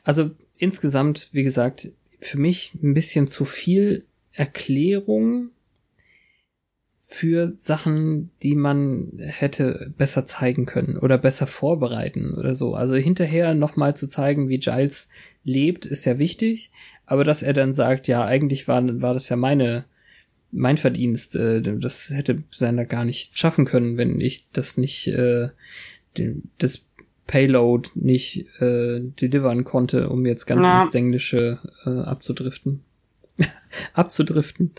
[0.02, 1.90] Also insgesamt, wie gesagt,
[2.20, 5.50] für mich ein bisschen zu viel Erklärung
[7.08, 12.74] für Sachen, die man hätte besser zeigen können oder besser vorbereiten oder so.
[12.74, 15.08] Also hinterher nochmal zu zeigen, wie Giles
[15.44, 16.72] lebt, ist ja wichtig,
[17.06, 19.84] aber dass er dann sagt, ja, eigentlich war, war das ja meine
[20.50, 25.50] mein Verdienst, äh, das hätte seiner gar nicht schaffen können, wenn ich das nicht, äh,
[26.18, 26.82] den, das
[27.26, 30.82] Payload nicht äh, delivern konnte, um jetzt ganz Ja.
[30.82, 32.82] ins Englische äh, abzudriften.
[33.92, 34.72] abzudriften.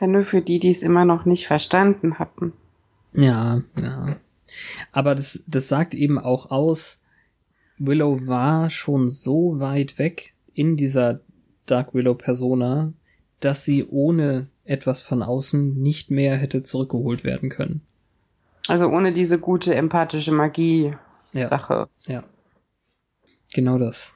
[0.00, 2.54] Ist ja nur für die, die es immer noch nicht verstanden hatten.
[3.12, 4.16] Ja, ja.
[4.92, 7.02] Aber das, das sagt eben auch aus,
[7.76, 11.20] Willow war schon so weit weg in dieser
[11.66, 12.94] Dark Willow Persona,
[13.40, 17.82] dass sie ohne etwas von außen nicht mehr hätte zurückgeholt werden können.
[18.68, 21.90] Also ohne diese gute empathische Magie-Sache.
[22.06, 22.14] Ja.
[22.14, 22.24] Ja.
[23.52, 24.14] Genau das.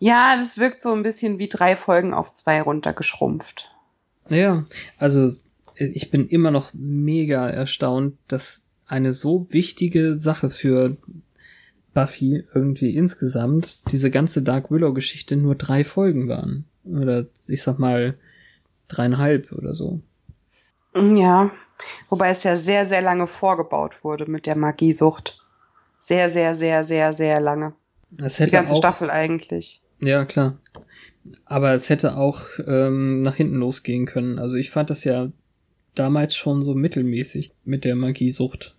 [0.00, 3.70] Ja, das wirkt so ein bisschen wie drei Folgen auf zwei runtergeschrumpft.
[4.28, 4.64] Naja,
[4.98, 5.34] also
[5.76, 10.96] äh, ich bin immer noch mega erstaunt, dass eine so wichtige Sache für
[11.94, 16.64] Buffy irgendwie insgesamt diese ganze Dark Willow Geschichte nur drei Folgen waren.
[16.84, 18.18] Oder ich sag mal
[18.88, 20.00] dreieinhalb oder so.
[20.94, 21.50] Ja,
[22.08, 25.40] wobei es ja sehr, sehr lange vorgebaut wurde mit der Magiesucht.
[25.98, 27.72] Sehr, sehr, sehr, sehr, sehr lange.
[28.18, 29.82] Es hätte Die ganze auch, Staffel eigentlich.
[30.00, 30.58] Ja, klar.
[31.44, 34.38] Aber es hätte auch ähm, nach hinten losgehen können.
[34.38, 35.30] Also ich fand das ja
[35.94, 38.74] damals schon so mittelmäßig mit der Magiesucht.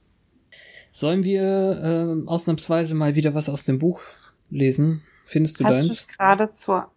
[0.92, 4.02] Sollen wir ähm, ausnahmsweise mal wieder was aus dem Buch
[4.50, 5.02] lesen?
[5.26, 5.88] Findest du Hast deins?
[6.02, 6.92] es gerade zur.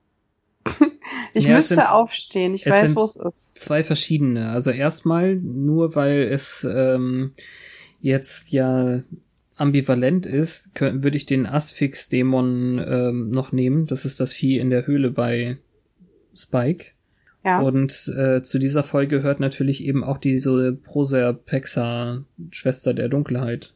[1.35, 2.55] ich Ja, müsste sind- aufstehen.
[2.55, 3.57] Ich weiß, wo es ist.
[3.59, 4.51] Zwei verschiedene.
[4.51, 7.33] Also erstmal nur, weil es ähm,
[8.01, 9.01] jetzt ja
[9.59, 13.87] ambivalent ist, kö- würde ich den Asphyx-Dämon ähm, noch nehmen.
[13.87, 15.59] Das ist das Vieh in der Höhle bei
[16.35, 16.93] Spike.
[17.45, 17.61] Ja.
[17.61, 23.73] Und äh, zu dieser Folge gehört natürlich eben auch diese Proserpexa, Schwester der Dunkelheit.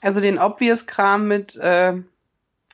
[0.00, 1.94] Also den Obvious-Kram mit äh,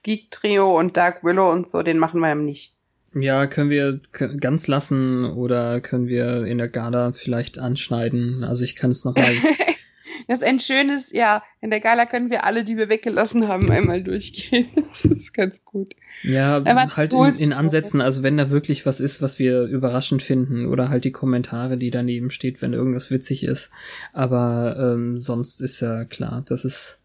[0.03, 2.75] Geek Trio und Dark Willow und so, den machen wir eben nicht.
[3.15, 4.01] Ja, können wir
[4.41, 8.43] ganz lassen oder können wir in der Gala vielleicht anschneiden.
[8.43, 9.33] Also ich kann es nochmal.
[10.29, 13.71] Das ist ein schönes, ja, in der Gala können wir alle, die wir weggelassen haben,
[13.71, 14.69] einmal durchgehen.
[14.93, 15.95] Das ist ganz gut.
[16.23, 20.23] Ja, Aber halt in, in Ansätzen, also wenn da wirklich was ist, was wir überraschend
[20.23, 23.71] finden oder halt die Kommentare, die daneben steht, wenn irgendwas witzig ist.
[24.13, 27.01] Aber ähm, sonst ist ja klar, das ist,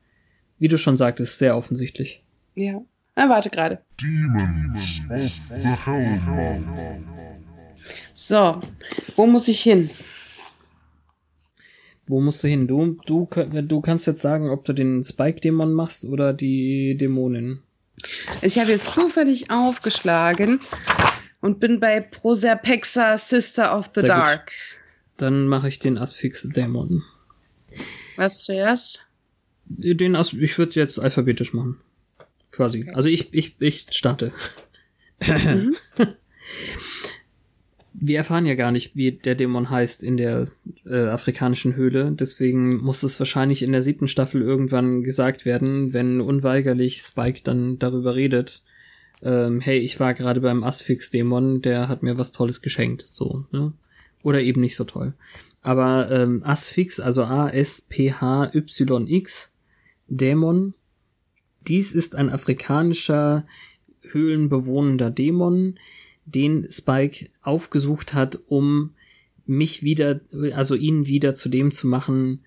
[0.60, 2.24] wie du schon sagtest, sehr offensichtlich.
[2.56, 2.82] Ja.
[3.16, 3.80] Na, warte gerade.
[4.00, 6.64] Demons of the Hellmouth.
[8.14, 8.62] So,
[9.16, 9.90] wo muss ich hin?
[12.08, 12.68] Wo musst du hin?
[12.68, 17.60] Du, du, du kannst jetzt sagen, ob du den Spike-Dämon machst oder die Dämonin.
[18.42, 20.62] Ich habe jetzt zufällig aufgeschlagen
[21.42, 24.18] und bin bei Proserpexa Sister of the Sehr gut.
[24.18, 24.52] Dark.
[25.18, 27.04] Dann mache ich den Asphyx-Dämon.
[28.16, 29.06] Was zuerst?
[29.66, 31.78] Den As ich würde jetzt alphabetisch machen.
[32.52, 32.90] Quasi.
[32.94, 34.32] Also ich, ich, ich starte.
[35.26, 35.76] Mhm.
[38.00, 40.50] Wir erfahren ja gar nicht, wie der Dämon heißt in der
[40.86, 42.12] äh, afrikanischen Höhle.
[42.12, 47.80] Deswegen muss es wahrscheinlich in der siebten Staffel irgendwann gesagt werden, wenn unweigerlich Spike dann
[47.80, 48.64] darüber redet.
[49.24, 53.08] Ähm, hey, ich war gerade beim Asphyx-Dämon, der hat mir was Tolles geschenkt.
[53.10, 53.74] So, ne?
[54.22, 55.16] Oder eben nicht so toll.
[55.62, 57.92] Aber ähm, Asphyx, also A-S-P-H-Y-X,
[60.08, 60.76] Dämon,
[61.68, 63.48] dies ist ein afrikanischer
[64.02, 65.80] höhlenbewohnender Dämon,
[66.28, 68.92] den Spike aufgesucht hat, um
[69.46, 70.20] mich wieder,
[70.54, 72.42] also ihn wieder zu dem zu machen,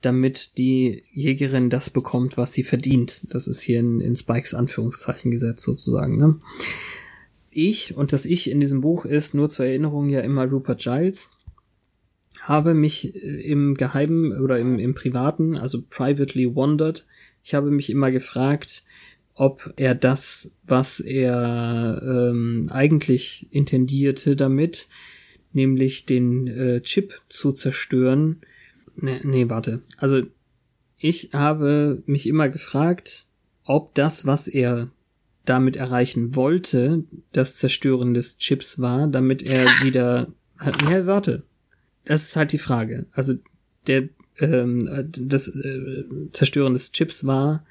[0.00, 3.26] damit die Jägerin das bekommt, was sie verdient.
[3.30, 6.16] Das ist hier in, in Spikes Anführungszeichen gesetzt sozusagen.
[6.16, 6.36] Ne?
[7.50, 11.28] Ich, und das Ich in diesem Buch ist nur zur Erinnerung ja immer Rupert Giles,
[12.40, 17.06] habe mich äh, im Geheimen oder im, im Privaten, also privately wondered,
[17.42, 18.84] ich habe mich immer gefragt,
[19.36, 24.88] ob er das, was er ähm, eigentlich intendierte damit,
[25.52, 28.40] nämlich den äh, Chip zu zerstören.
[28.96, 29.82] Nee, nee, warte.
[29.98, 30.22] Also
[30.96, 33.26] ich habe mich immer gefragt,
[33.64, 34.90] ob das, was er
[35.44, 40.32] damit erreichen wollte, das Zerstören des Chips war, damit er wieder.
[40.64, 41.42] Ja, warte.
[42.06, 43.04] Das ist halt die Frage.
[43.12, 43.34] Also
[43.86, 44.08] der
[44.38, 47.64] ähm, äh, das äh, Zerstören des Chips war,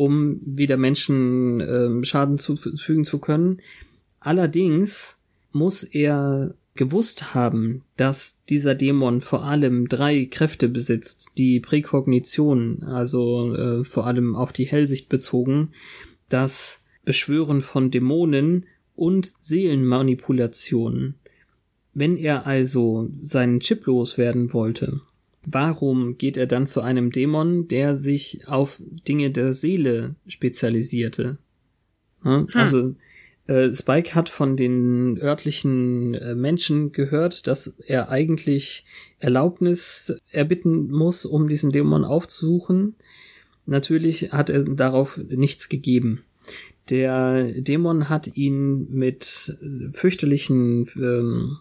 [0.00, 3.60] um wieder Menschen ähm, Schaden zufügen zu können.
[4.18, 5.18] Allerdings
[5.52, 13.54] muss er gewusst haben, dass dieser Dämon vor allem drei Kräfte besitzt, die Präkognition, also
[13.54, 15.72] äh, vor allem auf die Hellsicht bezogen,
[16.30, 18.64] das Beschwören von Dämonen
[18.96, 21.16] und Seelenmanipulation.
[21.92, 25.02] Wenn er also seinen Chip loswerden wollte,
[25.44, 31.38] warum geht er dann zu einem Dämon, der sich auf Dinge der Seele spezialisierte?
[32.24, 32.94] Ja, Also
[33.46, 38.84] äh, Spike hat von den örtlichen äh, Menschen gehört, dass er eigentlich
[39.18, 42.94] Erlaubnis erbitten muss, um diesen Dämon aufzusuchen.
[43.66, 46.22] Natürlich hat er darauf nichts gegeben.
[46.90, 51.58] Der Dämon hat ihn mit äh, fürchterlichen ähm,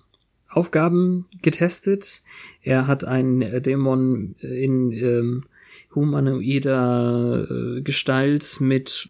[0.50, 2.24] Aufgaben getestet.
[2.62, 5.44] Er hat einen äh, Dämon in ähm,
[5.94, 9.10] humanoider äh, Gestalt mit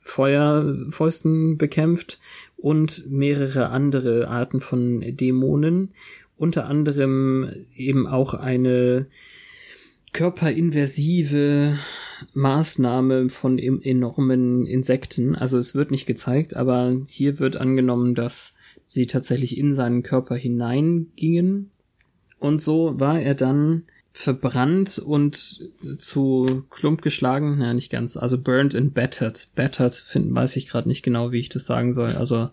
[0.00, 2.18] Feuerfäusten bekämpft
[2.56, 5.90] und mehrere andere Arten von Dämonen,
[6.36, 9.06] unter anderem eben auch eine
[10.12, 11.78] körperinversive
[12.32, 15.36] Maßnahme von enormen Insekten.
[15.36, 18.54] Also es wird nicht gezeigt, aber hier wird angenommen, dass
[18.88, 21.70] sie tatsächlich in seinen Körper hineingingen.
[22.40, 25.62] Und so war er dann verbrannt und
[25.98, 29.46] zu Klump geschlagen, naja, nicht ganz, also burnt and battered.
[29.54, 32.12] Battered finden, weiß ich gerade nicht genau, wie ich das sagen soll.
[32.16, 32.50] Also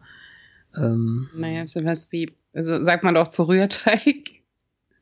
[0.77, 4.31] ähm, Naja, sowas wie, also sagt man doch zu Rührteig.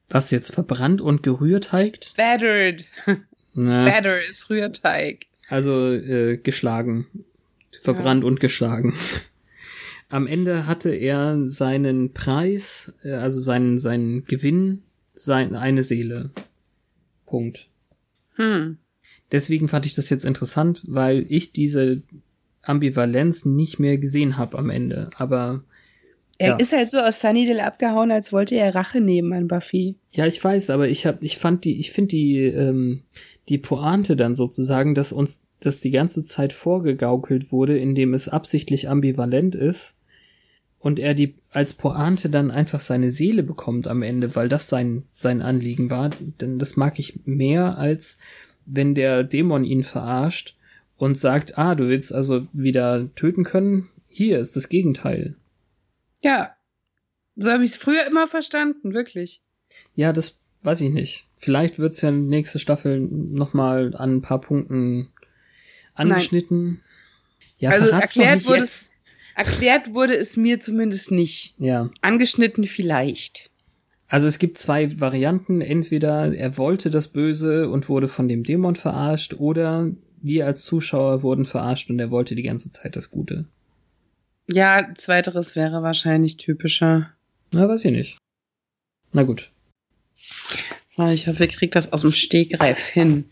[0.10, 2.14] was jetzt verbrannt und gerührteigt?
[2.16, 2.86] Battered.
[3.54, 5.26] Na, Batter ist Rührteig.
[5.50, 7.08] also äh, geschlagen.
[7.82, 8.94] Verbrannt und geschlagen.
[10.14, 14.84] Am Ende hatte er seinen Preis, äh, also seinen, seinen Gewinn,
[15.16, 16.30] sein, eine Seele.
[17.26, 17.68] Punkt.
[18.36, 18.78] Hm.
[19.32, 22.04] Deswegen fand ich das jetzt interessant, weil ich diese
[22.62, 25.10] Ambivalenz nicht mehr gesehen habe am Ende.
[25.18, 25.64] Aber
[26.38, 26.56] Er Ja.
[26.58, 29.96] ist halt so aus Sunnydale abgehauen, als wollte er Rache nehmen an Buffy.
[30.12, 33.02] ja, ich weiß, aber ich hab, ich fand die, ich finde die, ähm,
[33.50, 38.90] die Pointe dann sozusagen, dass uns das die ganze Zeit vorgegaukelt wurde, indem es absichtlich
[38.90, 39.96] ambivalent ist
[40.84, 45.04] und er die als Pointe dann einfach seine Seele bekommt am Ende, weil das sein
[45.14, 46.10] sein Anliegen war,
[46.42, 48.18] denn das mag ich mehr als
[48.66, 50.58] wenn der Dämon ihn verarscht
[50.98, 55.36] und sagt, ah, du willst also wieder töten können, hier ist das Gegenteil.
[56.22, 56.54] Ja.
[57.38, 59.42] So habe ich es früher immer verstanden, wirklich.
[59.96, 61.26] Ja, das weiß ich nicht.
[61.38, 65.10] Vielleicht wird's ja nächste Staffel nochmal an ein paar Punkten
[65.94, 66.82] angeschnitten.
[67.58, 68.93] Ja, Also erklärt wurde jetzt.
[69.36, 71.56] Erklärt wurde es mir zumindest nicht.
[71.58, 71.90] Ja.
[72.02, 73.50] Angeschnitten vielleicht.
[74.08, 75.62] Also es gibt zwei Varianten.
[75.62, 79.90] Entweder er wollte das Böse und wurde von dem Dämon verarscht, oder
[80.22, 83.46] wir als Zuschauer wurden verarscht und er wollte die ganze Zeit das Gute.
[84.48, 87.10] Ja, zweiteres wäre wahrscheinlich typischer.
[87.52, 88.18] Na, weiß ich nicht.
[89.14, 89.53] Na gut.
[90.96, 93.26] So, ich hoffe, ihr kriegt das aus dem Stegreif hin.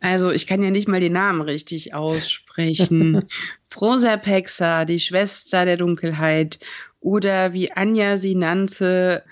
[0.00, 3.22] Also, ich kann ja nicht mal den Namen richtig aussprechen.
[3.68, 6.58] Proserpexa, die Schwester der Dunkelheit.
[7.00, 9.24] Oder wie Anja sie nannte,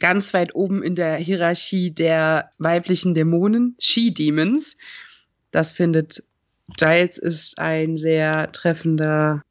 [0.00, 4.76] ganz weit oben in der Hierarchie der weiblichen Dämonen, She-Demons.
[5.52, 6.24] Das findet
[6.76, 9.42] Giles ist ein sehr treffender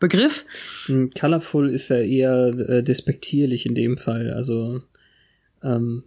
[0.00, 0.44] Begriff.
[0.86, 4.32] Hm, Colorful ist ja eher äh, despektierlich in dem Fall.
[4.32, 4.82] Also,
[5.62, 6.02] ähm,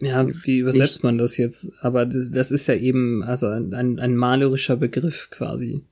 [0.00, 1.70] ja, wie übersetzt man das jetzt?
[1.80, 5.82] Aber das, das ist ja eben also ein, ein, ein malerischer Begriff quasi.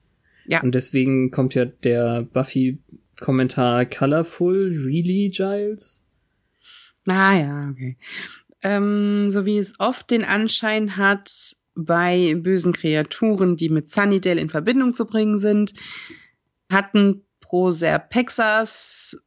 [0.45, 0.61] Ja.
[0.61, 6.03] Und deswegen kommt ja der Buffy-Kommentar Colorful, really, Giles?
[7.07, 7.97] Ah ja, okay.
[8.61, 14.49] Ähm, so wie es oft den Anschein hat, bei bösen Kreaturen, die mit Sunnydale in
[14.49, 15.73] Verbindung zu bringen sind,
[16.71, 19.21] hatten Proserpexas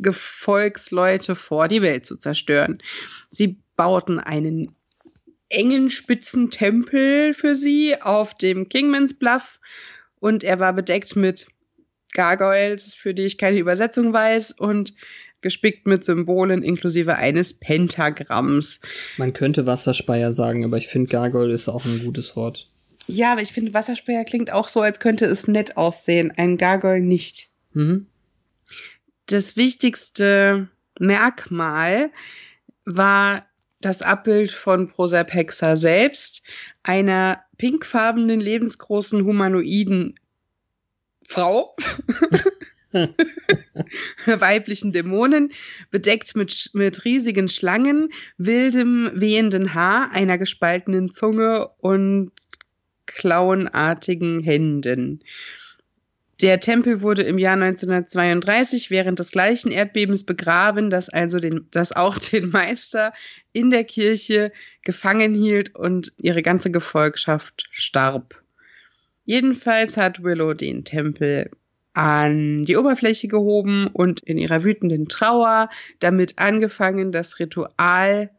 [0.00, 2.82] Gefolgsleute vor, die Welt zu zerstören.
[3.30, 4.74] Sie bauten einen
[5.48, 9.60] engen spitzen Tempel für sie auf dem Kingman's Bluff
[10.20, 11.46] und er war bedeckt mit
[12.12, 14.94] Gargoyles, für die ich keine Übersetzung weiß und
[15.40, 18.80] gespickt mit Symbolen inklusive eines Pentagramms.
[19.18, 22.70] Man könnte Wasserspeier sagen, aber ich finde Gargoyle ist auch ein gutes Wort.
[23.06, 26.32] Ja, aber ich finde, Wasserspeier klingt auch so, als könnte es nett aussehen.
[26.34, 27.48] Ein Gargoyle nicht.
[27.74, 28.06] Mhm.
[29.26, 30.68] Das wichtigste
[30.98, 32.10] Merkmal
[32.86, 33.46] war
[33.84, 36.42] das Abbild von Proserpexa selbst,
[36.82, 40.18] einer pinkfarbenen, lebensgroßen humanoiden
[41.26, 41.74] Frau,
[44.26, 45.52] weiblichen Dämonen,
[45.90, 52.32] bedeckt mit, mit riesigen Schlangen, wildem, wehenden Haar, einer gespaltenen Zunge und
[53.06, 55.20] klauenartigen Händen.
[56.40, 61.92] Der Tempel wurde im Jahr 1932 während des gleichen Erdbebens begraben, das also den, das
[61.92, 63.12] auch den Meister
[63.52, 64.52] in der Kirche
[64.82, 68.42] gefangen hielt und ihre ganze Gefolgschaft starb.
[69.24, 71.50] Jedenfalls hat Willow den Tempel
[71.94, 75.70] an die Oberfläche gehoben und in ihrer wütenden Trauer
[76.00, 78.30] damit angefangen, das Ritual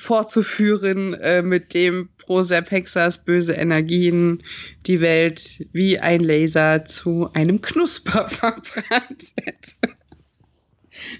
[0.00, 4.42] fortzuführen, äh, mit dem Proserpexas böse Energien
[4.86, 9.32] die Welt wie ein Laser zu einem Knusper verbrannt.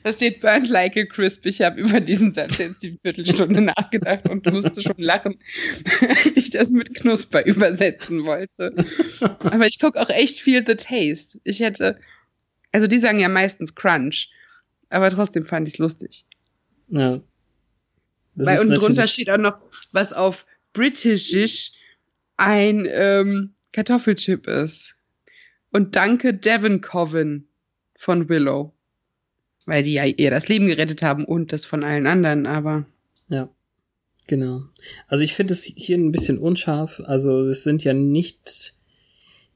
[0.02, 1.46] Da steht Burnt like a crisp.
[1.46, 5.38] Ich habe über diesen Satz jetzt die Viertelstunde nachgedacht und musste schon lachen,
[6.00, 8.74] wenn ich das mit Knusper übersetzen wollte.
[9.20, 11.38] Aber ich gucke auch echt viel The Taste.
[11.44, 11.98] Ich hätte,
[12.72, 14.30] also die sagen ja meistens Crunch,
[14.90, 16.24] aber trotzdem fand ich es lustig.
[16.88, 17.20] Ja.
[18.40, 19.58] Das Weil unten drunter steht auch noch,
[19.92, 21.72] was auf Britishisch
[22.36, 24.94] ein ähm, Kartoffelchip ist.
[25.72, 27.48] Und danke Devon Coven
[27.96, 28.72] von Willow.
[29.66, 32.86] Weil die ja ihr das Leben gerettet haben und das von allen anderen, aber
[33.28, 33.50] Ja,
[34.26, 34.62] genau.
[35.06, 37.00] Also ich finde es hier ein bisschen unscharf.
[37.04, 38.74] Also es sind ja nicht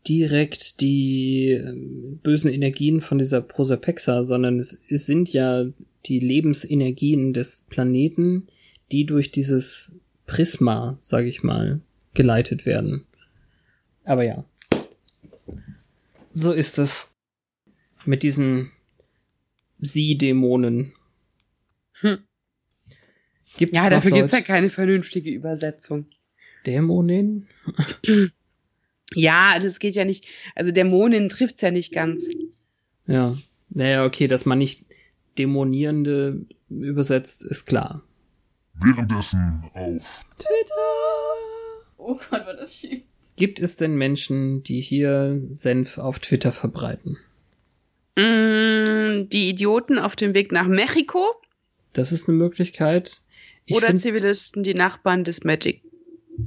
[0.07, 5.65] direkt die ähm, bösen Energien von dieser Proserpexa, sondern es, es sind ja
[6.07, 8.49] die Lebensenergien des Planeten,
[8.93, 9.93] die durch dieses
[10.27, 11.81] Prisma, sage ich mal,
[12.15, 13.07] geleitet werden.
[14.05, 14.45] Aber ja.
[16.33, 17.11] So ist es
[18.05, 18.71] mit diesen
[19.81, 20.93] Sie-Dämonen.
[22.01, 22.19] Hm.
[23.57, 26.07] Gibt's Ja, dafür gibt's Leute- ja keine vernünftige Übersetzung.
[26.67, 27.47] Dämonin?
[29.15, 30.27] Ja, das geht ja nicht.
[30.55, 32.27] Also Dämonin trifft's ja nicht ganz.
[33.07, 33.37] Ja.
[33.69, 34.85] Naja, okay, dass man nicht
[35.39, 38.03] Dämonierende übersetzt, ist klar.
[38.81, 40.25] Währenddessen auf
[41.97, 43.03] Oh Gott, war das schief.
[43.37, 47.17] Gibt es denn Menschen, die hier Senf auf Twitter verbreiten?
[48.17, 51.25] Mm, die Idioten auf dem Weg nach Mexiko
[51.93, 53.23] Das ist eine Möglichkeit.
[53.65, 55.83] Ich oder find- Zivilisten, die Nachbarn des Magic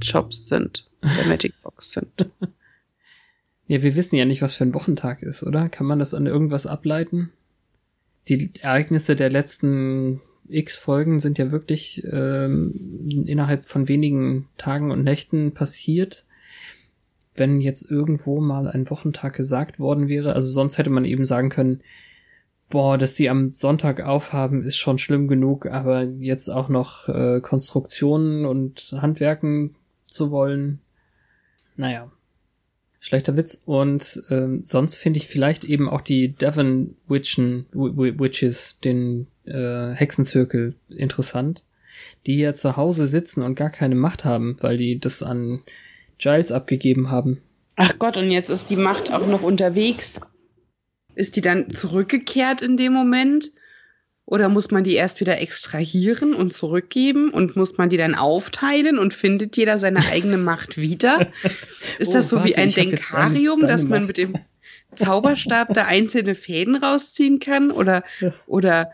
[0.02, 2.08] Shops sind, der Magic Box sind.
[3.66, 5.68] Ja, wir wissen ja nicht, was für ein Wochentag ist, oder?
[5.68, 7.32] Kann man das an irgendwas ableiten?
[8.28, 15.04] Die Ereignisse der letzten X Folgen sind ja wirklich ähm, innerhalb von wenigen Tagen und
[15.04, 16.24] Nächten passiert.
[17.34, 21.50] Wenn jetzt irgendwo mal ein Wochentag gesagt worden wäre, also sonst hätte man eben sagen
[21.50, 21.80] können,
[22.68, 27.40] boah, dass die am Sonntag aufhaben, ist schon schlimm genug, aber jetzt auch noch äh,
[27.40, 29.74] Konstruktionen und Handwerken
[30.06, 30.80] zu wollen,
[31.76, 32.10] naja,
[33.00, 33.62] schlechter Witz.
[33.64, 39.28] Und ähm, sonst finde ich vielleicht eben auch die Devon Witchen, Wi- Wi- Witches, den
[39.48, 41.64] äh, Hexenzirkel interessant,
[42.26, 45.62] die hier zu Hause sitzen und gar keine Macht haben, weil die das an
[46.18, 47.40] Giles abgegeben haben.
[47.76, 50.20] Ach Gott, und jetzt ist die Macht auch noch unterwegs.
[51.14, 53.50] Ist die dann zurückgekehrt in dem Moment?
[54.24, 57.30] Oder muss man die erst wieder extrahieren und zurückgeben?
[57.30, 61.28] Und muss man die dann aufteilen und findet jeder seine eigene Macht wieder?
[61.98, 64.08] Ist Oh, das so wie warte, ein hab jetzt Denkarium, dass man Macht.
[64.08, 64.38] mit dem
[64.96, 67.70] Zauberstab da einzelne Fäden rausziehen kann?
[67.70, 68.02] Oder,
[68.46, 68.92] oder,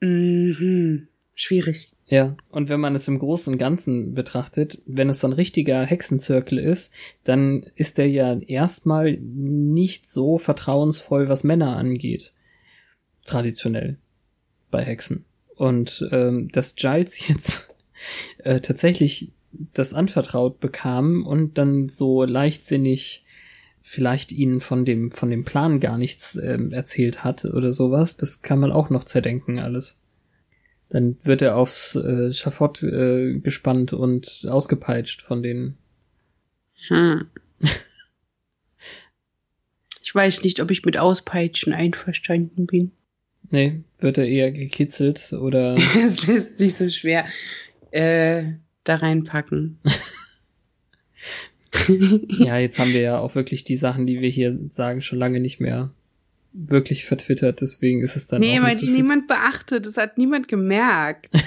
[0.00, 1.90] mhm, schwierig.
[2.10, 5.84] Ja, und wenn man es im Großen und Ganzen betrachtet, wenn es so ein richtiger
[5.84, 6.90] Hexenzirkel ist,
[7.24, 12.32] dann ist der ja erstmal nicht so vertrauensvoll, was Männer angeht.
[13.26, 13.98] Traditionell
[14.70, 15.26] bei Hexen.
[15.54, 17.68] Und ähm, dass Giles jetzt
[18.38, 19.32] äh, tatsächlich
[19.74, 23.24] das anvertraut bekam und dann so leichtsinnig
[23.88, 28.42] vielleicht ihnen von dem von dem Plan gar nichts ähm, erzählt hat oder sowas, das
[28.42, 29.98] kann man auch noch zerdenken alles.
[30.90, 35.78] Dann wird er aufs äh, Schafott äh, gespannt und ausgepeitscht von den.
[36.88, 37.26] Hm.
[40.00, 42.92] Ich weiß nicht, ob ich mit Auspeitschen einverstanden bin.
[43.50, 45.76] Nee, wird er eher gekitzelt oder.
[46.02, 47.26] Es lässt sich so schwer
[47.90, 48.52] äh,
[48.84, 49.78] da reinpacken.
[52.28, 55.40] ja, jetzt haben wir ja auch wirklich die Sachen, die wir hier sagen, schon lange
[55.40, 55.90] nicht mehr
[56.52, 57.60] wirklich vertwittert.
[57.60, 59.86] Deswegen ist es dann nee, auch weil nicht so die niemand beachtet.
[59.86, 61.30] Das hat niemand gemerkt.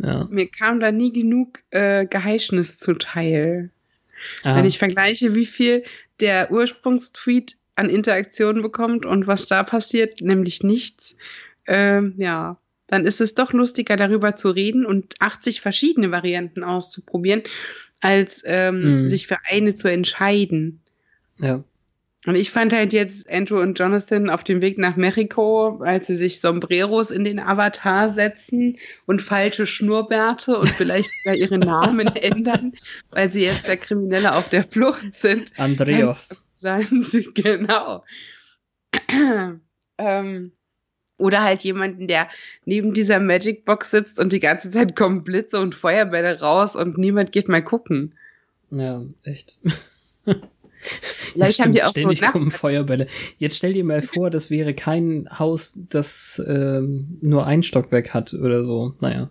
[0.00, 0.28] Ja.
[0.30, 3.70] Mir kam da nie genug äh, Geheischnis zuteil.
[4.42, 5.82] Ah, Wenn ich vergleiche, wie viel
[6.20, 11.16] der Ursprungstweet an Interaktionen bekommt und was da passiert, nämlich nichts,
[11.66, 12.58] ähm, ja,
[12.88, 17.42] dann ist es doch lustiger, darüber zu reden und 80 verschiedene Varianten auszuprobieren,
[18.00, 19.08] als ähm, Mhm.
[19.08, 20.80] sich für eine zu entscheiden.
[21.38, 21.62] ja.
[22.26, 26.16] Und ich fand halt jetzt Andrew und Jonathan auf dem Weg nach Mexiko, als sie
[26.16, 32.72] sich Sombreros in den Avatar setzen und falsche Schnurrbärte und vielleicht sogar ihre Namen ändern,
[33.10, 35.52] weil sie jetzt der Kriminelle auf der Flucht sind.
[35.58, 36.28] Andreas.
[36.52, 38.04] Sagen sie, genau.
[39.98, 40.52] ähm,
[41.18, 42.28] oder halt jemanden, der
[42.64, 46.96] neben dieser Magic Box sitzt und die ganze Zeit kommen Blitze und Feuerbälle raus und
[46.96, 48.14] niemand geht mal gucken.
[48.70, 49.58] Ja, echt.
[50.80, 53.06] Vielleicht haben die auch ständig so kommen Feuerbälle.
[53.38, 58.32] Jetzt stell dir mal vor, das wäre kein Haus, das ähm, nur ein Stockwerk hat
[58.34, 58.94] oder so.
[59.00, 59.30] Naja.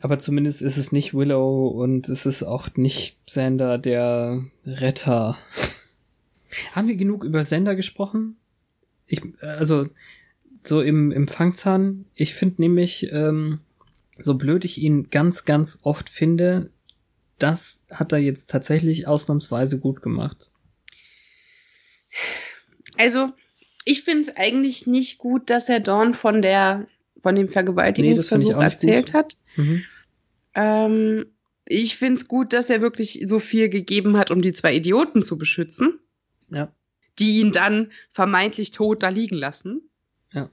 [0.00, 5.38] Aber zumindest ist es nicht Willow und es ist auch nicht Sander, der Retter.
[6.72, 8.36] Haben wir genug über Sander gesprochen?
[9.08, 9.88] Ich, also,
[10.64, 13.60] so im, im Fangzahn, ich finde nämlich, ähm,
[14.18, 16.70] so blöd ich ihn ganz, ganz oft finde,
[17.38, 20.50] das hat er jetzt tatsächlich ausnahmsweise gut gemacht.
[22.96, 23.32] Also,
[23.84, 26.86] ich finde es eigentlich nicht gut, dass er Dawn von der
[27.22, 29.14] von dem Vergewaltigungsversuch nicht erzählt gut.
[29.14, 29.36] hat.
[29.56, 29.82] Mhm.
[30.54, 31.26] Ähm,
[31.64, 35.22] ich finde es gut, dass er wirklich so viel gegeben hat, um die zwei Idioten
[35.22, 35.98] zu beschützen,
[36.50, 36.72] Ja.
[37.18, 39.82] Die ihn dann vermeintlich tot da liegen lassen.
[40.32, 40.50] Ja.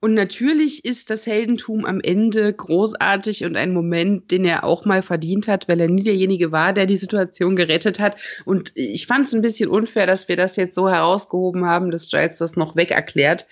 [0.00, 5.02] Und natürlich ist das Heldentum am Ende großartig und ein Moment, den er auch mal
[5.02, 8.16] verdient hat, weil er nie derjenige war, der die Situation gerettet hat.
[8.44, 12.10] Und ich fand es ein bisschen unfair, dass wir das jetzt so herausgehoben haben, dass
[12.10, 13.46] Giles das noch weg erklärt,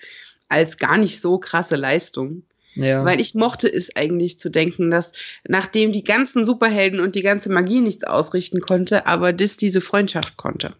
[0.49, 2.43] als gar nicht so krasse Leistung.
[2.75, 3.03] Ja.
[3.03, 5.13] Weil ich mochte es eigentlich zu denken, dass
[5.47, 10.37] nachdem die ganzen Superhelden und die ganze Magie nichts ausrichten konnte, aber das diese Freundschaft
[10.37, 10.73] konnte.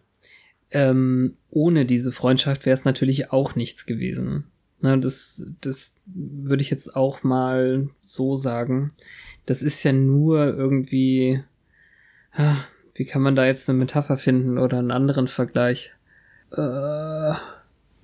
[0.72, 4.44] Ähm, ohne diese Freundschaft wäre es natürlich auch nichts gewesen.
[4.80, 8.92] Na, das, das würde ich jetzt auch mal so sagen.
[9.46, 11.42] Das ist ja nur irgendwie,
[12.32, 12.56] ah,
[12.94, 15.92] wie kann man da jetzt eine Metapher finden oder einen anderen Vergleich?
[16.50, 17.34] Äh,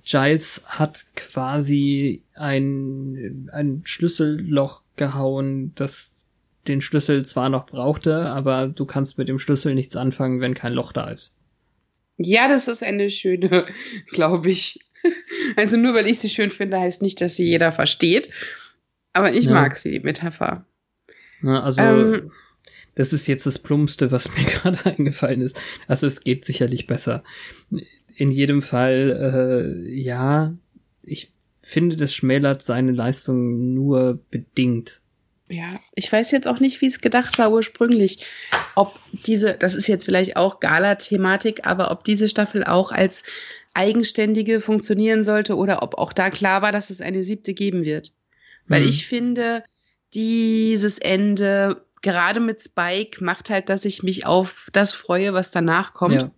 [0.03, 6.25] Giles hat quasi ein, ein Schlüsselloch gehauen, das
[6.67, 10.73] den Schlüssel zwar noch brauchte, aber du kannst mit dem Schlüssel nichts anfangen, wenn kein
[10.73, 11.35] Loch da ist.
[12.21, 13.65] Ja, das ist eine schöne,
[14.07, 14.79] glaube ich.
[15.55, 18.29] Also nur weil ich sie schön finde, heißt nicht, dass sie jeder versteht.
[19.13, 19.51] Aber ich Ja.
[19.53, 20.65] mag sie, die Metapher.
[21.41, 22.31] Ne, also, Ähm.
[22.95, 25.59] das ist jetzt das Plumpste, was mir gerade eingefallen ist.
[25.87, 27.23] Also, es geht sicherlich besser.
[28.15, 30.53] In jedem Fall, äh, ja,
[31.03, 31.31] ich
[31.61, 35.01] finde, das schmälert seine Leistung nur bedingt.
[35.51, 38.23] Ja, ich weiß jetzt auch nicht, wie es gedacht war ursprünglich.
[38.75, 43.23] Ob diese, das ist jetzt vielleicht auch Gala-Thematik, aber ob diese Staffel auch als
[43.73, 48.13] eigenständige funktionieren sollte oder ob auch da klar war, dass es eine siebte geben wird.
[48.67, 48.89] Weil Mhm.
[48.89, 49.63] ich finde,
[50.13, 55.93] dieses Ende, gerade mit Spike, macht halt, dass ich mich auf das freue, was danach
[55.93, 56.21] kommt.
[56.21, 56.31] Ja,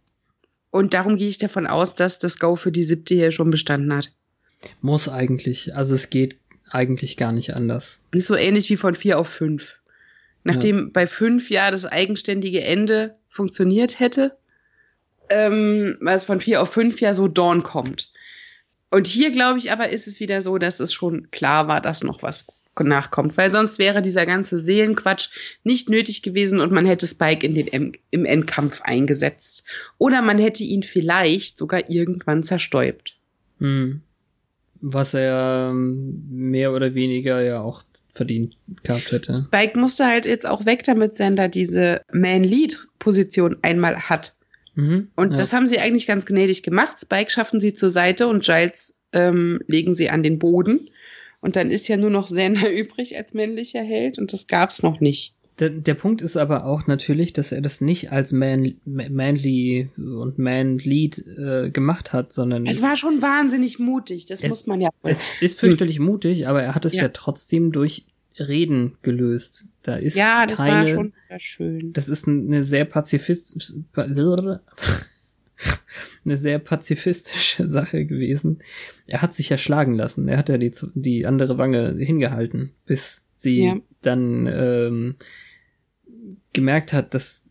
[0.69, 3.93] Und darum gehe ich davon aus, dass das Go für die siebte hier schon bestanden
[3.93, 4.11] hat.
[4.81, 5.75] muss eigentlich.
[5.75, 6.37] Also, es geht
[6.71, 8.01] eigentlich gar nicht anders.
[8.11, 9.75] Ist so ähnlich wie von vier auf fünf.
[10.43, 14.37] Nachdem bei fünf ja das eigenständige Ende funktioniert hätte,
[15.29, 18.11] ähm, weil es von vier auf fünf ja so Dawn kommt.
[18.89, 22.03] Und hier, glaube ich, aber ist es wieder so, dass es schon klar war, dass
[22.03, 22.45] noch was
[22.79, 25.29] nachkommt, weil sonst wäre dieser ganze Seelenquatsch
[25.63, 29.65] nicht nötig gewesen und man hätte Spike in den em im Endkampf eingesetzt.
[29.97, 33.17] Oder man hätte ihn vielleicht sogar irgendwann zerstäubt.
[33.59, 34.01] Hm.
[34.81, 37.83] Was er ähm, mehr oder weniger ja auch
[38.13, 39.33] verdient gehabt hätte.
[39.33, 44.35] Spike musste halt jetzt auch weg, damit Sander diese Man-Lead-Position einmal hat.
[44.75, 45.09] Mhm.
[45.15, 45.37] Und ja.
[45.37, 46.97] das haben sie eigentlich ganz gnädig gemacht.
[47.01, 50.89] Spike schaffen sie zur Seite und Giles ähm, legen sie an den Boden.
[51.39, 54.99] Und dann ist ja nur noch Sander übrig als männlicher Held und das gab's noch
[54.99, 55.33] nicht.
[55.61, 59.89] Der, der Punkt ist aber auch natürlich, dass er das nicht als man, ma- manly
[59.95, 64.81] und man-lead äh, gemacht hat, sondern Es war schon wahnsinnig mutig, das Es- muss man
[64.81, 64.89] ja.
[65.03, 67.03] es ist fürchterlich mutig, aber er hat es ja.
[67.03, 67.09] Ja.
[67.09, 68.05] trotzdem durch
[68.39, 69.67] Reden gelöst.
[69.83, 71.93] Da ist ja, das keine, war schon sehr schön.
[71.93, 73.77] das ist eine sehr pazifist,
[76.25, 78.59] eine sehr pazifistische Sache gewesen.
[79.07, 80.27] Er hat sich ja schlagen lassen.
[80.27, 83.77] Er hat ja die, die andere Wange hingehalten, bis sie Ja.
[84.01, 85.15] dann ähm,
[86.53, 87.45] gemerkt hat, dass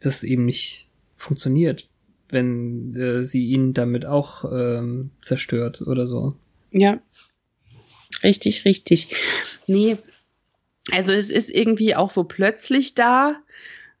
[0.00, 1.88] das eben nicht funktioniert,
[2.28, 6.34] wenn äh, sie ihn damit auch ähm, zerstört oder so.
[6.70, 6.98] Ja.
[8.22, 9.14] Richtig, richtig.
[9.66, 9.98] Nee.
[10.92, 13.36] Also es ist irgendwie auch so plötzlich da,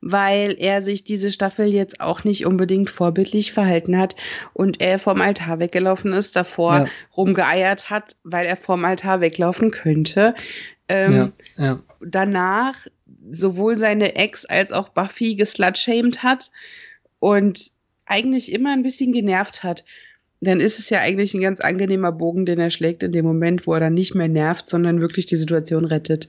[0.00, 4.14] weil er sich diese Staffel jetzt auch nicht unbedingt vorbildlich verhalten hat
[4.52, 6.86] und er vom Altar weggelaufen ist, davor Ja.
[7.16, 10.34] rumgeeiert hat, weil er vom Altar weglaufen könnte.
[10.88, 11.82] Ähm, ja, ja.
[12.00, 12.86] danach
[13.30, 16.50] sowohl seine Ex als auch Buffy geslutshamed hat
[17.18, 17.70] und
[18.04, 19.84] eigentlich immer ein bisschen genervt hat,
[20.40, 23.66] dann ist es ja eigentlich ein ganz angenehmer Bogen, den er schlägt in dem Moment,
[23.66, 26.28] wo er dann nicht mehr nervt, sondern wirklich die Situation rettet.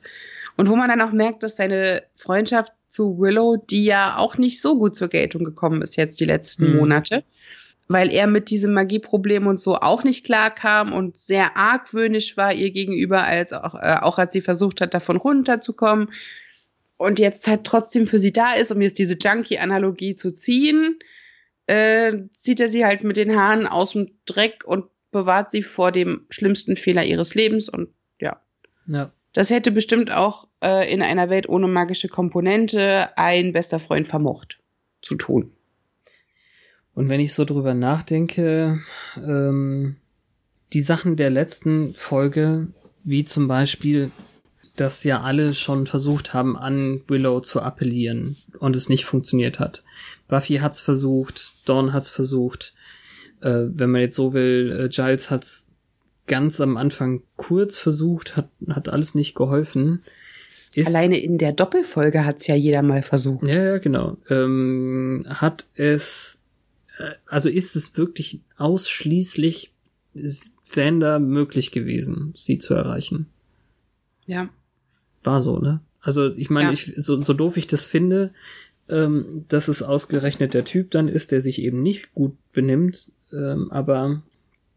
[0.56, 4.62] Und wo man dann auch merkt, dass seine Freundschaft zu Willow, die ja auch nicht
[4.62, 6.78] so gut zur Geltung gekommen ist jetzt die letzten Hm.
[6.78, 7.24] Monate,
[7.88, 12.54] weil er mit diesem Magieproblem und so auch nicht klar kam und sehr argwöhnisch war
[12.54, 16.10] ihr gegenüber, als auch, äh, auch als sie versucht hat, davon runterzukommen
[16.98, 21.00] und jetzt halt trotzdem für sie da ist, um jetzt diese Junkie-Analogie zu ziehen,
[21.68, 25.92] äh, zieht er sie halt mit den Haaren aus dem Dreck und bewahrt sie vor
[25.92, 28.42] dem schlimmsten Fehler ihres Lebens und ja.
[28.88, 29.12] ja.
[29.34, 34.60] Das hätte bestimmt auch äh, in einer Welt ohne magische Komponente ein bester Freund vermocht
[35.02, 35.52] zu tun.
[36.94, 38.80] Und wenn ich so drüber nachdenke,
[39.18, 39.98] ähm,
[40.74, 42.68] die Sachen der letzten Folge,
[43.04, 44.10] wie zum Beispiel,
[44.78, 49.84] dass ja alle schon versucht haben, an Willow zu appellieren und es nicht funktioniert hat.
[50.28, 52.74] Buffy hat's versucht, Dawn hat's versucht,
[53.42, 55.68] äh, wenn man jetzt so will, äh, Giles hat's
[56.28, 60.04] ganz am Anfang kurz versucht, hat, hat alles nicht geholfen.
[60.76, 63.48] Ist, Alleine in der Doppelfolge hat's ja jeder mal versucht.
[63.48, 64.18] ja, ja, genau.
[64.30, 66.40] Ähm, hat es,
[67.00, 69.72] äh, also ist es wirklich ausschließlich
[70.64, 73.28] Sander möglich gewesen, sie zu erreichen?
[74.26, 74.50] Ja.
[75.24, 75.82] War so, ne?
[76.00, 76.74] Also ich meine, Ja.
[76.74, 78.32] ich, so, so doof ich das finde,
[78.90, 83.70] ähm, dass es ausgerechnet der Typ dann ist, der sich eben nicht gut benimmt, ähm,
[83.72, 84.22] aber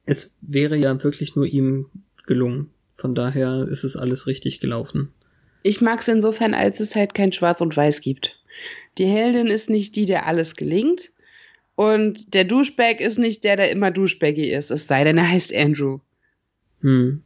[0.07, 1.87] es wäre ja wirklich nur ihm
[2.27, 5.09] gelungen, Von daher ist es alles richtig gelaufen.
[5.63, 8.39] Ich mag es insofern, als es halt kein Schwarz und Weiß gibt.
[8.99, 11.13] Die Heldin ist nicht die, der alles gelingt.
[11.77, 14.71] Und der Duschbag ist nicht der, der immer Duschbaggy ist.
[14.71, 16.01] Es sei denn, er heißt Andrew.
[16.83, 17.23] Hm.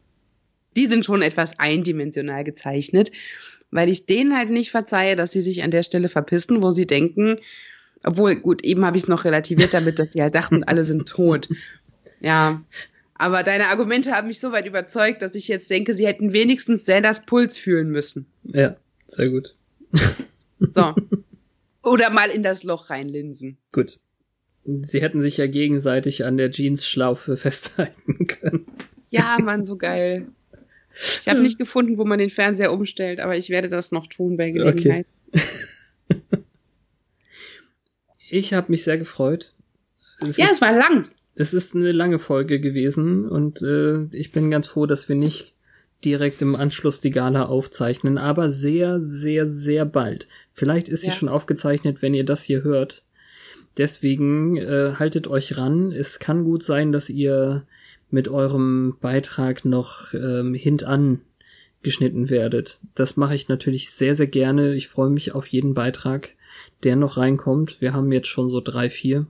[0.76, 3.12] Die sind schon etwas eindimensional gezeichnet,
[3.70, 6.86] weil ich denen halt nicht verzeihe, dass sie sich an der Stelle verpissen, wo sie
[6.86, 7.38] denken,
[8.02, 11.08] obwohl, gut, eben habe ich es noch relativiert damit, dass sie halt dachten, alle sind
[11.08, 11.48] tot.
[12.20, 12.62] Ja,
[13.14, 16.84] aber deine Argumente haben mich so weit überzeugt, dass ich jetzt denke, sie hätten wenigstens
[16.84, 18.26] Zeldas Puls fühlen müssen.
[18.44, 18.76] Ja,
[19.06, 19.54] sehr gut.
[20.58, 20.94] So.
[21.82, 23.58] Oder mal in das Loch reinlinsen.
[23.72, 23.98] Gut.
[24.64, 28.66] Sie hätten sich ja gegenseitig an der Jeans-Schlaufe festhalten können.
[29.10, 30.26] Ja, Mann, so geil.
[30.96, 34.36] Ich habe nicht gefunden, wo man den Fernseher umstellt, aber ich werde das noch tun
[34.36, 35.06] bei Gelegenheit.
[38.30, 39.52] Ich habe mich sehr gefreut.
[40.26, 41.08] Es ja, ist, es war lang.
[41.34, 45.54] es ist eine lange Folge gewesen und äh, ich bin ganz froh, dass wir nicht
[46.04, 50.26] direkt im Anschluss die Gala aufzeichnen, aber sehr, sehr, sehr bald.
[50.52, 51.14] Vielleicht ist sie Ja.
[51.14, 53.04] schon aufgezeichnet, wenn ihr das hier hört.
[53.78, 55.92] Deswegen äh, haltet euch ran.
[55.92, 57.66] Es kann gut sein, dass ihr
[58.14, 61.20] mit eurem Beitrag noch ähm, hintan
[61.82, 62.78] geschnitten werdet.
[62.94, 64.74] Das mache ich natürlich sehr, sehr gerne.
[64.74, 66.30] Ich freue mich auf jeden Beitrag,
[66.84, 67.80] der noch reinkommt.
[67.80, 69.26] Wir haben jetzt schon so drei, vier.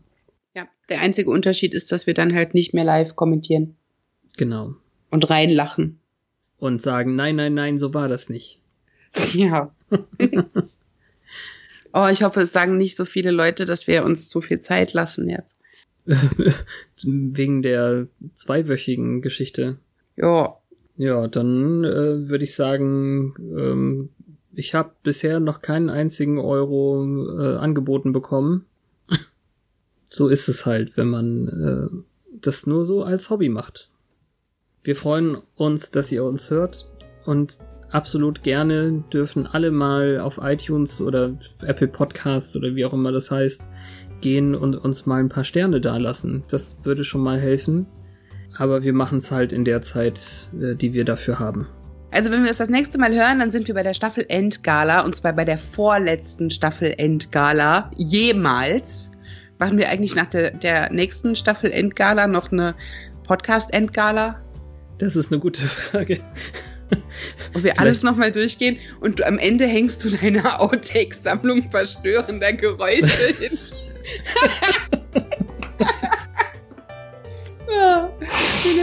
[0.55, 3.75] Ja, der einzige Unterschied ist, dass wir dann halt nicht mehr live kommentieren
[4.37, 4.75] Genau.
[5.11, 5.99] und reinlachen.
[6.59, 8.61] Und sagen, nein, nein, nein, so war das nicht.
[9.33, 9.75] Ja.
[11.95, 14.93] oh, ich hoffe, es sagen nicht so viele Leute, dass wir uns zu viel Zeit
[14.93, 15.59] lassen jetzt.
[17.05, 19.79] Wegen der zweiwöchigen Geschichte.
[20.17, 20.57] Ja.
[20.97, 24.11] Ja, dann äh, würde ich sagen, ähm,
[24.53, 27.05] ich habe bisher noch keinen einzigen Euro
[27.37, 28.67] äh, angeboten bekommen.
[30.09, 33.91] so ist es halt, wenn man äh, das nur so als Hobby macht.
[34.85, 36.87] Wir freuen uns, dass ihr uns hört
[37.25, 37.59] und
[37.91, 43.31] absolut gerne dürfen alle mal auf iTunes oder Apple Podcasts oder wie auch immer das
[43.31, 43.69] heißt
[44.25, 46.43] gehen und uns mal ein paar Sterne dalassen.
[46.51, 47.87] Das würde schon mal helfen.
[48.57, 51.69] Aber wir machen es halt in der Zeit, äh, die wir dafür haben.
[52.11, 55.01] Also wenn wir es das nächste Mal hören, dann sind wir bei der Staffel Endgala
[55.01, 59.11] und zwar bei der vorletzten Staffel Endgala jemals.
[59.59, 62.75] Machen wir eigentlich nach der, der nächsten Staffel Endgala noch eine
[63.27, 64.41] Podcast Endgala,
[64.99, 66.21] Das ist eine gute Frage.
[67.53, 73.35] wo wir alles nochmal durchgehen und du, am Ende hängst du deine Outtake-Sammlung verstörender Geräusche
[73.39, 73.59] hin.
[77.75, 78.11] Ja,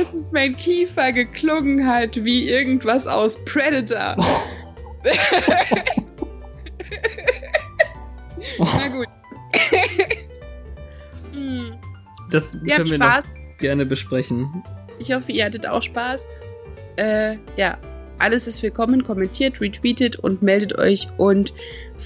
[0.02, 4.16] es mein Kiefer geklungen hat wie irgendwas aus Predator.
[8.60, 9.08] Na gut.
[11.34, 11.76] Hm,
[12.30, 13.28] Das habt können wir Spaß.
[13.30, 14.64] noch gerne besprechen.
[15.00, 16.28] Ich hoffe, ihr hattet auch Spaß.
[16.98, 17.78] Äh, ja,
[18.20, 19.04] alles ist willkommen.
[19.04, 21.54] Kommentiert, retweetet und meldet euch und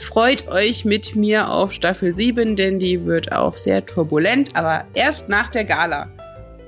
[0.03, 5.29] freut euch mit mir auf Staffel 7, denn die wird auch sehr turbulent, aber erst
[5.29, 6.09] nach der Gala.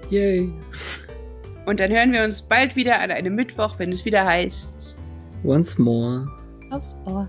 [0.09, 0.51] Yay.
[1.65, 4.97] Und dann hören wir uns bald wieder an einem Mittwoch, wenn es wieder heißt.
[5.43, 6.27] Once more.
[6.71, 7.27] Aufs Ohr.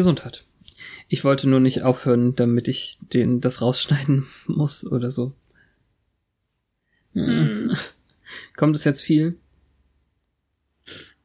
[0.00, 0.46] Gesundheit.
[1.08, 5.34] Ich wollte nur nicht aufhören, damit ich den das rausschneiden muss oder so.
[7.12, 7.76] Hm.
[8.56, 9.38] Kommt es jetzt viel?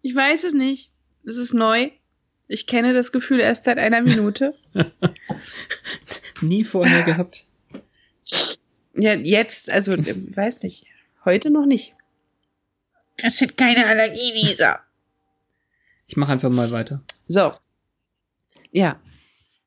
[0.01, 0.91] Ich weiß es nicht.
[1.23, 1.89] Es ist neu.
[2.49, 4.55] Ich kenne das Gefühl erst seit einer Minute.
[6.41, 7.47] Nie vorher gehabt?
[8.93, 10.85] Ja, jetzt, also, weiß nicht.
[11.23, 11.95] Heute noch nicht.
[13.19, 14.81] Das sind keine Allergie, Lisa.
[16.07, 17.01] Ich mache einfach mal weiter.
[17.25, 17.53] So.
[18.75, 19.04] Ja.